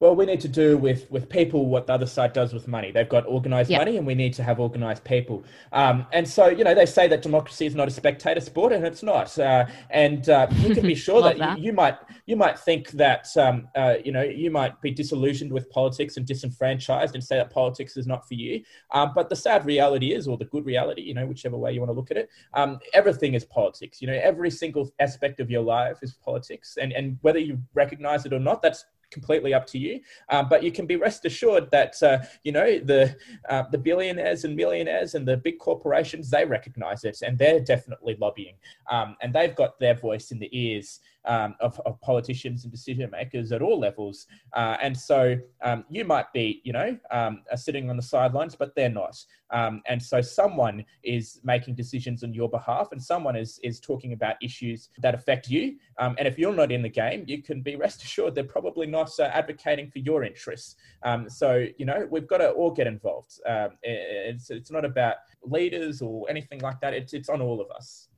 well, 0.00 0.14
we 0.14 0.26
need 0.26 0.40
to 0.40 0.48
do 0.48 0.78
with 0.78 1.10
with 1.10 1.28
people 1.28 1.66
what 1.66 1.88
the 1.88 1.92
other 1.92 2.06
side 2.06 2.32
does 2.32 2.52
with 2.52 2.68
money. 2.68 2.92
They've 2.92 3.08
got 3.08 3.26
organized 3.26 3.68
yep. 3.68 3.80
money, 3.80 3.96
and 3.96 4.06
we 4.06 4.14
need 4.14 4.32
to 4.34 4.44
have 4.44 4.60
organized 4.60 5.02
people. 5.02 5.44
Um, 5.72 6.06
and 6.12 6.28
so, 6.28 6.46
you 6.46 6.62
know, 6.62 6.72
they 6.74 6.86
say 6.86 7.08
that 7.08 7.20
democracy 7.20 7.66
is 7.66 7.74
not 7.74 7.88
a 7.88 7.90
spectator 7.90 8.40
sport, 8.40 8.72
and 8.72 8.84
it's 8.84 9.02
not. 9.02 9.36
Uh, 9.36 9.66
and 9.90 10.28
uh, 10.28 10.46
you 10.58 10.72
can 10.72 10.86
be 10.86 10.94
sure 11.06 11.20
that, 11.22 11.38
that. 11.38 11.58
You, 11.58 11.66
you, 11.66 11.72
might 11.72 11.98
you 12.26 12.36
might 12.36 12.60
think 12.60 12.90
that 12.92 13.26
um, 13.36 13.68
uh, 13.74 13.94
you 14.04 14.12
know 14.12 14.22
you 14.22 14.52
might 14.52 14.80
be 14.80 14.92
disillusioned 14.92 15.52
with 15.52 15.68
politics 15.70 16.16
and 16.16 16.24
disenfranchised, 16.24 17.16
and 17.16 17.24
say 17.24 17.36
that 17.36 17.50
politics 17.50 17.96
is 17.96 18.06
not 18.06 18.26
for 18.28 18.34
you. 18.34 18.62
Um, 18.92 19.10
but 19.16 19.28
the 19.28 19.36
sad 19.36 19.66
reality 19.66 20.14
is, 20.14 20.28
or 20.28 20.36
the 20.36 20.44
good 20.44 20.64
reality, 20.64 21.02
you 21.02 21.14
know, 21.14 21.26
whichever 21.26 21.56
way 21.56 21.72
you 21.72 21.80
want 21.80 21.90
to 21.90 21.94
look 21.94 22.12
at 22.12 22.16
it, 22.16 22.28
um, 22.54 22.78
everything 22.94 23.34
is 23.34 23.44
politics. 23.44 24.00
You 24.00 24.06
know, 24.06 24.20
every 24.22 24.50
single 24.50 24.92
aspect 25.00 25.40
of 25.40 25.50
your 25.50 25.62
life 25.62 25.98
is 26.02 26.12
politics, 26.12 26.78
and 26.80 26.92
and 26.92 27.18
whether 27.22 27.40
you 27.40 27.58
recognize 27.74 28.24
it 28.26 28.32
or 28.32 28.38
not, 28.38 28.62
that's 28.62 28.84
completely 29.10 29.54
up 29.54 29.66
to 29.66 29.78
you. 29.78 30.00
Um, 30.28 30.48
but 30.48 30.62
you 30.62 30.72
can 30.72 30.86
be 30.86 30.96
rest 30.96 31.24
assured 31.24 31.70
that 31.70 32.02
uh, 32.02 32.18
you 32.44 32.52
know 32.52 32.78
the 32.78 33.16
uh, 33.48 33.64
the 33.70 33.78
billionaires 33.78 34.44
and 34.44 34.54
millionaires 34.54 35.14
and 35.14 35.26
the 35.26 35.36
big 35.36 35.58
corporations 35.58 36.30
they 36.30 36.44
recognise 36.44 37.04
it, 37.04 37.18
and 37.22 37.38
they're 37.38 37.60
definitely 37.60 38.16
lobbying, 38.20 38.56
um, 38.90 39.16
and 39.22 39.32
they've 39.32 39.56
got 39.56 39.78
their 39.78 39.94
voice 39.94 40.30
in 40.30 40.38
the 40.38 40.50
ears 40.52 41.00
um, 41.28 41.54
of, 41.60 41.78
of, 41.84 42.00
politicians 42.00 42.64
and 42.64 42.72
decision 42.72 43.10
makers 43.10 43.52
at 43.52 43.60
all 43.60 43.78
levels. 43.78 44.26
Uh, 44.54 44.76
and 44.82 44.96
so 44.96 45.36
um, 45.62 45.84
you 45.90 46.04
might 46.04 46.32
be, 46.32 46.62
you 46.64 46.72
know, 46.72 46.98
um, 47.10 47.42
sitting 47.54 47.90
on 47.90 47.96
the 47.96 48.02
sidelines, 48.02 48.56
but 48.56 48.74
they're 48.74 48.88
not. 48.88 49.22
Um, 49.50 49.82
and 49.86 50.02
so 50.02 50.20
someone 50.20 50.84
is 51.02 51.40
making 51.44 51.74
decisions 51.74 52.24
on 52.24 52.32
your 52.32 52.48
behalf, 52.48 52.88
and 52.92 53.02
someone 53.02 53.36
is 53.36 53.60
is 53.62 53.78
talking 53.80 54.12
about 54.12 54.36
issues 54.42 54.88
that 54.98 55.14
affect 55.14 55.48
you. 55.48 55.76
Um, 55.98 56.16
and 56.18 56.26
if 56.26 56.38
you're 56.38 56.54
not 56.54 56.72
in 56.72 56.82
the 56.82 56.88
game, 56.88 57.24
you 57.26 57.42
can 57.42 57.62
be 57.62 57.76
rest 57.86 58.02
assured 58.02 58.34
they're 58.34 58.44
probably 58.44 58.86
not 58.86 59.10
uh, 59.18 59.24
advocating 59.24 59.90
for 59.90 60.00
your 60.00 60.24
interests. 60.24 60.76
Um, 61.02 61.28
so 61.28 61.66
you 61.78 61.84
know 61.84 62.06
we've 62.10 62.26
got 62.26 62.38
to 62.38 62.50
all 62.50 62.70
get 62.70 62.86
involved. 62.86 63.38
it's 63.82 64.50
it's 64.50 64.70
not 64.70 64.84
about 64.84 65.16
leaders 65.42 66.02
or 66.02 66.28
anything 66.28 66.60
like 66.60 66.80
that. 66.80 66.94
It's 66.94 67.12
it's 67.12 67.28
on 67.28 67.40
all 67.40 67.60
of 67.60 67.70
us. 67.70 68.08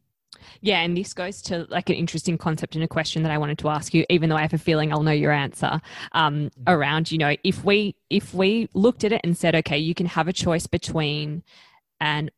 Yeah, 0.60 0.80
and 0.80 0.96
this 0.96 1.12
goes 1.12 1.42
to 1.42 1.66
like 1.70 1.90
an 1.90 1.96
interesting 1.96 2.38
concept 2.38 2.74
and 2.74 2.84
a 2.84 2.88
question 2.88 3.22
that 3.22 3.32
I 3.32 3.38
wanted 3.38 3.58
to 3.58 3.68
ask 3.68 3.92
you, 3.94 4.04
even 4.08 4.28
though 4.28 4.36
I 4.36 4.42
have 4.42 4.52
a 4.52 4.58
feeling 4.58 4.92
I'll 4.92 5.02
know 5.02 5.10
your 5.12 5.32
answer. 5.32 5.80
Um, 6.12 6.34
mm-hmm. 6.34 6.62
around, 6.66 7.10
you 7.10 7.18
know, 7.18 7.36
if 7.44 7.64
we 7.64 7.96
if 8.10 8.34
we 8.34 8.68
looked 8.74 9.04
at 9.04 9.12
it 9.12 9.20
and 9.24 9.36
said, 9.36 9.54
okay, 9.56 9.78
you 9.78 9.94
can 9.94 10.06
have 10.06 10.28
a 10.28 10.32
choice 10.32 10.66
between 10.66 11.42
an 12.00 12.30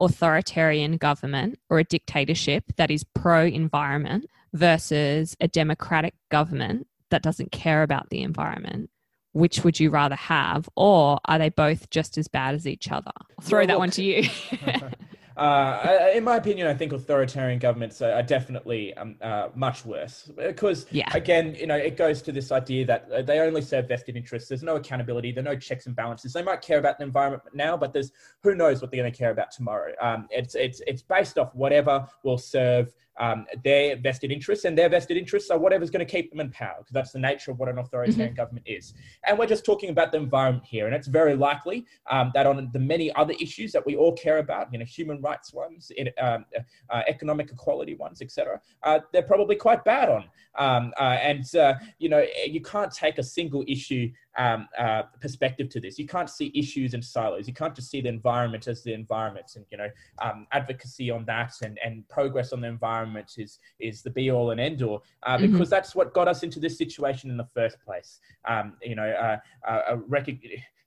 authoritarian 0.00 0.96
government 0.96 1.58
or 1.70 1.78
a 1.78 1.84
dictatorship 1.84 2.64
that 2.76 2.90
is 2.90 3.04
pro 3.04 3.46
environment 3.46 4.28
versus 4.52 5.36
a 5.40 5.48
democratic 5.48 6.14
government 6.30 6.86
that 7.10 7.22
doesn't 7.22 7.52
care 7.52 7.82
about 7.82 8.10
the 8.10 8.22
environment 8.22 8.90
which 9.32 9.64
would 9.64 9.78
you 9.78 9.90
rather 9.90 10.14
have 10.14 10.68
or 10.76 11.18
are 11.26 11.38
they 11.38 11.48
both 11.48 11.88
just 11.90 12.18
as 12.18 12.28
bad 12.28 12.54
as 12.54 12.66
each 12.66 12.90
other 12.90 13.10
I'll 13.16 13.44
throw 13.44 13.60
well, 13.60 13.66
that 13.68 13.72
look, 13.74 13.78
one 13.80 13.90
to 13.90 14.04
you 14.04 14.28
Uh, 15.36 16.08
in 16.14 16.24
my 16.24 16.36
opinion, 16.36 16.66
I 16.66 16.74
think 16.74 16.92
authoritarian 16.92 17.58
governments 17.58 18.00
are, 18.00 18.22
definitely 18.22 18.94
um, 18.94 19.16
uh, 19.20 19.48
much 19.54 19.84
worse 19.84 20.30
because, 20.36 20.86
yeah. 20.90 21.08
again, 21.12 21.54
you 21.54 21.66
know, 21.66 21.76
it 21.76 21.96
goes 21.96 22.22
to 22.22 22.32
this 22.32 22.50
idea 22.50 22.86
that 22.86 23.08
uh, 23.12 23.22
they 23.22 23.40
only 23.40 23.60
serve 23.60 23.86
vested 23.86 24.16
interests. 24.16 24.48
There's 24.48 24.62
no 24.62 24.76
accountability. 24.76 25.32
There 25.32 25.42
are 25.42 25.54
no 25.54 25.56
checks 25.56 25.86
and 25.86 25.94
balances. 25.94 26.32
They 26.32 26.42
might 26.42 26.62
care 26.62 26.78
about 26.78 26.98
the 26.98 27.04
environment 27.04 27.42
now, 27.54 27.76
but 27.76 27.92
there's 27.92 28.12
who 28.42 28.54
knows 28.54 28.80
what 28.80 28.90
they're 28.90 29.00
going 29.00 29.12
to 29.12 29.16
care 29.16 29.30
about 29.30 29.50
tomorrow. 29.50 29.92
Um, 30.00 30.26
it's 30.30 30.54
it's 30.54 30.80
it's 30.86 31.02
based 31.02 31.38
off 31.38 31.54
whatever 31.54 32.06
will 32.24 32.38
serve 32.38 32.92
um, 33.18 33.46
their 33.64 33.96
vested 33.96 34.30
interests, 34.30 34.64
and 34.64 34.76
their 34.76 34.88
vested 34.88 35.16
interests 35.16 35.50
are 35.50 35.58
whatever's 35.58 35.90
going 35.90 36.04
to 36.04 36.10
keep 36.10 36.30
them 36.30 36.40
in 36.40 36.50
power, 36.50 36.76
because 36.78 36.92
that's 36.92 37.12
the 37.12 37.18
nature 37.18 37.50
of 37.50 37.58
what 37.58 37.68
an 37.68 37.78
authoritarian 37.78 38.32
mm-hmm. 38.32 38.36
government 38.36 38.66
is. 38.66 38.94
And 39.26 39.38
we're 39.38 39.46
just 39.46 39.64
talking 39.64 39.90
about 39.90 40.12
the 40.12 40.18
environment 40.18 40.66
here, 40.66 40.86
and 40.86 40.94
it's 40.94 41.08
very 41.08 41.34
likely 41.34 41.86
um, 42.10 42.30
that 42.34 42.46
on 42.46 42.70
the 42.72 42.78
many 42.78 43.14
other 43.14 43.34
issues 43.40 43.72
that 43.72 43.84
we 43.84 43.96
all 43.96 44.12
care 44.12 44.38
about, 44.38 44.72
you 44.72 44.78
know, 44.78 44.84
human 44.84 45.20
rights 45.20 45.52
ones, 45.52 45.90
um, 46.20 46.44
uh, 46.90 47.02
economic 47.06 47.50
equality 47.50 47.94
ones, 47.94 48.20
etc., 48.20 48.60
uh, 48.82 49.00
they're 49.12 49.22
probably 49.22 49.56
quite 49.56 49.84
bad 49.84 50.08
on. 50.08 50.24
Um, 50.58 50.92
uh, 50.98 51.18
and 51.20 51.54
uh, 51.54 51.74
you 51.98 52.08
know, 52.08 52.24
you 52.46 52.60
can't 52.60 52.92
take 52.92 53.18
a 53.18 53.22
single 53.22 53.64
issue 53.68 54.10
um, 54.38 54.68
uh, 54.78 55.02
perspective 55.20 55.68
to 55.70 55.80
this. 55.80 55.98
You 55.98 56.06
can't 56.06 56.30
see 56.30 56.52
issues 56.54 56.94
in 56.94 57.02
silos. 57.02 57.46
You 57.46 57.54
can't 57.54 57.74
just 57.74 57.90
see 57.90 58.00
the 58.00 58.08
environment 58.08 58.66
as 58.68 58.82
the 58.82 58.92
environment, 58.92 59.52
and 59.56 59.64
you 59.70 59.78
know, 59.78 59.88
um, 60.20 60.46
advocacy 60.52 61.10
on 61.10 61.24
that 61.26 61.52
and, 61.62 61.78
and 61.84 62.06
progress 62.08 62.52
on 62.52 62.60
the 62.60 62.68
environment 62.68 63.05
is 63.38 63.58
is 63.78 64.02
the 64.02 64.10
be 64.10 64.30
all 64.30 64.50
and 64.50 64.60
end 64.60 64.82
all 64.82 65.04
uh, 65.22 65.36
mm-hmm. 65.36 65.52
because 65.52 65.68
mm-hmm. 65.68 65.70
that's 65.70 65.94
what 65.94 66.12
got 66.14 66.28
us 66.28 66.42
into 66.42 66.58
this 66.58 66.76
situation 66.78 67.30
in 67.30 67.36
the 67.36 67.48
first 67.54 67.76
place. 67.84 68.20
Um, 68.48 68.74
you 68.82 68.94
know, 68.94 69.08
uh, 69.08 69.38
uh, 69.68 69.96
rec- 70.08 70.28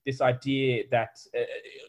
this 0.06 0.22
idea 0.22 0.84
that 0.92 1.20
uh, 1.38 1.42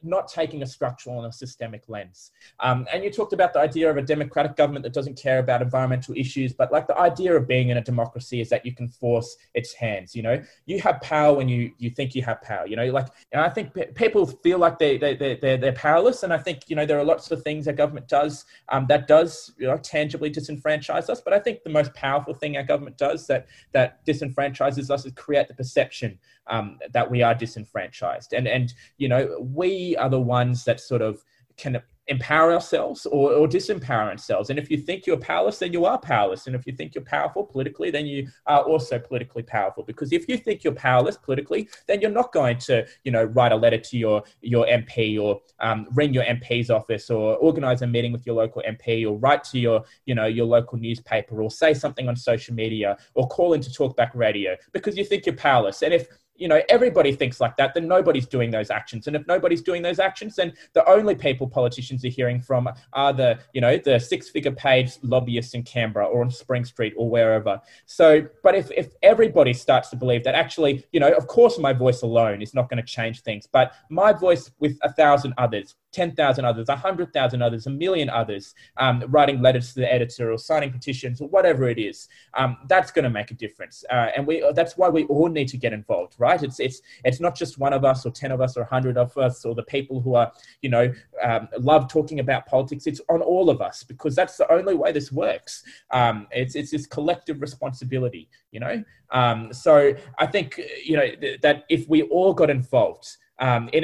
not 0.02 0.28
taking 0.28 0.62
a 0.62 0.66
structural 0.66 1.18
and 1.18 1.26
a 1.26 1.32
systemic 1.32 1.84
lens. 1.88 2.32
Um, 2.60 2.86
and 2.92 3.04
you 3.04 3.10
talked 3.10 3.32
about 3.32 3.52
the 3.52 3.60
idea 3.60 3.90
of 3.90 3.96
a 3.96 4.02
democratic 4.02 4.56
government 4.56 4.82
that 4.82 4.92
doesn't 4.92 5.16
care 5.16 5.38
about 5.38 5.62
environmental 5.62 6.14
issues, 6.16 6.52
but 6.52 6.72
like 6.72 6.86
the 6.86 6.98
idea 6.98 7.36
of 7.36 7.46
being 7.46 7.68
in 7.68 7.76
a 7.76 7.80
democracy 7.82 8.40
is 8.40 8.48
that 8.48 8.66
you 8.66 8.74
can 8.74 8.88
force 8.88 9.36
its 9.54 9.72
hands. 9.72 10.14
You 10.14 10.22
know, 10.22 10.42
you 10.66 10.80
have 10.80 11.00
power 11.00 11.34
when 11.34 11.48
you 11.48 11.72
you 11.78 11.90
think 11.90 12.14
you 12.14 12.22
have 12.22 12.42
power. 12.42 12.66
You 12.66 12.76
know, 12.76 12.86
like 12.86 13.08
and 13.32 13.40
I 13.40 13.48
think 13.48 13.74
people 13.94 14.26
feel 14.26 14.58
like 14.58 14.78
they 14.78 14.98
they 14.98 15.14
they 15.14 15.36
they're, 15.36 15.56
they're 15.56 15.72
powerless, 15.72 16.22
and 16.22 16.32
I 16.32 16.38
think 16.38 16.68
you 16.68 16.76
know 16.76 16.86
there 16.86 16.98
are 16.98 17.04
lots 17.04 17.30
of 17.30 17.42
things 17.42 17.64
that 17.66 17.76
government 17.76 18.08
does 18.08 18.44
um, 18.68 18.86
that 18.88 19.06
does 19.06 19.52
you 19.58 19.66
know 19.66 19.78
tangibly 19.78 20.30
disenfranchise 20.30 21.08
us. 21.08 21.20
But 21.20 21.32
I 21.32 21.38
think 21.38 21.62
the 21.62 21.70
most 21.70 21.94
powerful 21.94 22.34
thing 22.34 22.56
our 22.56 22.62
government 22.62 22.98
does 22.98 23.26
that 23.28 23.46
that 23.72 24.04
disenfranchises 24.06 24.90
us 24.90 25.06
is 25.06 25.12
create 25.12 25.48
the 25.48 25.54
perception 25.54 26.18
um, 26.46 26.78
that 26.92 27.10
we 27.10 27.22
are 27.22 27.34
disenfranchised. 27.34 27.99
And 28.32 28.46
and 28.46 28.72
you 28.98 29.08
know, 29.08 29.38
we 29.40 29.96
are 29.96 30.08
the 30.08 30.20
ones 30.20 30.64
that 30.64 30.80
sort 30.80 31.02
of 31.02 31.22
can 31.56 31.82
empower 32.10 32.52
ourselves 32.52 33.06
or, 33.06 33.32
or 33.32 33.46
disempower 33.46 34.10
ourselves. 34.10 34.50
And 34.50 34.58
if 34.58 34.68
you 34.68 34.76
think 34.76 35.06
you're 35.06 35.16
powerless, 35.16 35.58
then 35.58 35.72
you 35.72 35.84
are 35.84 35.96
powerless. 35.98 36.48
And 36.48 36.56
if 36.56 36.66
you 36.66 36.72
think 36.72 36.94
you're 36.94 37.04
powerful 37.04 37.44
politically, 37.44 37.90
then 37.90 38.04
you 38.04 38.26
are 38.46 38.62
also 38.62 38.98
politically 38.98 39.44
powerful. 39.44 39.84
Because 39.84 40.12
if 40.12 40.28
you 40.28 40.36
think 40.36 40.64
you're 40.64 40.74
powerless 40.74 41.16
politically, 41.16 41.68
then 41.86 42.00
you're 42.00 42.10
not 42.10 42.32
going 42.32 42.58
to, 42.58 42.84
you 43.04 43.12
know, 43.12 43.24
write 43.24 43.52
a 43.52 43.56
letter 43.56 43.78
to 43.78 43.96
your 43.96 44.24
your 44.40 44.66
MP 44.66 45.22
or 45.22 45.40
um, 45.60 45.86
ring 45.94 46.12
your 46.12 46.24
MP's 46.24 46.68
office 46.68 47.10
or 47.10 47.36
organize 47.36 47.82
a 47.82 47.86
meeting 47.86 48.12
with 48.12 48.26
your 48.26 48.34
local 48.34 48.62
MP 48.68 49.06
or 49.06 49.16
write 49.16 49.44
to 49.44 49.58
your, 49.60 49.84
you 50.04 50.14
know, 50.14 50.26
your 50.26 50.46
local 50.46 50.78
newspaper 50.78 51.40
or 51.40 51.50
say 51.50 51.72
something 51.72 52.08
on 52.08 52.16
social 52.16 52.54
media 52.54 52.96
or 53.14 53.28
call 53.28 53.52
into 53.52 53.70
talkback 53.70 54.10
radio 54.14 54.56
because 54.72 54.96
you 54.96 55.04
think 55.04 55.26
you're 55.26 55.36
powerless. 55.36 55.82
And 55.82 55.94
if 55.94 56.08
you 56.40 56.48
know 56.48 56.60
everybody 56.68 57.12
thinks 57.12 57.40
like 57.40 57.56
that 57.56 57.74
then 57.74 57.86
nobody's 57.86 58.26
doing 58.26 58.50
those 58.50 58.70
actions. 58.70 59.06
And 59.06 59.14
if 59.14 59.26
nobody's 59.26 59.62
doing 59.62 59.82
those 59.82 60.00
actions 60.00 60.36
then 60.36 60.52
the 60.72 60.84
only 60.88 61.14
people 61.14 61.46
politicians 61.46 62.04
are 62.04 62.08
hearing 62.08 62.40
from 62.40 62.68
are 62.92 63.12
the 63.12 63.38
you 63.52 63.60
know 63.60 63.76
the 63.76 63.98
six 63.98 64.28
figure 64.28 64.52
paid 64.52 64.90
lobbyists 65.02 65.54
in 65.54 65.62
canberra 65.62 66.06
or 66.06 66.22
on 66.22 66.30
spring 66.30 66.64
street 66.64 66.94
or 66.96 67.08
wherever. 67.08 67.60
So 67.86 68.26
but 68.42 68.54
if, 68.54 68.70
if 68.72 68.94
everybody 69.02 69.52
starts 69.52 69.90
to 69.90 69.96
believe 69.96 70.24
that 70.24 70.34
actually 70.34 70.84
you 70.92 71.00
know 71.00 71.12
of 71.12 71.26
course 71.26 71.58
my 71.58 71.72
voice 71.72 72.02
alone 72.02 72.42
is 72.42 72.54
not 72.54 72.68
going 72.68 72.82
to 72.82 72.86
change 72.86 73.20
things 73.22 73.46
but 73.46 73.74
my 73.90 74.12
voice 74.12 74.50
with 74.58 74.78
a 74.82 74.92
thousand 74.92 75.34
others 75.38 75.76
10,000 75.92 76.44
others, 76.44 76.68
100,000 76.68 77.42
others, 77.42 77.66
a 77.66 77.70
million 77.70 78.08
others, 78.08 78.54
um, 78.76 79.02
writing 79.08 79.42
letters 79.42 79.72
to 79.74 79.80
the 79.80 79.92
editor 79.92 80.32
or 80.32 80.38
signing 80.38 80.70
petitions 80.70 81.20
or 81.20 81.28
whatever 81.28 81.68
it 81.68 81.78
is, 81.78 82.08
um, 82.34 82.56
that's 82.68 82.90
going 82.90 83.02
to 83.02 83.10
make 83.10 83.30
a 83.30 83.34
difference. 83.34 83.84
Uh, 83.90 84.08
and 84.16 84.26
we, 84.26 84.44
that's 84.54 84.76
why 84.76 84.88
we 84.88 85.04
all 85.04 85.28
need 85.28 85.48
to 85.48 85.56
get 85.56 85.72
involved, 85.72 86.14
right? 86.18 86.42
It's, 86.42 86.60
it's, 86.60 86.80
it's 87.04 87.20
not 87.20 87.34
just 87.34 87.58
one 87.58 87.72
of 87.72 87.84
us 87.84 88.06
or 88.06 88.10
10 88.10 88.32
of 88.32 88.40
us 88.40 88.56
or 88.56 88.60
100 88.60 88.96
of 88.96 89.16
us 89.18 89.44
or 89.44 89.54
the 89.54 89.62
people 89.64 90.00
who 90.00 90.14
are, 90.14 90.32
you 90.62 90.70
know, 90.70 90.92
um, 91.22 91.48
love 91.58 91.88
talking 91.88 92.20
about 92.20 92.46
politics. 92.46 92.86
It's 92.86 93.00
on 93.08 93.22
all 93.22 93.50
of 93.50 93.60
us 93.60 93.82
because 93.82 94.14
that's 94.14 94.36
the 94.36 94.50
only 94.52 94.74
way 94.74 94.92
this 94.92 95.10
works. 95.10 95.62
Um, 95.90 96.28
it's, 96.30 96.54
it's 96.54 96.70
this 96.70 96.86
collective 96.86 97.40
responsibility, 97.40 98.28
you 98.52 98.60
know? 98.60 98.84
Um, 99.12 99.52
so 99.52 99.94
I 100.18 100.26
think, 100.26 100.60
you 100.84 100.96
know, 100.96 101.08
th- 101.08 101.40
that 101.40 101.64
if 101.68 101.88
we 101.88 102.02
all 102.02 102.32
got 102.32 102.48
involved, 102.48 103.16
um, 103.40 103.70
in 103.72 103.82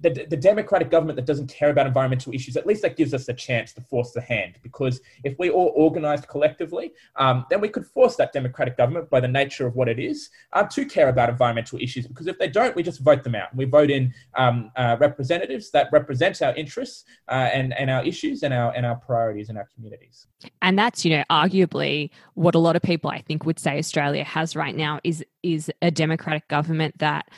the, 0.00 0.26
the, 0.28 0.36
democratic 0.36 0.90
government 0.90 1.16
that 1.16 1.26
doesn't 1.26 1.48
care 1.48 1.68
about 1.68 1.86
environmental 1.86 2.32
issues, 2.32 2.56
at 2.56 2.66
least 2.66 2.80
that 2.82 2.96
gives 2.96 3.12
us 3.12 3.28
a 3.28 3.34
chance 3.34 3.74
to 3.74 3.82
force 3.82 4.12
the 4.12 4.20
hand. 4.20 4.58
Because 4.62 5.00
if 5.24 5.38
we 5.38 5.50
all 5.50 5.72
organized 5.76 6.26
collectively, 6.26 6.92
um, 7.16 7.44
then 7.50 7.60
we 7.60 7.68
could 7.68 7.86
force 7.86 8.16
that 8.16 8.32
democratic 8.32 8.78
government, 8.78 9.10
by 9.10 9.20
the 9.20 9.28
nature 9.28 9.66
of 9.66 9.76
what 9.76 9.88
it 9.88 9.98
is, 9.98 10.30
uh, 10.54 10.62
to 10.64 10.86
care 10.86 11.10
about 11.10 11.28
environmental 11.28 11.78
issues. 11.78 12.06
Because 12.06 12.26
if 12.26 12.38
they 12.38 12.48
don't, 12.48 12.74
we 12.74 12.82
just 12.82 13.00
vote 13.00 13.22
them 13.22 13.34
out. 13.34 13.54
We 13.54 13.66
vote 13.66 13.90
in 13.90 14.14
um, 14.36 14.70
uh, 14.74 14.96
representatives 14.98 15.70
that 15.72 15.88
represent 15.92 16.40
our 16.40 16.54
interests 16.54 17.04
uh, 17.28 17.50
and, 17.52 17.74
and 17.74 17.90
our 17.90 18.02
issues 18.04 18.42
and 18.42 18.54
our, 18.54 18.74
and 18.74 18.86
our 18.86 18.96
priorities 18.96 19.50
in 19.50 19.58
our 19.58 19.68
communities. 19.74 20.26
And 20.62 20.78
that's, 20.78 21.04
you 21.04 21.14
know, 21.14 21.24
arguably 21.30 22.10
what 22.34 22.54
a 22.54 22.58
lot 22.58 22.74
of 22.74 22.80
people 22.80 23.10
I 23.10 23.20
think 23.20 23.44
would 23.44 23.58
say 23.58 23.78
Australia 23.78 24.24
has 24.24 24.56
right 24.56 24.74
now 24.74 25.00
is 25.04 25.24
is 25.42 25.70
a 25.80 25.90
democratic 25.90 26.48
government 26.48 26.98
that 26.98 27.28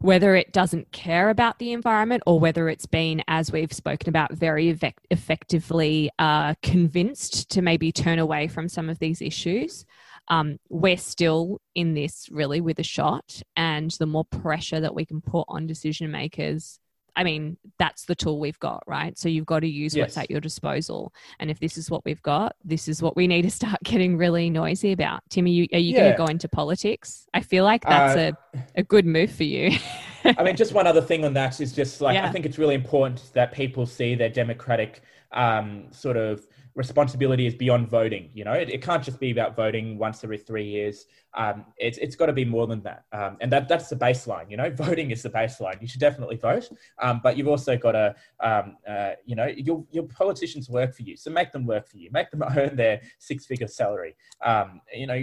whether 0.00 0.34
it 0.36 0.52
doesn't 0.52 0.90
care 0.92 1.30
about 1.30 1.58
the 1.58 1.72
environment 1.72 2.22
or 2.26 2.38
whether 2.38 2.68
it's 2.68 2.86
been, 2.86 3.22
as 3.28 3.50
we've 3.50 3.72
spoken 3.72 4.08
about, 4.08 4.32
very 4.32 4.70
effect- 4.70 5.06
effectively 5.10 6.10
uh, 6.18 6.54
convinced 6.62 7.50
to 7.50 7.62
maybe 7.62 7.92
turn 7.92 8.18
away 8.18 8.48
from 8.48 8.68
some 8.68 8.88
of 8.88 8.98
these 8.98 9.20
issues. 9.20 9.84
Um, 10.28 10.58
we're 10.68 10.98
still 10.98 11.60
in 11.74 11.94
this 11.94 12.28
really 12.30 12.60
with 12.60 12.78
a 12.78 12.84
shot, 12.84 13.42
and 13.56 13.90
the 13.92 14.06
more 14.06 14.24
pressure 14.24 14.80
that 14.80 14.94
we 14.94 15.06
can 15.06 15.20
put 15.20 15.46
on 15.48 15.66
decision 15.66 16.10
makers 16.10 16.78
I 17.18 17.24
mean, 17.24 17.56
that's 17.80 18.04
the 18.04 18.14
tool 18.14 18.38
we've 18.38 18.60
got, 18.60 18.84
right? 18.86 19.18
So 19.18 19.28
you've 19.28 19.44
got 19.44 19.60
to 19.60 19.66
use 19.66 19.94
yes. 19.94 20.04
what's 20.04 20.18
at 20.18 20.30
your 20.30 20.40
disposal. 20.40 21.12
And 21.40 21.50
if 21.50 21.58
this 21.58 21.76
is 21.76 21.90
what 21.90 22.04
we've 22.04 22.22
got, 22.22 22.54
this 22.64 22.86
is 22.86 23.02
what 23.02 23.16
we 23.16 23.26
need 23.26 23.42
to 23.42 23.50
start 23.50 23.80
getting 23.82 24.16
really 24.16 24.48
noisy 24.50 24.92
about. 24.92 25.22
Timmy, 25.28 25.50
you, 25.50 25.66
are 25.72 25.80
you 25.80 25.94
yeah. 25.94 25.98
going 25.98 26.12
to 26.12 26.16
go 26.16 26.26
into 26.26 26.48
politics? 26.48 27.26
I 27.34 27.40
feel 27.40 27.64
like 27.64 27.82
that's 27.82 28.16
uh, 28.16 28.30
a, 28.47 28.47
a 28.74 28.82
good 28.82 29.06
move 29.06 29.30
for 29.30 29.44
you. 29.44 29.78
I 30.24 30.42
mean, 30.42 30.56
just 30.56 30.72
one 30.72 30.86
other 30.86 31.00
thing 31.00 31.24
on 31.24 31.34
that 31.34 31.60
is 31.60 31.72
just 31.72 32.00
like, 32.00 32.14
yeah. 32.14 32.26
I 32.26 32.32
think 32.32 32.44
it's 32.44 32.58
really 32.58 32.74
important 32.74 33.30
that 33.34 33.52
people 33.52 33.86
see 33.86 34.14
their 34.14 34.28
democratic 34.28 35.02
um, 35.32 35.86
sort 35.90 36.16
of 36.16 36.46
responsibility 36.78 37.44
is 37.44 37.54
beyond 37.54 37.88
voting. 37.88 38.30
You 38.32 38.44
know, 38.44 38.52
it, 38.52 38.70
it, 38.70 38.80
can't 38.80 39.02
just 39.02 39.18
be 39.18 39.32
about 39.32 39.56
voting 39.56 39.98
once 39.98 40.22
every 40.22 40.38
three 40.38 40.64
years. 40.64 41.06
Um, 41.34 41.66
it's 41.76 41.98
it's 41.98 42.14
got 42.14 42.26
to 42.26 42.32
be 42.32 42.44
more 42.44 42.66
than 42.66 42.82
that, 42.82 43.04
um, 43.12 43.36
and 43.40 43.52
that 43.52 43.68
that's 43.68 43.88
the 43.88 43.96
baseline. 43.96 44.48
You 44.50 44.56
know, 44.56 44.70
voting 44.86 45.10
is 45.10 45.22
the 45.22 45.28
baseline. 45.28 45.82
You 45.82 45.88
should 45.88 46.00
definitely 46.00 46.36
vote, 46.36 46.70
um, 47.02 47.20
but 47.22 47.36
you've 47.36 47.48
also 47.48 47.76
got 47.76 47.92
to, 47.92 48.14
um, 48.40 48.76
uh, 48.88 49.12
you 49.26 49.34
know, 49.34 49.46
your 49.46 49.84
your 49.90 50.04
politicians 50.04 50.70
work 50.70 50.94
for 50.94 51.02
you, 51.02 51.16
so 51.16 51.30
make 51.30 51.52
them 51.52 51.66
work 51.66 51.88
for 51.88 51.98
you. 51.98 52.10
Make 52.12 52.30
them 52.30 52.42
earn 52.56 52.76
their 52.76 53.00
six 53.18 53.44
figure 53.44 53.68
salary. 53.68 54.14
Um, 54.44 54.80
you 54.94 55.08
know, 55.08 55.20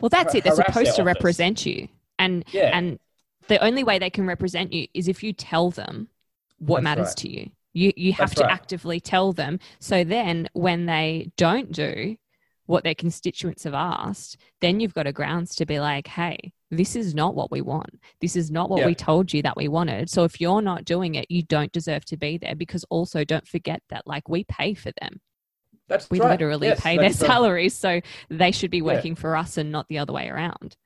well, 0.00 0.10
that's 0.10 0.34
it. 0.34 0.44
They're 0.44 0.54
supposed 0.54 0.96
to 0.96 1.02
represent 1.02 1.64
you, 1.64 1.88
and 2.20 2.44
yeah. 2.52 2.70
and 2.72 2.98
the 3.48 3.62
only 3.64 3.82
way 3.82 3.98
they 3.98 4.10
can 4.10 4.26
represent 4.26 4.72
you 4.72 4.86
is 4.94 5.08
if 5.08 5.22
you 5.22 5.32
tell 5.32 5.70
them 5.70 6.08
what 6.60 6.76
that's 6.76 6.84
matters 6.84 7.08
right. 7.08 7.16
to 7.16 7.30
you. 7.30 7.50
You 7.72 7.92
you 7.96 8.12
have 8.12 8.30
That's 8.30 8.40
to 8.40 8.44
right. 8.44 8.52
actively 8.52 9.00
tell 9.00 9.32
them. 9.32 9.58
So 9.78 10.04
then 10.04 10.48
when 10.52 10.86
they 10.86 11.30
don't 11.36 11.72
do 11.72 12.16
what 12.66 12.84
their 12.84 12.94
constituents 12.94 13.64
have 13.64 13.74
asked, 13.74 14.36
then 14.60 14.78
you've 14.80 14.94
got 14.94 15.06
a 15.06 15.12
grounds 15.12 15.56
to 15.56 15.66
be 15.66 15.80
like, 15.80 16.06
hey, 16.06 16.52
this 16.70 16.94
is 16.94 17.14
not 17.14 17.34
what 17.34 17.50
we 17.50 17.60
want. 17.60 17.98
This 18.20 18.36
is 18.36 18.50
not 18.50 18.70
what 18.70 18.80
yeah. 18.80 18.86
we 18.86 18.94
told 18.94 19.32
you 19.32 19.42
that 19.42 19.56
we 19.56 19.66
wanted. 19.66 20.08
So 20.08 20.24
if 20.24 20.40
you're 20.40 20.62
not 20.62 20.84
doing 20.84 21.16
it, 21.16 21.26
you 21.30 21.42
don't 21.42 21.72
deserve 21.72 22.04
to 22.06 22.16
be 22.16 22.38
there 22.38 22.54
because 22.54 22.84
also 22.90 23.24
don't 23.24 23.46
forget 23.46 23.82
that 23.88 24.06
like 24.06 24.28
we 24.28 24.44
pay 24.44 24.74
for 24.74 24.92
them. 25.00 25.20
That's 25.88 26.08
we 26.10 26.20
right. 26.20 26.30
literally 26.30 26.68
yes, 26.68 26.80
pay 26.80 26.96
their 26.96 27.06
right. 27.06 27.14
salaries. 27.14 27.74
So 27.74 28.00
they 28.28 28.52
should 28.52 28.70
be 28.70 28.82
working 28.82 29.14
yeah. 29.14 29.20
for 29.20 29.36
us 29.36 29.56
and 29.56 29.72
not 29.72 29.88
the 29.88 29.98
other 29.98 30.12
way 30.12 30.28
around. 30.28 30.76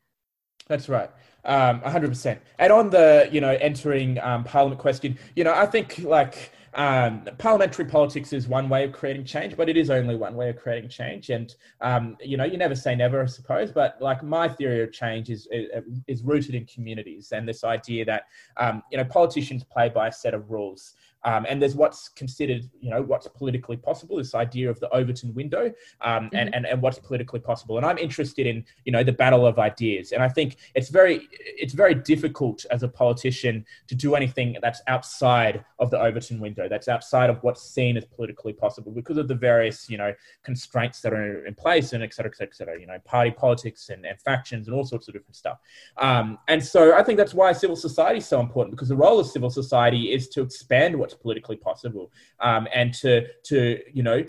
That's 0.66 0.88
right. 0.88 1.10
Um, 1.44 1.80
100%. 1.82 2.38
And 2.58 2.72
on 2.72 2.90
the, 2.90 3.28
you 3.30 3.40
know, 3.40 3.56
entering 3.60 4.18
um, 4.20 4.44
parliament 4.44 4.80
question, 4.80 5.18
you 5.36 5.44
know, 5.44 5.52
I 5.52 5.66
think 5.66 5.98
like 5.98 6.52
um, 6.74 7.28
parliamentary 7.38 7.84
politics 7.84 8.32
is 8.32 8.48
one 8.48 8.68
way 8.68 8.84
of 8.84 8.92
creating 8.92 9.24
change, 9.24 9.56
but 9.56 9.68
it 9.68 9.76
is 9.76 9.90
only 9.90 10.16
one 10.16 10.34
way 10.34 10.48
of 10.48 10.56
creating 10.56 10.88
change. 10.88 11.30
And 11.30 11.54
um, 11.80 12.16
you 12.20 12.36
know, 12.36 12.44
you 12.44 12.56
never 12.56 12.74
say 12.74 12.94
never, 12.94 13.22
I 13.22 13.26
suppose. 13.26 13.70
But 13.70 14.00
like 14.00 14.22
my 14.22 14.48
theory 14.48 14.82
of 14.82 14.92
change 14.92 15.30
is 15.30 15.46
is, 15.50 15.68
is 16.08 16.22
rooted 16.22 16.54
in 16.54 16.64
communities 16.66 17.32
and 17.32 17.48
this 17.48 17.62
idea 17.62 18.04
that 18.06 18.24
um, 18.56 18.82
you 18.90 18.98
know 18.98 19.04
politicians 19.04 19.62
play 19.64 19.88
by 19.88 20.08
a 20.08 20.12
set 20.12 20.34
of 20.34 20.50
rules. 20.50 20.94
Um, 21.24 21.46
and 21.48 21.60
there's 21.60 21.74
what's 21.74 22.08
considered, 22.08 22.68
you 22.80 22.90
know, 22.90 23.02
what's 23.02 23.26
politically 23.28 23.76
possible, 23.76 24.16
this 24.16 24.34
idea 24.34 24.68
of 24.68 24.78
the 24.80 24.90
Overton 24.90 25.34
window 25.34 25.72
um, 26.02 26.24
mm-hmm. 26.24 26.36
and, 26.36 26.54
and, 26.54 26.66
and 26.66 26.82
what's 26.82 26.98
politically 26.98 27.40
possible. 27.40 27.76
And 27.76 27.86
I'm 27.86 27.98
interested 27.98 28.46
in, 28.46 28.64
you 28.84 28.92
know, 28.92 29.02
the 29.02 29.12
battle 29.12 29.46
of 29.46 29.58
ideas. 29.58 30.12
And 30.12 30.22
I 30.22 30.28
think 30.28 30.56
it's 30.74 30.90
very, 30.90 31.28
it's 31.30 31.72
very 31.72 31.94
difficult 31.94 32.66
as 32.70 32.82
a 32.82 32.88
politician 32.88 33.64
to 33.88 33.94
do 33.94 34.14
anything 34.14 34.56
that's 34.60 34.82
outside 34.86 35.64
of 35.78 35.90
the 35.90 36.00
Overton 36.00 36.40
window, 36.40 36.68
that's 36.68 36.88
outside 36.88 37.30
of 37.30 37.42
what's 37.42 37.62
seen 37.62 37.96
as 37.96 38.04
politically 38.04 38.52
possible 38.52 38.92
because 38.92 39.16
of 39.16 39.28
the 39.28 39.34
various, 39.34 39.88
you 39.88 39.96
know, 39.96 40.12
constraints 40.42 41.00
that 41.00 41.12
are 41.12 41.46
in 41.46 41.54
place 41.54 41.92
and 41.94 42.02
et 42.02 42.12
cetera, 42.12 42.30
et 42.30 42.36
cetera, 42.36 42.50
et 42.50 42.54
cetera, 42.54 42.80
you 42.80 42.86
know, 42.86 42.98
party 43.04 43.30
politics 43.30 43.88
and, 43.88 44.04
and 44.04 44.20
factions 44.20 44.66
and 44.66 44.76
all 44.76 44.84
sorts 44.84 45.08
of 45.08 45.14
different 45.14 45.36
stuff. 45.36 45.58
Um, 45.96 46.38
and 46.48 46.62
so 46.62 46.94
I 46.94 47.02
think 47.02 47.16
that's 47.16 47.34
why 47.34 47.52
civil 47.52 47.76
society 47.76 48.18
is 48.18 48.26
so 48.26 48.40
important 48.40 48.72
because 48.74 48.88
the 48.88 48.96
role 48.96 49.18
of 49.18 49.26
civil 49.26 49.50
society 49.50 50.12
is 50.12 50.28
to 50.28 50.42
expand 50.42 50.96
what's 50.96 51.13
politically 51.14 51.56
possible 51.56 52.12
um, 52.40 52.66
and 52.74 52.94
to 52.94 53.26
to 53.44 53.80
you 53.92 54.02
know 54.02 54.24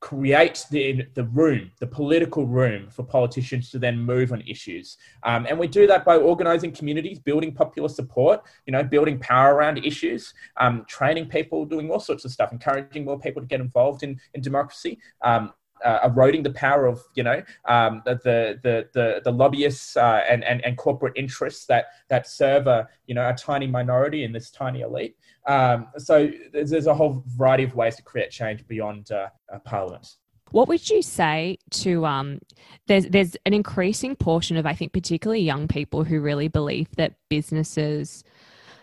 create 0.00 0.64
the 0.70 1.06
the 1.14 1.24
room, 1.24 1.70
the 1.80 1.86
political 1.86 2.46
room 2.46 2.88
for 2.90 3.02
politicians 3.02 3.70
to 3.70 3.78
then 3.78 3.98
move 3.98 4.32
on 4.32 4.40
issues. 4.42 4.98
Um, 5.22 5.46
and 5.48 5.58
we 5.58 5.66
do 5.66 5.86
that 5.86 6.04
by 6.04 6.16
organizing 6.16 6.72
communities, 6.72 7.18
building 7.18 7.52
popular 7.52 7.88
support, 7.88 8.42
you 8.66 8.72
know, 8.72 8.84
building 8.84 9.18
power 9.18 9.54
around 9.54 9.78
issues, 9.78 10.34
um, 10.58 10.84
training 10.86 11.28
people, 11.28 11.64
doing 11.64 11.90
all 11.90 12.00
sorts 12.00 12.24
of 12.24 12.30
stuff, 12.30 12.52
encouraging 12.52 13.04
more 13.04 13.18
people 13.18 13.42
to 13.42 13.48
get 13.48 13.60
involved 13.60 14.02
in, 14.02 14.20
in 14.34 14.42
democracy. 14.42 14.98
Um, 15.22 15.52
uh, 15.84 16.00
eroding 16.04 16.42
the 16.42 16.52
power 16.52 16.86
of 16.86 17.02
you 17.14 17.22
know 17.22 17.42
um, 17.66 18.02
the, 18.04 18.14
the 18.62 18.88
the 18.92 19.20
the 19.24 19.30
lobbyists 19.30 19.96
uh, 19.96 20.22
and, 20.28 20.44
and 20.44 20.64
and 20.64 20.76
corporate 20.76 21.12
interests 21.16 21.66
that 21.66 21.86
that 22.08 22.26
serve 22.26 22.66
a 22.66 22.88
you 23.06 23.14
know 23.14 23.28
a 23.28 23.34
tiny 23.34 23.66
minority 23.66 24.24
in 24.24 24.32
this 24.32 24.50
tiny 24.50 24.80
elite. 24.80 25.16
Um, 25.46 25.88
so 25.96 26.28
there's, 26.52 26.70
there's, 26.70 26.88
a 26.88 26.94
whole 26.94 27.22
variety 27.28 27.62
of 27.62 27.76
ways 27.76 27.94
to 27.96 28.02
create 28.02 28.32
change 28.32 28.66
beyond 28.66 29.12
uh, 29.12 29.28
Parliament. 29.64 30.16
What 30.50 30.66
would 30.66 30.90
you 30.90 31.02
say 31.02 31.58
to 31.70 32.06
um, 32.06 32.40
there's 32.86 33.06
there's 33.06 33.36
an 33.46 33.52
increasing 33.52 34.16
portion 34.16 34.56
of 34.56 34.66
I 34.66 34.74
think 34.74 34.92
particularly 34.92 35.42
young 35.42 35.68
people 35.68 36.04
who 36.04 36.20
really 36.20 36.48
believe 36.48 36.88
that 36.96 37.14
businesses 37.28 38.24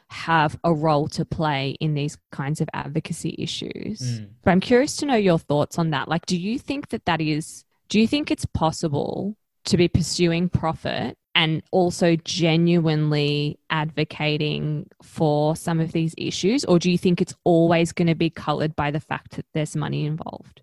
have 0.10 0.58
a 0.64 0.74
role 0.74 1.08
to 1.10 1.26
play 1.26 1.78
in 1.80 1.94
these 1.94 2.18
kinds 2.32 2.62
of 2.62 2.70
advocacy 2.74 3.36
issues. 3.38 4.02
Mm. 4.02 4.30
But 4.44 4.52
I'm 4.52 4.60
curious 4.60 4.96
to 4.98 5.06
know 5.06 5.16
your 5.16 5.40
thoughts 5.40 5.78
on 5.78 5.92
that. 5.92 6.08
Like, 6.08 6.26
do 6.26 6.38
you 6.38 6.60
think 6.60 6.90
that 6.90 7.06
that 7.06 7.22
is, 7.22 7.66
do 7.90 8.00
you 8.00 8.08
think 8.08 8.32
it's 8.32 8.46
possible 8.46 9.36
to 9.66 9.78
be 9.78 9.88
pursuing 9.88 10.50
profit 10.50 11.18
and 11.36 11.64
also 11.72 12.16
genuinely 12.16 13.58
advocating 13.70 14.88
for 15.02 15.56
some 15.56 15.80
of 15.80 15.92
these 15.92 16.14
issues? 16.18 16.64
Or 16.66 16.80
do 16.80 16.92
you 16.92 16.98
think 16.98 17.22
it's 17.22 17.36
always 17.44 17.92
going 17.92 18.08
to 18.08 18.16
be 18.16 18.30
colored 18.30 18.76
by 18.76 18.92
the 18.92 19.00
fact 19.00 19.32
that 19.38 19.46
there's 19.54 19.76
money 19.76 20.06
involved? 20.06 20.62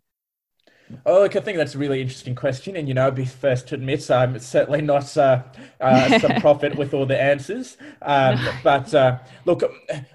Oh, 1.06 1.20
look, 1.20 1.36
I 1.36 1.40
think 1.40 1.58
that's 1.58 1.74
a 1.74 1.78
really 1.78 2.00
interesting 2.00 2.34
question. 2.34 2.76
And, 2.76 2.88
you 2.88 2.94
know, 2.94 3.06
I'd 3.06 3.14
be 3.14 3.24
first 3.24 3.68
to 3.68 3.74
admit 3.74 4.10
I'm 4.10 4.38
certainly 4.38 4.82
not 4.82 5.16
uh, 5.16 5.42
uh, 5.80 6.18
some 6.18 6.32
prophet 6.40 6.76
with 6.76 6.94
all 6.94 7.06
the 7.06 7.20
answers. 7.20 7.76
Um, 8.02 8.36
no. 8.36 8.52
But 8.62 8.94
uh, 8.94 9.18
look, 9.44 9.62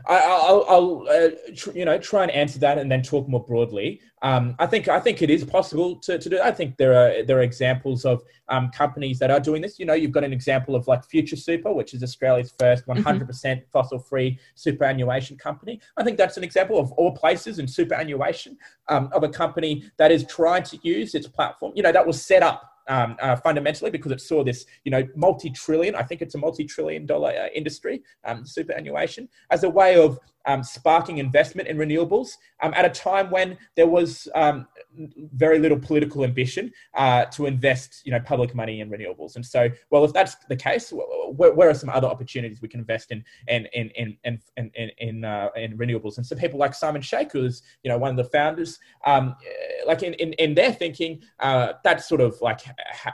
I, 0.07 0.51
will 0.51 1.07
uh, 1.09 1.29
tr- 1.55 1.71
you 1.71 1.85
know, 1.85 1.97
try 1.97 2.23
and 2.23 2.31
answer 2.31 2.59
that 2.59 2.77
and 2.77 2.91
then 2.91 3.01
talk 3.01 3.27
more 3.27 3.43
broadly. 3.43 4.01
Um, 4.25 4.55
I 4.57 4.65
think 4.65 4.87
I 4.87 4.99
think 4.99 5.21
it 5.21 5.29
is 5.29 5.43
possible 5.43 5.97
to, 5.97 6.17
to 6.17 6.29
do. 6.29 6.41
I 6.41 6.49
think 6.49 6.77
there 6.77 6.93
are 6.93 7.23
there 7.23 7.37
are 7.37 7.43
examples 7.43 8.05
of 8.05 8.23
um, 8.49 8.71
companies 8.71 9.19
that 9.19 9.29
are 9.29 9.39
doing 9.39 9.61
this. 9.61 9.77
You 9.77 9.85
know, 9.85 9.93
you've 9.93 10.13
got 10.13 10.23
an 10.23 10.33
example 10.33 10.75
of 10.75 10.87
like 10.87 11.05
Future 11.05 11.35
Super, 11.35 11.71
which 11.71 11.93
is 11.93 12.01
Australia's 12.01 12.51
first 12.57 12.87
100% 12.87 13.03
mm-hmm. 13.03 13.25
percent 13.25 13.59
mm 13.59 13.63
hmm 13.63 13.71
fossil-free 13.75 14.39
superannuation 14.55 15.37
company. 15.37 15.81
I 15.97 16.03
think 16.03 16.17
that's 16.17 16.37
an 16.37 16.45
example 16.45 16.79
of 16.79 16.93
all 16.93 17.11
places 17.11 17.59
in 17.59 17.67
superannuation 17.67 18.57
um, 18.87 19.09
of 19.11 19.23
a 19.23 19.29
company 19.29 19.83
that 19.97 20.11
is 20.11 20.25
trying 20.27 20.63
to 20.63 20.79
use 20.81 21.13
its 21.13 21.27
platform. 21.27 21.73
You 21.75 21.83
know, 21.83 21.91
that 21.91 22.07
was 22.07 22.25
set 22.25 22.41
up 22.41 22.63
um, 22.87 23.17
uh, 23.21 23.35
fundamentally 23.35 23.91
because 23.91 24.13
it 24.13 24.21
saw 24.21 24.45
this, 24.45 24.65
you 24.85 24.91
know, 24.91 25.05
multi-trillion, 25.15 25.93
I 25.93 26.03
think 26.03 26.21
it's 26.21 26.35
a 26.35 26.37
multi-trillion 26.37 27.05
dollar 27.05 27.31
uh, 27.31 27.47
industry, 27.53 28.01
um, 28.23 28.45
superannuation, 28.45 29.27
as 29.51 29.63
a 29.63 29.69
way 29.69 29.97
of 29.97 30.19
um, 30.45 30.63
sparking 30.63 31.17
investment 31.17 31.67
in 31.67 31.77
renewables 31.77 32.37
um, 32.61 32.73
at 32.75 32.85
a 32.85 32.89
time 32.89 33.29
when 33.29 33.57
there 33.75 33.87
was 33.87 34.27
um, 34.35 34.67
very 35.33 35.59
little 35.59 35.77
political 35.77 36.23
ambition 36.23 36.71
uh, 36.95 37.25
to 37.25 37.45
invest, 37.45 38.01
you 38.05 38.11
know, 38.11 38.19
public 38.19 38.55
money 38.55 38.79
in 38.79 38.89
renewables. 38.89 39.35
And 39.35 39.45
so, 39.45 39.69
well, 39.89 40.05
if 40.05 40.13
that's 40.13 40.35
the 40.47 40.55
case, 40.55 40.91
where, 40.91 41.53
where 41.53 41.69
are 41.69 41.73
some 41.73 41.89
other 41.89 42.07
opportunities 42.07 42.61
we 42.61 42.67
can 42.67 42.79
invest 42.79 43.11
in 43.11 43.23
in 43.47 43.65
in 43.73 43.89
in 43.95 44.17
in 44.23 44.71
in, 44.75 44.91
in, 44.99 45.25
uh, 45.25 45.49
in 45.55 45.77
renewables? 45.77 46.17
And 46.17 46.25
so, 46.25 46.35
people 46.35 46.59
like 46.59 46.73
Simon 46.73 47.01
Sheikh, 47.01 47.31
who's 47.31 47.61
you 47.83 47.89
know 47.89 47.97
one 47.97 48.11
of 48.11 48.17
the 48.17 48.29
founders, 48.31 48.79
um, 49.05 49.35
like 49.85 50.03
in, 50.03 50.13
in 50.15 50.33
in 50.33 50.55
their 50.55 50.71
thinking, 50.71 51.21
uh, 51.39 51.73
that's 51.83 52.07
sort 52.07 52.21
of 52.21 52.39
like 52.41 52.61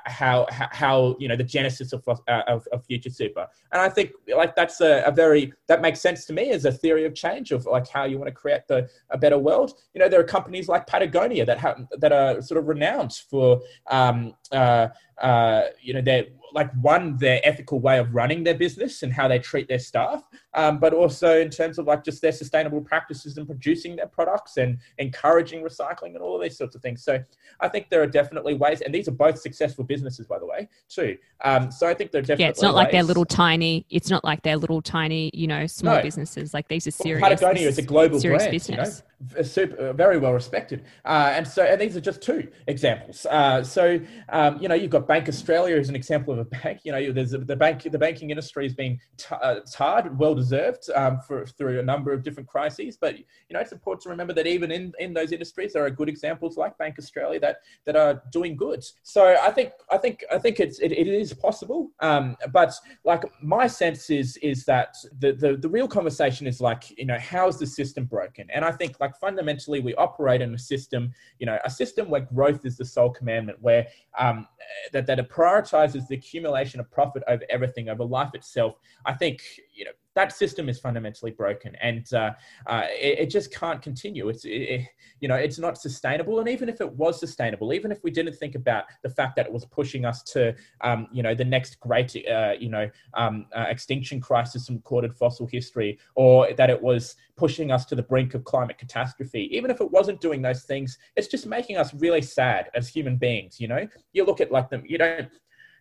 how 0.05 0.45
how, 0.49 0.67
how 0.71 1.15
you 1.19 1.27
know 1.27 1.35
the 1.35 1.43
genesis 1.43 1.93
of, 1.93 2.07
uh, 2.07 2.41
of, 2.47 2.67
of 2.71 2.85
future 2.85 3.09
super. 3.09 3.47
And 3.71 3.81
I 3.81 3.89
think 3.89 4.11
like 4.35 4.55
that's 4.55 4.81
a, 4.81 5.03
a 5.05 5.11
very 5.11 5.53
that 5.67 5.81
makes 5.81 5.99
sense 5.99 6.25
to 6.25 6.33
me 6.33 6.51
as 6.51 6.65
a 6.65 6.71
theory 6.71 7.05
of 7.05 7.13
change 7.21 7.51
of 7.51 7.65
like 7.65 7.87
how 7.87 8.03
you 8.03 8.17
want 8.17 8.27
to 8.27 8.33
create 8.33 8.67
the 8.67 8.89
a 9.09 9.17
better 9.17 9.37
world. 9.37 9.73
You 9.93 9.99
know, 9.99 10.09
there 10.09 10.19
are 10.19 10.29
companies 10.37 10.67
like 10.67 10.87
Patagonia 10.87 11.45
that 11.45 11.59
have 11.59 11.77
that 11.99 12.11
are 12.11 12.41
sort 12.41 12.59
of 12.59 12.67
renowned 12.67 13.13
for 13.29 13.61
um, 13.89 14.33
uh, 14.51 14.87
uh, 15.21 15.61
you 15.81 15.93
know 15.93 16.01
their 16.01 16.25
like 16.53 16.71
one 16.81 17.17
their 17.17 17.39
ethical 17.43 17.79
way 17.79 17.97
of 17.99 18.13
running 18.13 18.43
their 18.43 18.55
business 18.55 19.03
and 19.03 19.13
how 19.13 19.27
they 19.27 19.39
treat 19.39 19.67
their 19.67 19.79
staff 19.79 20.23
um, 20.53 20.79
but 20.79 20.93
also 20.93 21.39
in 21.39 21.49
terms 21.49 21.77
of 21.79 21.87
like 21.87 22.03
just 22.03 22.21
their 22.21 22.31
sustainable 22.31 22.81
practices 22.81 23.37
and 23.37 23.47
producing 23.47 23.95
their 23.95 24.07
products 24.07 24.57
and 24.57 24.77
encouraging 24.97 25.63
recycling 25.63 26.13
and 26.15 26.17
all 26.17 26.35
of 26.35 26.41
these 26.41 26.57
sorts 26.57 26.75
of 26.75 26.81
things 26.81 27.03
so 27.03 27.23
i 27.59 27.67
think 27.67 27.89
there 27.89 28.01
are 28.01 28.07
definitely 28.07 28.53
ways 28.53 28.81
and 28.81 28.93
these 28.93 29.07
are 29.07 29.13
both 29.13 29.39
successful 29.39 29.83
businesses 29.83 30.25
by 30.25 30.39
the 30.39 30.45
way 30.45 30.67
too 30.89 31.17
um, 31.43 31.71
so 31.71 31.87
i 31.87 31.93
think 31.93 32.11
there 32.11 32.19
are 32.19 32.23
definitely 32.23 32.45
yeah 32.45 32.49
it's 32.49 32.61
not 32.61 32.75
ways. 32.75 32.83
like 32.83 32.91
they're 32.91 33.03
little 33.03 33.25
tiny 33.25 33.85
it's 33.89 34.09
not 34.09 34.23
like 34.23 34.41
they're 34.43 34.57
little 34.57 34.81
tiny 34.81 35.31
you 35.33 35.47
know 35.47 35.65
small 35.67 35.95
no. 35.95 36.01
businesses 36.01 36.53
like 36.53 36.67
these 36.67 36.87
are 36.87 36.91
serious 36.91 37.21
well, 37.21 37.31
patagonia 37.31 37.67
is 37.67 37.77
a 37.77 37.81
global 37.81 38.19
brand 38.19 38.51
business. 38.51 38.69
you 38.69 38.75
know 38.75 39.07
super, 39.43 39.93
very 39.93 40.17
well 40.17 40.33
respected. 40.33 40.83
Uh, 41.05 41.31
and 41.33 41.47
so, 41.47 41.63
and 41.63 41.79
these 41.79 41.95
are 41.95 42.01
just 42.01 42.21
two 42.21 42.49
examples. 42.67 43.25
Uh, 43.25 43.63
so, 43.63 43.99
um, 44.29 44.57
you 44.61 44.67
know, 44.67 44.75
you've 44.75 44.91
got 44.91 45.07
Bank 45.07 45.29
Australia 45.29 45.77
as 45.77 45.89
an 45.89 45.95
example 45.95 46.33
of 46.33 46.39
a 46.41 46.45
bank. 46.45 46.81
You 46.83 46.91
know, 46.91 47.11
there's 47.11 47.33
a, 47.33 47.39
the 47.39 47.55
bank, 47.55 47.83
the 47.83 47.97
banking 47.97 48.29
industry 48.29 48.65
is 48.65 48.73
being 48.73 48.99
t- 49.17 49.35
uh, 49.41 49.61
hard, 49.75 50.17
well 50.19 50.35
deserved 50.35 50.89
um, 50.95 51.19
for 51.19 51.45
through 51.45 51.79
a 51.79 51.83
number 51.83 52.11
of 52.11 52.23
different 52.23 52.49
crises. 52.49 52.97
But 52.99 53.17
you 53.17 53.25
know, 53.51 53.59
it's 53.59 53.71
important 53.71 54.03
to 54.03 54.09
remember 54.09 54.33
that 54.33 54.47
even 54.47 54.71
in, 54.71 54.93
in 54.99 55.13
those 55.13 55.31
industries, 55.31 55.73
there 55.73 55.85
are 55.85 55.89
good 55.89 56.09
examples 56.09 56.57
like 56.57 56.77
Bank 56.77 56.95
Australia 56.99 57.39
that 57.39 57.57
that 57.85 57.95
are 57.95 58.21
doing 58.31 58.55
good. 58.55 58.83
So, 59.03 59.37
I 59.41 59.51
think 59.51 59.71
I 59.91 59.97
think 59.97 60.23
I 60.31 60.37
think 60.37 60.59
it's 60.59 60.79
it, 60.79 60.91
it 60.91 61.07
is 61.07 61.33
possible. 61.33 61.91
Um, 61.99 62.35
but 62.51 62.73
like 63.03 63.23
my 63.41 63.67
sense 63.67 64.09
is 64.09 64.37
is 64.37 64.65
that 64.65 64.95
the, 65.19 65.33
the 65.33 65.57
the 65.57 65.69
real 65.69 65.87
conversation 65.87 66.47
is 66.47 66.59
like 66.59 66.97
you 66.97 67.05
know 67.05 67.19
how 67.19 67.47
is 67.47 67.57
the 67.57 67.67
system 67.67 68.05
broken? 68.05 68.47
And 68.53 68.65
I 68.65 68.71
think 68.71 68.99
like 68.99 69.15
fundamentally 69.17 69.79
we 69.79 69.95
operate 69.95 70.41
in 70.41 70.53
a 70.53 70.59
system 70.59 71.13
you 71.39 71.45
know 71.45 71.57
a 71.63 71.69
system 71.69 72.09
where 72.09 72.21
growth 72.21 72.65
is 72.65 72.77
the 72.77 72.85
sole 72.85 73.09
commandment 73.09 73.57
where 73.61 73.87
um, 74.17 74.47
that, 74.91 75.05
that 75.07 75.19
it 75.19 75.29
prioritizes 75.29 76.07
the 76.07 76.17
accumulation 76.31 76.79
of 76.79 76.89
profit 76.91 77.23
over 77.27 77.43
everything 77.49 77.89
over 77.89 78.03
life 78.03 78.33
itself 78.33 78.75
i 79.05 79.13
think 79.13 79.41
you 79.73 79.83
know 79.83 79.91
that 80.15 80.33
system 80.35 80.67
is 80.67 80.79
fundamentally 80.79 81.31
broken 81.31 81.75
and 81.81 82.13
uh, 82.13 82.31
uh, 82.67 82.83
it, 82.89 83.19
it, 83.19 83.29
just 83.29 83.53
can't 83.53 83.81
continue. 83.81 84.27
It's 84.27 84.43
it, 84.43 84.81
you 85.19 85.27
know 85.27 85.35
it's 85.35 85.57
not 85.57 85.77
sustainable. 85.77 86.39
And 86.39 86.49
even 86.49 86.67
if 86.67 86.81
it 86.81 86.91
was 86.93 87.19
sustainable 87.19 87.73
even 87.73 87.91
if 87.91 88.03
we 88.03 88.11
didn't 88.11 88.33
think 88.33 88.55
about 88.55 88.85
the 89.03 89.09
fact 89.09 89.35
that 89.37 89.45
it 89.45 89.51
was 89.51 89.65
pushing 89.65 90.05
us 90.05 90.21
to 90.23 90.53
um, 90.81 91.07
you 91.11 91.23
know 91.23 91.33
the 91.33 91.45
next 91.45 91.79
great 91.79 92.15
uh, 92.29 92.53
you 92.59 92.69
know 92.69 92.89
um, 93.13 93.45
uh, 93.55 93.65
extinction 93.69 94.19
crisis 94.19 94.69
in 94.69 94.75
recorded 94.75 95.15
fossil 95.15 95.47
history 95.47 95.97
or 96.15 96.51
that 96.53 96.69
it 96.69 96.81
was 96.81 97.15
pushing 97.37 97.71
us 97.71 97.85
to 97.85 97.95
the 97.95 98.03
brink 98.03 98.33
of 98.33 98.43
climate 98.43 98.77
catastrophe 98.77 99.49
even 99.55 99.71
if 99.71 99.79
it 99.79 99.91
wasn't 99.91 100.19
doing 100.21 100.41
those 100.41 100.63
things 100.63 100.97
it's 101.15 101.27
just 101.27 101.45
making 101.45 101.77
us 101.77 101.93
really 101.95 102.21
sad 102.21 102.69
as 102.75 102.87
human 102.87 103.17
beings 103.17 103.59
you 103.59 103.67
know? 103.67 103.87
You 104.13 104.25
look 104.25 104.41
at 104.41 104.51
like 104.51 104.69
them 104.69 104.83
you 104.85 104.97
don't 104.97 105.29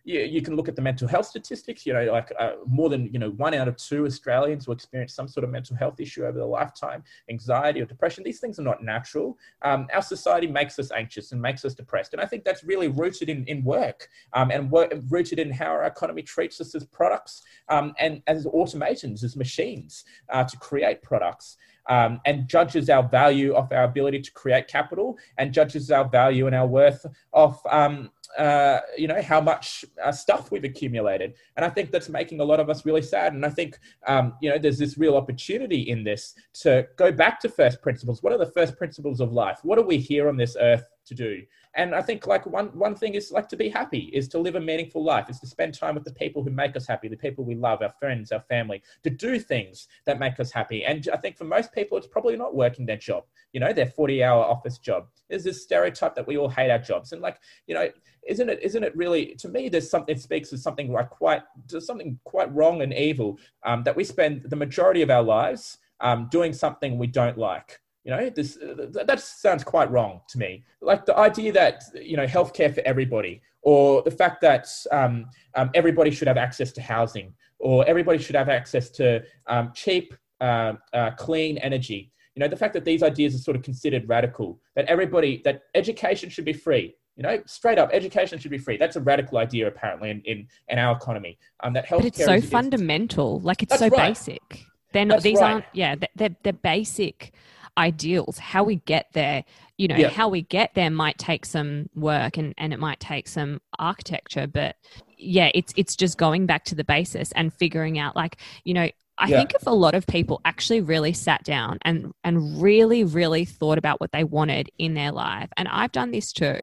you, 0.03 0.19
you 0.21 0.41
can 0.41 0.55
look 0.55 0.67
at 0.67 0.75
the 0.75 0.81
mental 0.81 1.07
health 1.07 1.25
statistics. 1.25 1.85
You 1.85 1.93
know, 1.93 2.11
like 2.11 2.31
uh, 2.39 2.53
more 2.65 2.89
than 2.89 3.11
you 3.13 3.19
know, 3.19 3.31
one 3.31 3.53
out 3.53 3.67
of 3.67 3.77
two 3.77 4.05
Australians 4.05 4.67
will 4.67 4.75
experience 4.75 5.13
some 5.13 5.27
sort 5.27 5.43
of 5.43 5.49
mental 5.49 5.75
health 5.75 5.99
issue 5.99 6.25
over 6.25 6.37
their 6.37 6.47
lifetime, 6.47 7.03
anxiety 7.29 7.81
or 7.81 7.85
depression. 7.85 8.23
These 8.23 8.39
things 8.39 8.59
are 8.59 8.63
not 8.63 8.83
natural. 8.83 9.37
Um, 9.61 9.87
our 9.93 10.01
society 10.01 10.47
makes 10.47 10.79
us 10.79 10.91
anxious 10.91 11.31
and 11.31 11.41
makes 11.41 11.65
us 11.65 11.73
depressed, 11.73 12.13
and 12.13 12.21
I 12.21 12.25
think 12.25 12.43
that's 12.43 12.63
really 12.63 12.87
rooted 12.87 13.29
in 13.29 13.45
in 13.45 13.63
work 13.63 14.09
um, 14.33 14.51
and 14.51 14.69
work, 14.71 14.93
rooted 15.09 15.39
in 15.39 15.51
how 15.51 15.67
our 15.67 15.83
economy 15.83 16.21
treats 16.21 16.59
us 16.61 16.75
as 16.75 16.85
products 16.85 17.43
um, 17.69 17.93
and 17.99 18.21
as 18.27 18.45
automations, 18.45 19.23
as 19.23 19.35
machines 19.35 20.05
uh, 20.29 20.43
to 20.43 20.57
create 20.57 21.01
products 21.01 21.57
um, 21.89 22.19
and 22.25 22.47
judges 22.47 22.89
our 22.89 23.03
value 23.03 23.53
of 23.53 23.71
our 23.71 23.83
ability 23.83 24.21
to 24.21 24.31
create 24.31 24.67
capital 24.67 25.17
and 25.37 25.53
judges 25.53 25.91
our 25.91 26.07
value 26.07 26.47
and 26.47 26.55
our 26.55 26.67
worth 26.67 27.05
of 27.33 27.59
um, 27.69 28.11
uh, 28.37 28.79
you 28.97 29.07
know 29.07 29.21
how 29.21 29.41
much 29.41 29.83
uh, 30.03 30.11
stuff 30.11 30.51
we've 30.51 30.63
accumulated. 30.63 31.33
And 31.57 31.65
i 31.65 31.69
think 31.69 31.91
that's 31.91 32.09
making 32.09 32.39
a 32.39 32.43
lot 32.43 32.59
of 32.59 32.69
us 32.69 32.85
really 32.85 33.01
sad. 33.01 33.33
And 33.33 33.45
i 33.45 33.49
think 33.49 33.79
um, 34.07 34.33
you 34.41 34.49
know 34.49 34.57
there's 34.57 34.79
this 34.79 34.97
real 34.97 35.17
opportunity 35.17 35.81
in 35.89 36.03
this 36.03 36.35
to 36.61 36.87
go 36.97 37.11
back 37.11 37.39
to 37.41 37.49
first 37.49 37.81
principles. 37.81 38.23
What 38.23 38.33
are 38.33 38.39
the 38.39 38.51
first 38.51 38.77
principles 38.77 39.19
of 39.19 39.33
life? 39.33 39.59
What 39.63 39.77
are 39.77 39.85
we 39.85 39.97
here 39.97 40.29
on 40.29 40.37
this 40.37 40.55
earth 40.59 40.85
to 41.05 41.15
do 41.15 41.41
and 41.73 41.95
I 41.95 42.01
think 42.01 42.27
like 42.27 42.45
one 42.45 42.67
one 42.77 42.95
thing 42.95 43.13
is 43.13 43.31
like 43.31 43.47
to 43.49 43.55
be 43.55 43.69
happy, 43.69 44.11
is 44.13 44.27
to 44.29 44.39
live 44.39 44.55
a 44.55 44.59
meaningful 44.59 45.03
life, 45.03 45.29
is 45.29 45.39
to 45.39 45.47
spend 45.47 45.73
time 45.73 45.95
with 45.95 46.03
the 46.03 46.13
people 46.13 46.43
who 46.43 46.49
make 46.49 46.75
us 46.75 46.85
happy, 46.85 47.07
the 47.07 47.15
people 47.15 47.45
we 47.45 47.55
love, 47.55 47.81
our 47.81 47.93
friends, 47.97 48.31
our 48.31 48.41
family, 48.41 48.83
to 49.03 49.09
do 49.09 49.39
things 49.39 49.87
that 50.05 50.19
make 50.19 50.39
us 50.39 50.51
happy. 50.51 50.83
And 50.83 51.07
I 51.13 51.17
think 51.17 51.37
for 51.37 51.45
most 51.45 51.71
people, 51.71 51.97
it's 51.97 52.07
probably 52.07 52.35
not 52.35 52.55
working 52.55 52.85
their 52.85 52.97
job, 52.97 53.23
you 53.53 53.61
know, 53.61 53.71
their 53.71 53.85
40 53.85 54.23
hour 54.23 54.43
office 54.43 54.79
job. 54.79 55.07
There's 55.29 55.45
this 55.45 55.63
stereotype 55.63 56.13
that 56.15 56.27
we 56.27 56.37
all 56.37 56.49
hate 56.49 56.71
our 56.71 56.79
jobs. 56.79 57.13
And 57.13 57.21
like, 57.21 57.39
you 57.67 57.75
know, 57.75 57.89
isn't 58.27 58.49
it 58.49 58.59
isn't 58.61 58.83
it 58.83 58.95
really 58.95 59.33
to 59.33 59.49
me 59.49 59.67
there's 59.67 59.89
something 59.89 60.15
it 60.15 60.21
speaks 60.21 60.51
to 60.51 60.57
something 60.57 60.91
like 60.91 61.09
quite 61.09 61.41
something 61.79 62.19
quite 62.23 62.53
wrong 62.53 62.83
and 62.83 62.93
evil 62.93 63.39
um, 63.63 63.81
that 63.81 63.95
we 63.95 64.03
spend 64.03 64.43
the 64.43 64.55
majority 64.55 65.01
of 65.01 65.09
our 65.09 65.23
lives 65.23 65.79
um, 66.01 66.27
doing 66.29 66.53
something 66.53 66.99
we 66.99 67.07
don't 67.07 67.39
like 67.39 67.79
you 68.03 68.11
know, 68.11 68.29
this 68.29 68.57
that 68.93 69.19
sounds 69.19 69.63
quite 69.63 69.91
wrong 69.91 70.21
to 70.29 70.39
me. 70.39 70.63
Like 70.81 71.05
the 71.05 71.17
idea 71.17 71.51
that 71.53 71.83
you 71.93 72.17
know 72.17 72.25
healthcare 72.25 72.73
for 72.73 72.81
everybody, 72.81 73.41
or 73.61 74.01
the 74.01 74.11
fact 74.11 74.41
that 74.41 74.67
um, 74.91 75.27
um, 75.55 75.69
everybody 75.75 76.09
should 76.09 76.27
have 76.27 76.37
access 76.37 76.71
to 76.73 76.81
housing, 76.81 77.33
or 77.59 77.85
everybody 77.87 78.17
should 78.17 78.35
have 78.35 78.49
access 78.49 78.89
to 78.91 79.23
um, 79.47 79.71
cheap, 79.75 80.15
uh, 80.39 80.73
uh, 80.93 81.11
clean 81.11 81.59
energy. 81.59 82.11
You 82.35 82.39
know, 82.39 82.47
the 82.47 82.55
fact 82.55 82.73
that 82.73 82.85
these 82.85 83.03
ideas 83.03 83.35
are 83.35 83.39
sort 83.39 83.55
of 83.55 83.61
considered 83.61 84.07
radical. 84.09 84.59
That 84.75 84.85
everybody, 84.85 85.41
that 85.45 85.63
education 85.75 86.29
should 86.29 86.45
be 86.45 86.53
free. 86.53 86.95
You 87.17 87.23
know, 87.23 87.43
straight 87.45 87.77
up, 87.77 87.91
education 87.93 88.39
should 88.39 88.51
be 88.51 88.57
free. 88.57 88.77
That's 88.77 88.95
a 88.95 89.01
radical 89.01 89.37
idea, 89.37 89.67
apparently, 89.67 90.09
in 90.09 90.21
in, 90.21 90.47
in 90.69 90.79
our 90.79 90.95
economy. 90.95 91.37
Um, 91.59 91.73
that 91.73 91.85
healthcare. 91.85 91.97
But 91.97 92.05
it's 92.05 92.25
so 92.25 92.33
is, 92.33 92.49
fundamental. 92.49 93.41
Like 93.41 93.61
it's 93.61 93.77
so 93.77 93.89
right. 93.89 94.09
basic. 94.09 94.65
They're 94.91 95.05
not. 95.05 95.15
That's 95.15 95.23
these 95.23 95.39
right. 95.39 95.53
aren't. 95.53 95.65
Yeah, 95.73 95.95
they're 96.15 96.35
they're 96.41 96.53
basic 96.53 97.33
ideals 97.77 98.37
how 98.37 98.63
we 98.63 98.77
get 98.77 99.07
there 99.13 99.43
you 99.77 99.87
know 99.87 99.95
yeah. 99.95 100.09
how 100.09 100.27
we 100.27 100.41
get 100.41 100.73
there 100.73 100.89
might 100.89 101.17
take 101.17 101.45
some 101.45 101.89
work 101.95 102.37
and 102.37 102.53
and 102.57 102.73
it 102.73 102.79
might 102.79 102.99
take 102.99 103.27
some 103.27 103.61
architecture 103.79 104.45
but 104.45 104.75
yeah 105.17 105.49
it's 105.53 105.73
it's 105.77 105.95
just 105.95 106.17
going 106.17 106.45
back 106.45 106.65
to 106.65 106.75
the 106.75 106.83
basis 106.83 107.31
and 107.33 107.53
figuring 107.53 107.97
out 107.97 108.15
like 108.15 108.37
you 108.63 108.73
know 108.73 108.89
I 109.17 109.27
yeah. 109.27 109.37
think 109.37 109.53
if 109.53 109.67
a 109.67 109.71
lot 109.71 109.93
of 109.93 110.07
people 110.07 110.41
actually 110.45 110.81
really 110.81 111.13
sat 111.13 111.43
down 111.43 111.77
and 111.83 112.11
and 112.23 112.61
really 112.61 113.03
really 113.03 113.45
thought 113.45 113.77
about 113.77 114.01
what 114.01 114.11
they 114.11 114.23
wanted 114.23 114.69
in 114.77 114.93
their 114.93 115.11
life 115.11 115.49
and 115.57 115.67
I've 115.67 115.91
done 115.91 116.11
this 116.11 116.33
too 116.33 116.59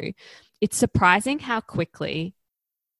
it's 0.60 0.76
surprising 0.76 1.38
how 1.38 1.60
quickly 1.60 2.34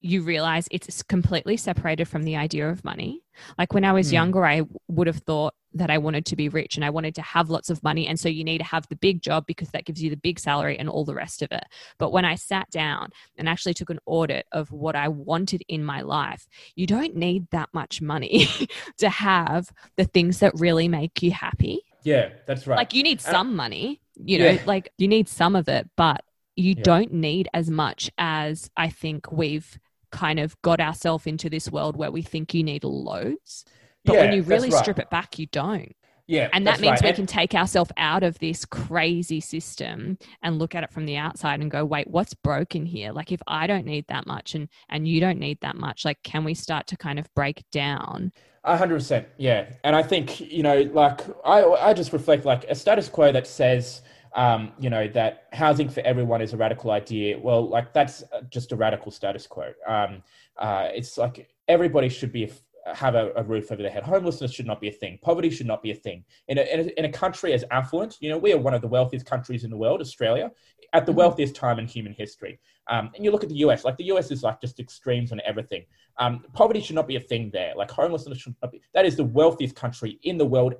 you 0.01 0.22
realize 0.22 0.68
it's 0.70 1.03
completely 1.03 1.57
separated 1.57 2.07
from 2.07 2.22
the 2.22 2.36
idea 2.36 2.68
of 2.68 2.84
money. 2.84 3.22
Like 3.57 3.72
when 3.72 3.84
I 3.84 3.92
was 3.92 4.11
mm. 4.11 4.12
younger, 4.12 4.44
I 4.44 4.62
would 4.88 5.07
have 5.07 5.18
thought 5.18 5.55
that 5.74 5.90
I 5.90 5.99
wanted 5.99 6.24
to 6.26 6.36
be 6.36 6.49
rich 6.49 6.76
and 6.76 6.84
I 6.84 6.90
wanted 6.90 7.14
to 7.16 7.22
have 7.22 7.51
lots 7.51 7.68
of 7.68 7.82
money. 7.82 8.07
And 8.07 8.18
so 8.18 8.28
you 8.28 8.44
need 8.44 8.59
to 8.59 8.64
have 8.64 8.88
the 8.88 8.96
big 8.96 9.20
job 9.22 9.44
because 9.46 9.70
that 9.70 9.84
gives 9.84 10.03
you 10.03 10.09
the 10.11 10.16
big 10.16 10.38
salary 10.38 10.78
and 10.78 10.88
all 10.88 11.05
the 11.05 11.14
rest 11.14 11.42
of 11.42 11.53
it. 11.53 11.64
But 11.99 12.12
when 12.12 12.24
I 12.24 12.36
sat 12.36 12.70
down 12.70 13.11
and 13.36 13.49
actually 13.49 13.74
took 13.74 13.90
an 13.90 13.99
audit 14.07 14.46
of 14.53 14.72
what 14.72 14.96
I 14.96 15.09
wanted 15.09 15.62
in 15.68 15.84
my 15.84 16.01
life, 16.01 16.46
you 16.74 16.86
don't 16.86 17.16
need 17.16 17.49
that 17.51 17.68
much 17.72 18.01
money 18.01 18.49
to 18.99 19.09
have 19.09 19.70
the 19.96 20.05
things 20.05 20.38
that 20.40 20.59
really 20.59 20.88
make 20.88 21.22
you 21.22 21.32
happy. 21.32 21.82
Yeah, 22.03 22.30
that's 22.46 22.66
right. 22.66 22.76
Like 22.76 22.94
you 22.94 23.03
need 23.03 23.20
some 23.20 23.55
money, 23.55 24.01
you 24.24 24.38
know, 24.38 24.51
yeah. 24.51 24.62
like 24.64 24.92
you 24.96 25.09
need 25.09 25.28
some 25.28 25.57
of 25.57 25.68
it, 25.68 25.88
but 25.96 26.22
you 26.57 26.74
yeah. 26.76 26.82
don't 26.82 27.12
need 27.12 27.49
as 27.53 27.68
much 27.70 28.11
as 28.18 28.70
I 28.76 28.88
think 28.88 29.30
we've 29.30 29.78
kind 30.11 30.38
of 30.38 30.61
got 30.62 30.80
ourselves 30.80 31.26
into 31.26 31.48
this 31.50 31.70
world 31.70 31.96
where 31.96 32.11
we 32.11 32.22
think 32.22 32.54
you 32.54 32.62
need 32.62 32.84
loads. 32.84 33.64
But 34.04 34.14
yeah, 34.14 34.20
when 34.22 34.32
you 34.32 34.42
really 34.42 34.70
right. 34.70 34.80
strip 34.80 34.98
it 34.98 35.11
back, 35.11 35.38
you 35.38 35.46
don't. 35.46 35.94
Yeah. 36.28 36.50
And 36.52 36.66
that 36.66 36.78
means 36.80 36.92
right. 36.92 37.02
we 37.02 37.09
And- 37.09 37.16
can 37.16 37.26
take 37.26 37.54
ourselves 37.54 37.90
out 37.96 38.22
of 38.22 38.38
this 38.38 38.66
crazy 38.66 39.40
system 39.40 40.18
and 40.42 40.59
look 40.59 40.74
at 40.74 40.84
it 40.84 40.92
from 40.92 41.06
the 41.06 41.16
outside 41.16 41.61
and 41.61 41.70
go, 41.70 41.84
wait, 41.86 42.06
what's 42.06 42.34
broken 42.34 42.84
here? 42.84 43.12
Like 43.12 43.32
if 43.32 43.40
I 43.46 43.66
don't 43.66 43.86
need 43.86 44.06
that 44.09 44.26
much 44.26 44.54
and 44.54 44.68
and 44.90 45.09
you 45.09 45.20
don't 45.20 45.38
need 45.38 45.59
that 45.62 45.76
much, 45.76 46.04
like 46.04 46.22
can 46.22 46.44
we 46.44 46.52
start 46.52 46.86
to 46.88 46.96
kind 46.98 47.18
of 47.18 47.32
break 47.34 47.64
down? 47.72 48.32
A 48.64 48.76
hundred 48.76 48.96
percent, 48.96 49.26
yeah. 49.38 49.70
And 49.82 49.96
I 49.96 50.02
think 50.02 50.40
you 50.40 50.62
know, 50.62 50.82
like 50.92 51.22
I, 51.46 51.64
I 51.64 51.94
just 51.94 52.12
reflect 52.12 52.44
like 52.44 52.64
a 52.64 52.74
status 52.74 53.09
quo 53.09 53.32
that 53.32 53.46
says, 53.46 54.02
um, 54.35 54.72
you 54.79 54.91
know, 54.91 55.09
that 55.09 55.49
housing 55.53 55.89
for 55.89 56.01
everyone 56.01 56.41
is 56.41 56.53
a 56.53 56.57
radical 56.57 56.91
idea. 56.91 57.39
Well, 57.39 57.68
like 57.68 57.93
that's 57.93 58.22
just 58.51 58.72
a 58.72 58.76
radical 58.76 59.11
status 59.11 59.47
quo. 59.47 59.72
Um, 59.87 60.22
uh, 60.57 60.89
it's 60.93 61.18
like 61.18 61.49
everybody 61.68 62.09
should 62.09 62.33
be 62.33 62.51
have 62.95 63.14
a, 63.14 63.33
a, 63.37 63.43
roof 63.43 63.70
over 63.70 63.83
their 63.83 63.91
head. 63.91 64.03
Homelessness 64.03 64.53
should 64.53 64.66
not 64.66 64.81
be 64.81 64.89
a 64.89 64.93
thing. 64.93 65.18
Poverty 65.22 65.51
should 65.51 65.66
not 65.66 65.83
be 65.83 65.91
a 65.91 65.95
thing. 65.95 66.24
In 66.49 66.59
a, 66.59 66.62
in 66.62 66.81
a, 66.81 66.99
in 66.99 67.05
a 67.05 67.12
country 67.12 67.53
as 67.53 67.64
affluent, 67.70 68.16
you 68.20 68.31
know, 68.31 68.39
we 68.39 68.53
are 68.53 68.59
one 68.59 68.74
of 68.74 68.83
the 68.83 68.89
wealthiest 68.89 69.26
countries 69.26 69.64
in 69.64 69.70
the 69.70 69.76
world, 69.76 70.01
Australia, 70.01 70.51
at 70.93 71.07
the 71.07 71.12
wealthiest 71.12 71.55
time 71.55 71.79
in 71.79 71.87
human 71.87 72.12
history. 72.12 72.59
Um, 72.89 73.11
and 73.14 73.24
you 73.24 73.31
look 73.31 73.43
at 73.43 73.51
the 73.51 73.57
US, 73.57 73.85
like 73.85 73.97
the 73.97 74.05
US 74.05 74.31
is 74.31 74.43
like 74.43 74.61
just 74.61 74.81
extremes 74.81 75.33
on 75.33 75.41
everything. 75.45 75.85
Um, 76.18 76.45
poverty 76.53 76.81
should 76.81 76.97
not 76.97 77.07
be 77.07 77.16
a 77.16 77.20
thing 77.20 77.51
there. 77.53 77.74
Like 77.76 77.91
homelessness 77.91 78.39
should 78.39 78.57
not 78.62 78.72
be. 78.72 78.81
That 78.95 79.07
is 79.07 79.16
the 79.16 79.24
wealthiest 79.24 79.76
country 79.76 80.18
in 80.22 80.39
the 80.39 80.47
world 80.47 80.74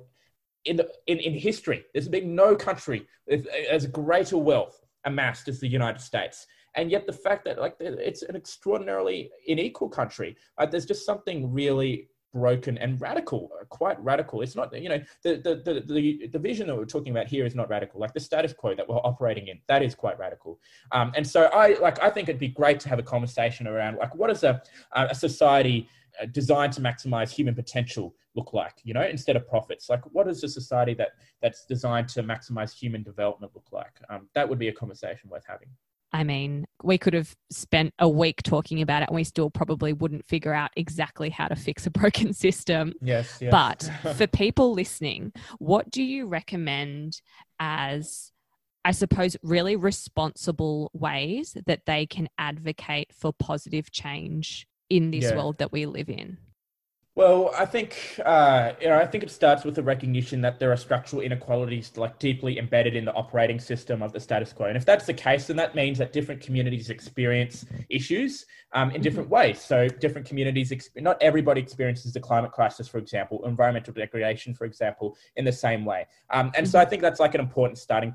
in 0.65 0.75
the 0.75 0.89
in, 1.07 1.17
in 1.19 1.33
history. 1.33 1.85
There's 1.93 2.07
been 2.07 2.35
no 2.35 2.55
country 2.55 3.07
with 3.27 3.47
as 3.69 3.85
greater 3.87 4.37
wealth 4.37 4.79
amassed 5.05 5.47
as 5.47 5.59
the 5.59 5.67
United 5.67 6.01
States. 6.01 6.45
And 6.75 6.91
yet 6.91 7.05
the 7.05 7.13
fact 7.13 7.45
that 7.45 7.59
like 7.59 7.75
it's 7.79 8.21
an 8.21 8.35
extraordinarily 8.35 9.31
unequal 9.47 9.89
country, 9.89 10.35
uh, 10.57 10.65
there's 10.65 10.85
just 10.85 11.05
something 11.05 11.51
really 11.51 12.09
broken 12.31 12.77
and 12.77 13.01
radical, 13.01 13.49
uh, 13.59 13.65
quite 13.65 13.99
radical. 14.03 14.41
It's 14.41 14.55
not, 14.55 14.71
you 14.79 14.89
know, 14.89 15.01
the, 15.23 15.37
the, 15.37 15.83
the, 15.83 16.27
the, 16.27 16.39
vision 16.39 16.67
that 16.67 16.75
we're 16.75 16.85
talking 16.85 17.11
about 17.11 17.27
here 17.27 17.45
is 17.45 17.55
not 17.55 17.69
radical. 17.69 17.99
Like 17.99 18.13
the 18.13 18.19
status 18.19 18.53
quo 18.53 18.75
that 18.75 18.87
we're 18.87 18.97
operating 18.97 19.47
in, 19.47 19.59
that 19.67 19.81
is 19.81 19.95
quite 19.95 20.19
radical. 20.19 20.59
Um, 20.91 21.11
and 21.15 21.27
so 21.27 21.45
I 21.45 21.75
like, 21.81 22.01
I 22.03 22.09
think 22.09 22.29
it'd 22.29 22.39
be 22.39 22.49
great 22.49 22.79
to 22.81 22.89
have 22.89 22.99
a 22.99 23.03
conversation 23.03 23.67
around 23.67 23.97
like, 23.97 24.13
what 24.15 24.29
is 24.29 24.43
a, 24.43 24.61
a 24.93 25.15
society 25.15 25.89
designed 26.31 26.73
to 26.73 26.81
maximize 26.81 27.31
human 27.31 27.55
potential 27.55 28.15
look 28.35 28.53
like, 28.53 28.73
you 28.83 28.93
know, 28.93 29.03
instead 29.03 29.35
of 29.35 29.47
profits? 29.47 29.89
Like 29.89 30.01
what 30.11 30.27
is 30.27 30.43
a 30.43 30.47
society 30.47 30.93
that 30.95 31.09
that's 31.41 31.65
designed 31.65 32.09
to 32.09 32.23
maximize 32.23 32.73
human 32.73 33.03
development 33.03 33.51
look 33.55 33.67
like? 33.71 33.99
Um, 34.09 34.29
that 34.35 34.47
would 34.47 34.59
be 34.59 34.67
a 34.67 34.73
conversation 34.73 35.29
worth 35.29 35.45
having. 35.47 35.69
I 36.11 36.23
mean, 36.23 36.65
we 36.83 36.97
could 36.97 37.13
have 37.13 37.35
spent 37.51 37.93
a 37.99 38.09
week 38.09 38.41
talking 38.41 38.81
about 38.81 39.03
it 39.03 39.09
and 39.09 39.15
we 39.15 39.23
still 39.23 39.49
probably 39.49 39.93
wouldn't 39.93 40.25
figure 40.25 40.53
out 40.53 40.71
exactly 40.75 41.29
how 41.29 41.47
to 41.47 41.55
fix 41.55 41.85
a 41.85 41.91
broken 41.91 42.33
system. 42.33 42.93
Yes. 43.01 43.37
yes. 43.39 43.51
But 43.51 44.15
for 44.15 44.27
people 44.27 44.73
listening, 44.73 45.31
what 45.59 45.89
do 45.91 46.01
you 46.01 46.25
recommend 46.25 47.21
as, 47.59 48.31
I 48.83 48.91
suppose, 48.91 49.37
really 49.43 49.75
responsible 49.75 50.89
ways 50.93 51.55
that 51.67 51.85
they 51.85 52.07
can 52.07 52.27
advocate 52.37 53.11
for 53.13 53.31
positive 53.31 53.91
change 53.91 54.65
in 54.89 55.11
this 55.11 55.25
Yeah. 55.25 55.35
world 55.35 55.57
that 55.59 55.71
we 55.71 55.85
live 55.85 56.09
in? 56.09 56.37
Well, 57.15 57.51
I 57.57 57.65
think 57.65 57.97
uh, 58.23 58.73
you 58.79 58.87
know, 58.87 58.97
I 58.97 59.05
think 59.05 59.23
it 59.25 59.31
starts 59.31 59.65
with 59.65 59.75
the 59.75 59.83
recognition 59.83 60.39
that 60.41 60.57
there 60.57 60.71
are 60.71 60.77
structural 60.77 61.21
inequalities 61.21 61.91
like 61.97 62.17
deeply 62.17 62.57
embedded 62.57 62.95
in 62.95 63.03
the 63.03 63.13
operating 63.13 63.59
system 63.59 64.01
of 64.01 64.13
the 64.13 64.21
status 64.21 64.53
quo. 64.53 64.67
And 64.67 64.77
if 64.77 64.85
that's 64.85 65.05
the 65.05 65.13
case, 65.13 65.47
then 65.47 65.57
that 65.57 65.75
means 65.75 65.97
that 65.97 66.13
different 66.13 66.39
communities 66.39 66.89
experience 66.89 67.65
issues 67.89 68.45
um, 68.73 68.91
in 68.91 69.01
different 69.01 69.29
ways. 69.29 69.59
So 69.59 69.87
different 69.87 70.27
communities, 70.27 70.89
not 70.95 71.17
everybody 71.21 71.61
experiences 71.61 72.13
the 72.13 72.19
climate 72.19 72.51
crisis, 72.51 72.87
for 72.87 72.97
example, 72.97 73.43
environmental 73.45 73.93
degradation, 73.93 74.53
for 74.53 74.65
example, 74.65 75.17
in 75.35 75.45
the 75.45 75.51
same 75.51 75.85
way. 75.85 76.05
Um, 76.29 76.51
and 76.55 76.67
so 76.67 76.79
I 76.79 76.85
think 76.85 77.01
that's 77.01 77.19
like 77.19 77.35
an 77.35 77.41
important 77.41 77.77
starting 77.79 78.13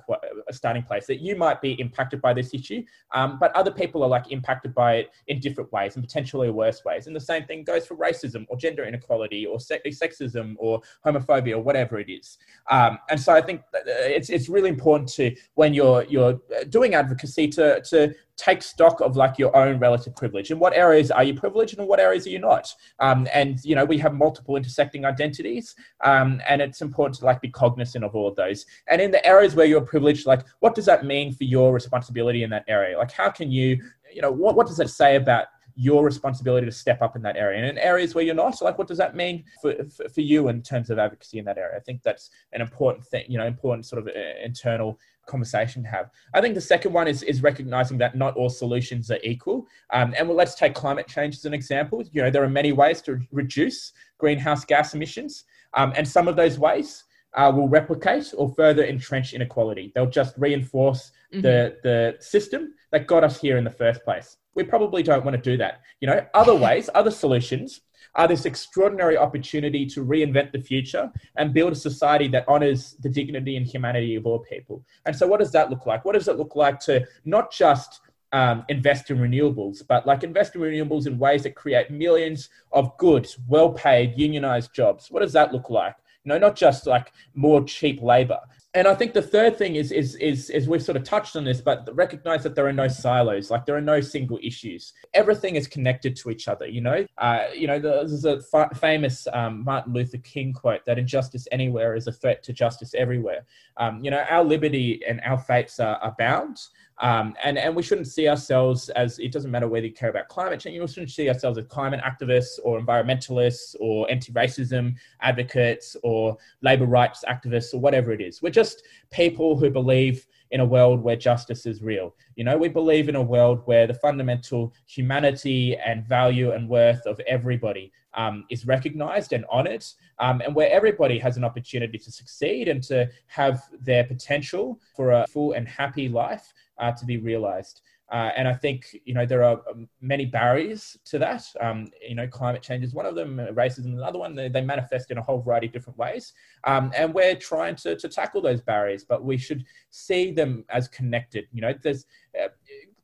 a 0.48 0.52
starting 0.52 0.82
place 0.82 1.06
that 1.06 1.20
you 1.20 1.36
might 1.36 1.60
be 1.60 1.72
impacted 1.80 2.20
by 2.20 2.32
this 2.32 2.54
issue, 2.54 2.82
um, 3.14 3.38
but 3.38 3.54
other 3.56 3.70
people 3.70 4.02
are 4.02 4.08
like 4.08 4.30
impacted 4.30 4.74
by 4.74 4.96
it 4.96 5.10
in 5.26 5.40
different 5.40 5.72
ways 5.72 5.96
and 5.96 6.04
potentially 6.04 6.50
worse 6.50 6.84
ways. 6.84 7.06
And 7.06 7.16
the 7.16 7.20
same 7.20 7.44
thing 7.44 7.64
goes 7.64 7.86
for 7.86 7.96
racism 7.96 8.44
or 8.48 8.56
gender 8.56 8.84
inequality 8.84 9.46
or 9.46 9.58
se- 9.58 9.80
sexism 9.86 10.54
or 10.58 10.80
homophobia 11.04 11.52
or 11.52 11.62
whatever 11.62 11.98
it 11.98 12.10
is. 12.10 12.38
Um, 12.70 12.98
and 13.10 13.20
so 13.20 13.32
I 13.32 13.40
think 13.40 13.62
it's 13.74 14.30
it's 14.30 14.48
really 14.48 14.68
important 14.68 15.08
to 15.10 15.34
when 15.54 15.74
you're 15.74 16.04
you're 16.04 16.40
doing 16.68 16.94
advocacy 16.94 17.48
to 17.48 17.80
to 17.82 18.14
take 18.36 18.62
stock 18.62 19.00
of 19.00 19.16
like 19.16 19.38
your 19.38 19.54
own 19.56 19.78
relative 19.78 20.14
privilege 20.16 20.43
and 20.50 20.60
what 20.60 20.74
areas 20.74 21.10
are 21.10 21.24
you 21.24 21.34
privileged 21.34 21.78
and 21.78 21.86
what 21.86 22.00
areas 22.00 22.26
are 22.26 22.30
you 22.30 22.38
not 22.38 22.72
um, 23.00 23.26
and 23.32 23.64
you 23.64 23.74
know 23.74 23.84
we 23.84 23.98
have 23.98 24.14
multiple 24.14 24.56
intersecting 24.56 25.04
identities 25.04 25.74
um, 26.04 26.40
and 26.48 26.60
it's 26.60 26.82
important 26.82 27.18
to 27.18 27.24
like 27.24 27.40
be 27.40 27.48
cognizant 27.48 28.04
of 28.04 28.14
all 28.14 28.28
of 28.28 28.36
those 28.36 28.66
and 28.88 29.00
in 29.00 29.10
the 29.10 29.24
areas 29.26 29.54
where 29.54 29.66
you're 29.66 29.80
privileged 29.80 30.26
like 30.26 30.44
what 30.60 30.74
does 30.74 30.86
that 30.86 31.04
mean 31.04 31.32
for 31.32 31.44
your 31.44 31.72
responsibility 31.72 32.42
in 32.42 32.50
that 32.50 32.64
area 32.68 32.96
like 32.98 33.12
how 33.12 33.30
can 33.30 33.50
you 33.50 33.80
you 34.12 34.22
know 34.22 34.30
what, 34.30 34.54
what 34.54 34.66
does 34.66 34.76
that 34.76 34.90
say 34.90 35.16
about 35.16 35.46
your 35.76 36.04
responsibility 36.04 36.66
to 36.66 36.72
step 36.72 37.02
up 37.02 37.16
in 37.16 37.22
that 37.22 37.36
area. 37.36 37.58
And 37.58 37.66
in 37.66 37.78
areas 37.78 38.14
where 38.14 38.24
you're 38.24 38.34
not, 38.34 38.60
like 38.62 38.78
what 38.78 38.86
does 38.86 38.98
that 38.98 39.16
mean 39.16 39.44
for, 39.60 39.74
for, 39.96 40.08
for, 40.08 40.20
you 40.20 40.48
in 40.48 40.62
terms 40.62 40.90
of 40.90 40.98
advocacy 40.98 41.38
in 41.38 41.44
that 41.46 41.58
area? 41.58 41.76
I 41.76 41.80
think 41.80 42.02
that's 42.02 42.30
an 42.52 42.60
important 42.60 43.04
thing, 43.04 43.24
you 43.28 43.38
know, 43.38 43.46
important 43.46 43.86
sort 43.86 44.02
of 44.02 44.08
uh, 44.08 44.20
internal 44.42 44.98
conversation 45.26 45.82
to 45.82 45.88
have. 45.88 46.10
I 46.32 46.40
think 46.40 46.54
the 46.54 46.60
second 46.60 46.92
one 46.92 47.08
is, 47.08 47.22
is 47.22 47.42
recognizing 47.42 47.98
that 47.98 48.16
not 48.16 48.36
all 48.36 48.48
solutions 48.48 49.10
are 49.10 49.18
equal. 49.22 49.66
Um, 49.92 50.14
and 50.16 50.28
well, 50.28 50.36
let's 50.36 50.54
take 50.54 50.74
climate 50.74 51.06
change 51.08 51.36
as 51.36 51.44
an 51.44 51.54
example. 51.54 52.02
You 52.12 52.22
know, 52.22 52.30
there 52.30 52.42
are 52.42 52.48
many 52.48 52.72
ways 52.72 53.02
to 53.02 53.20
reduce 53.32 53.92
greenhouse 54.18 54.64
gas 54.64 54.94
emissions. 54.94 55.44
Um, 55.74 55.92
and 55.96 56.06
some 56.06 56.28
of 56.28 56.36
those 56.36 56.58
ways 56.58 57.04
uh, 57.34 57.52
will 57.54 57.68
replicate 57.68 58.32
or 58.36 58.48
further 58.54 58.84
entrench 58.84 59.32
inequality. 59.32 59.92
They'll 59.94 60.06
just 60.06 60.34
reinforce 60.38 61.10
mm-hmm. 61.32 61.42
the, 61.42 61.76
the 61.82 62.16
system 62.20 62.74
that 62.92 63.06
got 63.06 63.24
us 63.24 63.40
here 63.40 63.58
in 63.58 63.64
the 63.64 63.70
first 63.70 64.04
place 64.04 64.36
we 64.54 64.62
probably 64.62 65.02
don't 65.02 65.24
want 65.24 65.36
to 65.36 65.50
do 65.50 65.56
that. 65.58 65.80
You 66.00 66.08
know, 66.08 66.24
other 66.34 66.54
ways, 66.54 66.88
other 66.94 67.10
solutions 67.10 67.80
are 68.16 68.28
this 68.28 68.44
extraordinary 68.44 69.16
opportunity 69.16 69.86
to 69.86 70.04
reinvent 70.04 70.52
the 70.52 70.60
future 70.60 71.10
and 71.36 71.52
build 71.52 71.72
a 71.72 71.76
society 71.76 72.28
that 72.28 72.44
honors 72.46 72.96
the 73.00 73.08
dignity 73.08 73.56
and 73.56 73.66
humanity 73.66 74.14
of 74.14 74.26
all 74.26 74.38
people. 74.38 74.84
And 75.06 75.14
so, 75.14 75.26
what 75.26 75.40
does 75.40 75.52
that 75.52 75.70
look 75.70 75.86
like? 75.86 76.04
What 76.04 76.14
does 76.14 76.28
it 76.28 76.36
look 76.36 76.56
like 76.56 76.78
to 76.80 77.06
not 77.24 77.52
just 77.52 78.00
um, 78.32 78.64
invest 78.68 79.10
in 79.10 79.18
renewables, 79.18 79.82
but 79.86 80.06
like 80.06 80.22
invest 80.24 80.54
in 80.54 80.60
renewables 80.60 81.06
in 81.06 81.18
ways 81.18 81.42
that 81.44 81.54
create 81.54 81.90
millions 81.90 82.48
of 82.72 82.96
good, 82.98 83.28
well 83.48 83.72
paid, 83.72 84.14
unionized 84.16 84.74
jobs? 84.74 85.10
What 85.10 85.20
does 85.20 85.32
that 85.32 85.52
look 85.52 85.70
like? 85.70 85.96
You 86.24 86.30
know, 86.30 86.38
not 86.38 86.56
just 86.56 86.86
like 86.86 87.12
more 87.34 87.62
cheap 87.64 88.02
labor 88.02 88.40
and 88.74 88.88
I 88.88 88.94
think 88.94 89.14
the 89.14 89.22
third 89.22 89.56
thing 89.56 89.76
is, 89.76 89.92
is, 89.92 90.16
is, 90.16 90.50
is 90.50 90.68
we've 90.68 90.82
sort 90.82 90.96
of 90.96 91.04
touched 91.04 91.36
on 91.36 91.44
this, 91.44 91.60
but 91.60 91.88
recognize 91.94 92.42
that 92.42 92.56
there 92.56 92.66
are 92.66 92.72
no 92.72 92.88
silos, 92.88 93.48
like 93.48 93.66
there 93.66 93.76
are 93.76 93.80
no 93.80 94.00
single 94.00 94.38
issues. 94.42 94.92
Everything 95.14 95.54
is 95.54 95.68
connected 95.68 96.16
to 96.16 96.30
each 96.30 96.48
other, 96.48 96.66
you 96.66 96.80
know? 96.80 97.06
Uh, 97.18 97.44
you 97.54 97.68
know, 97.68 97.78
there's 97.78 98.24
a 98.24 98.40
fa- 98.42 98.70
famous 98.74 99.28
um, 99.32 99.62
Martin 99.62 99.92
Luther 99.92 100.18
King 100.18 100.52
quote 100.52 100.84
that 100.86 100.98
injustice 100.98 101.46
anywhere 101.52 101.94
is 101.94 102.08
a 102.08 102.12
threat 102.12 102.42
to 102.42 102.52
justice 102.52 102.94
everywhere. 102.94 103.46
Um, 103.76 104.04
you 104.04 104.10
know, 104.10 104.24
our 104.28 104.42
liberty 104.42 105.02
and 105.06 105.20
our 105.24 105.38
fates 105.38 105.78
are, 105.78 105.96
are 105.96 106.14
bound. 106.18 106.58
Um, 107.00 107.34
and, 107.42 107.58
and 107.58 107.74
we 107.74 107.82
shouldn't 107.82 108.06
see 108.06 108.28
ourselves 108.28 108.88
as, 108.90 109.18
it 109.18 109.32
doesn't 109.32 109.50
matter 109.50 109.66
whether 109.66 109.86
you 109.86 109.92
care 109.92 110.10
about 110.10 110.28
climate 110.28 110.60
change, 110.60 110.80
we 110.80 110.86
shouldn't 110.86 111.10
see 111.10 111.28
ourselves 111.28 111.58
as 111.58 111.64
climate 111.66 112.00
activists 112.00 112.58
or 112.62 112.80
environmentalists 112.80 113.74
or 113.80 114.08
anti-racism 114.10 114.94
advocates 115.20 115.96
or 116.04 116.36
labor 116.62 116.86
rights 116.86 117.24
activists 117.28 117.74
or 117.74 117.80
whatever 117.80 118.12
it 118.12 118.20
is. 118.20 118.42
We're 118.42 118.50
just 118.50 118.86
people 119.10 119.56
who 119.56 119.70
believe 119.70 120.26
in 120.52 120.60
a 120.60 120.64
world 120.64 121.00
where 121.00 121.16
justice 121.16 121.66
is 121.66 121.82
real. 121.82 122.14
You 122.36 122.44
know, 122.44 122.56
we 122.56 122.68
believe 122.68 123.08
in 123.08 123.16
a 123.16 123.22
world 123.22 123.62
where 123.64 123.88
the 123.88 123.94
fundamental 123.94 124.72
humanity 124.86 125.76
and 125.76 126.06
value 126.06 126.52
and 126.52 126.68
worth 126.68 127.04
of 127.06 127.18
everybody 127.26 127.90
um, 128.16 128.44
is 128.50 128.64
recognized 128.64 129.32
and 129.32 129.44
honored, 129.50 129.84
um, 130.20 130.40
and 130.42 130.54
where 130.54 130.70
everybody 130.70 131.18
has 131.18 131.36
an 131.36 131.42
opportunity 131.42 131.98
to 131.98 132.12
succeed 132.12 132.68
and 132.68 132.84
to 132.84 133.10
have 133.26 133.64
their 133.80 134.04
potential 134.04 134.80
for 134.94 135.10
a 135.10 135.26
full 135.26 135.52
and 135.52 135.66
happy 135.66 136.08
life 136.08 136.52
uh, 136.78 136.92
to 136.92 137.04
be 137.04 137.18
realized. 137.18 137.82
Uh, 138.12 138.30
and 138.36 138.46
I 138.46 138.52
think 138.52 138.96
you 139.04 139.14
know 139.14 139.24
there 139.24 139.42
are 139.42 139.62
um, 139.70 139.88
many 140.00 140.26
barriers 140.26 140.96
to 141.06 141.18
that. 141.20 141.44
Um, 141.60 141.88
you 142.06 142.14
know, 142.14 142.28
climate 142.28 142.62
change 142.62 142.84
is 142.84 142.92
one 142.92 143.06
of 143.06 143.14
them. 143.14 143.38
Racism 143.52 143.94
is 143.94 143.98
another 143.98 144.18
one. 144.18 144.34
They, 144.34 144.48
they 144.48 144.60
manifest 144.60 145.10
in 145.10 145.18
a 145.18 145.22
whole 145.22 145.40
variety 145.40 145.68
of 145.68 145.72
different 145.72 145.98
ways, 145.98 146.32
um, 146.64 146.92
and 146.94 147.14
we're 147.14 147.34
trying 147.34 147.76
to, 147.76 147.96
to 147.96 148.08
tackle 148.08 148.42
those 148.42 148.60
barriers. 148.60 149.04
But 149.04 149.24
we 149.24 149.38
should 149.38 149.64
see 149.90 150.32
them 150.32 150.64
as 150.68 150.86
connected. 150.86 151.46
You 151.50 151.62
know, 151.62 151.74
there's 151.82 152.04
uh, 152.38 152.48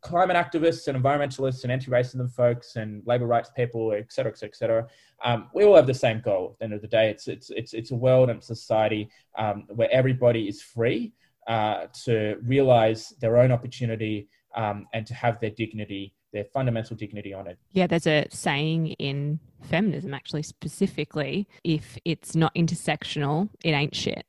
climate 0.03 0.37
activists 0.37 0.87
and 0.87 1.03
environmentalists 1.03 1.63
and 1.63 1.73
anti-racism 1.73 2.31
folks 2.33 2.77
and 2.77 3.03
labor 3.07 3.27
rights 3.27 3.51
people, 3.57 3.93
et 3.93 4.13
cetera, 4.13 4.33
et 4.33 4.39
cetera, 4.39 4.53
et 4.53 4.57
cetera. 4.57 4.87
Um, 5.25 5.49
we 5.55 5.65
all 5.65 5.77
have 5.77 5.87
the 5.87 5.95
same 5.95 6.21
goal. 6.21 6.51
At 6.53 6.59
the 6.59 6.65
end 6.65 6.75
of 6.75 6.83
the 6.83 6.89
day, 6.89 7.09
it's 7.11 7.27
it's 7.27 7.51
it's 7.51 7.73
it's 7.73 7.91
a 7.91 7.97
world 7.97 8.29
and 8.29 8.43
society 8.43 9.09
um, 9.39 9.65
where 9.69 9.91
everybody 9.91 10.47
is 10.47 10.61
free 10.61 11.15
uh, 11.51 11.89
to 12.05 12.37
realize 12.45 13.13
their 13.21 13.37
own 13.37 13.51
opportunity 13.51 14.29
um, 14.55 14.87
and 14.95 15.05
to 15.07 15.15
have 15.15 15.41
their 15.41 15.51
dignity 15.51 16.15
their 16.33 16.45
fundamental 16.45 16.95
dignity 16.95 17.35
on 17.35 17.49
it. 17.49 17.59
Yeah, 17.73 17.89
there's 17.89 18.07
a 18.07 18.25
saying 18.31 18.89
in 19.01 19.41
feminism 19.63 20.15
actually 20.15 20.45
specifically 20.45 21.49
if 21.65 21.99
it's 22.05 22.37
not 22.37 22.55
intersectional, 22.55 23.49
it 23.65 23.71
ain't 23.71 23.97
shit. 23.97 24.25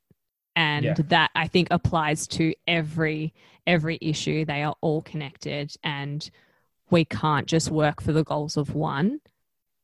And 0.56 0.84
yeah. 0.84 0.94
that 0.98 1.30
I 1.36 1.46
think 1.46 1.68
applies 1.70 2.26
to 2.28 2.54
every 2.66 3.32
every 3.68 3.98
issue. 4.00 4.44
They 4.44 4.64
are 4.64 4.74
all 4.80 5.02
connected 5.02 5.74
and 5.84 6.28
we 6.90 7.04
can't 7.04 7.46
just 7.46 7.70
work 7.70 8.02
for 8.02 8.12
the 8.12 8.24
goals 8.24 8.56
of 8.56 8.74
one 8.74 9.20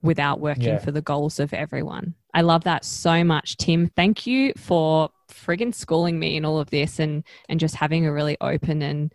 without 0.03 0.41
working 0.41 0.65
yeah. 0.65 0.79
for 0.79 0.91
the 0.91 1.03
goals 1.03 1.39
of 1.39 1.55
everyone. 1.55 2.15
I 2.35 2.43
love 2.43 2.65
that 2.65 2.85
so 2.85 3.25
much, 3.25 3.57
Tim. 3.57 3.89
Thank 3.89 4.27
you 4.27 4.53
for 4.57 5.11
friggin' 5.31 5.75
schooling 5.75 6.19
me 6.19 6.37
in 6.37 6.45
all 6.45 6.59
of 6.59 6.71
this 6.71 6.99
and 6.99 7.25
and 7.49 7.61
just 7.61 7.75
having 7.75 8.07
a 8.07 8.13
really 8.13 8.37
open 8.41 8.83
and 8.83 9.13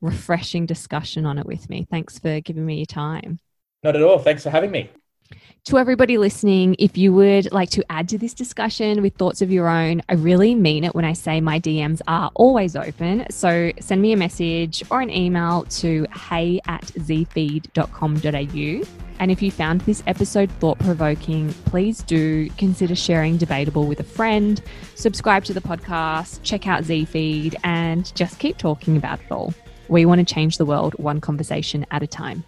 refreshing 0.00 0.66
discussion 0.66 1.26
on 1.26 1.38
it 1.38 1.46
with 1.46 1.68
me. 1.68 1.86
Thanks 1.90 2.18
for 2.18 2.40
giving 2.40 2.64
me 2.64 2.76
your 2.76 2.86
time. 2.86 3.38
Not 3.82 3.96
at 3.96 4.02
all. 4.02 4.18
Thanks 4.18 4.42
for 4.42 4.50
having 4.50 4.70
me. 4.70 4.90
To 5.64 5.78
everybody 5.78 6.16
listening, 6.18 6.74
if 6.78 6.96
you 6.96 7.12
would 7.12 7.52
like 7.52 7.70
to 7.70 7.84
add 7.90 8.08
to 8.08 8.18
this 8.18 8.34
discussion 8.34 9.02
with 9.02 9.14
thoughts 9.14 9.42
of 9.42 9.52
your 9.52 9.68
own, 9.68 10.02
I 10.08 10.14
really 10.14 10.54
mean 10.54 10.84
it 10.84 10.94
when 10.94 11.04
I 11.04 11.12
say 11.12 11.40
my 11.40 11.60
DMs 11.60 12.00
are 12.08 12.30
always 12.34 12.74
open. 12.74 13.26
So 13.30 13.70
send 13.78 14.00
me 14.00 14.12
a 14.12 14.16
message 14.16 14.82
or 14.90 15.00
an 15.00 15.10
email 15.10 15.64
to 15.64 16.06
hey 16.12 16.60
at 16.66 16.82
zfeed.com.au. 16.82 18.20
And 19.20 19.30
if 19.30 19.42
you 19.42 19.50
found 19.50 19.82
this 19.82 20.02
episode 20.06 20.50
thought 20.52 20.78
provoking, 20.78 21.52
please 21.66 22.02
do 22.02 22.48
consider 22.56 22.96
sharing 22.96 23.36
Debatable 23.36 23.86
with 23.86 24.00
a 24.00 24.04
friend, 24.04 24.62
subscribe 24.94 25.44
to 25.44 25.52
the 25.52 25.60
podcast, 25.60 26.42
check 26.42 26.66
out 26.66 26.84
Zfeed, 26.84 27.54
and 27.62 28.12
just 28.16 28.38
keep 28.38 28.56
talking 28.56 28.96
about 28.96 29.20
it 29.20 29.30
all. 29.30 29.52
We 29.88 30.06
want 30.06 30.26
to 30.26 30.34
change 30.34 30.56
the 30.56 30.64
world 30.64 30.94
one 30.94 31.20
conversation 31.20 31.84
at 31.90 32.02
a 32.02 32.06
time. 32.06 32.44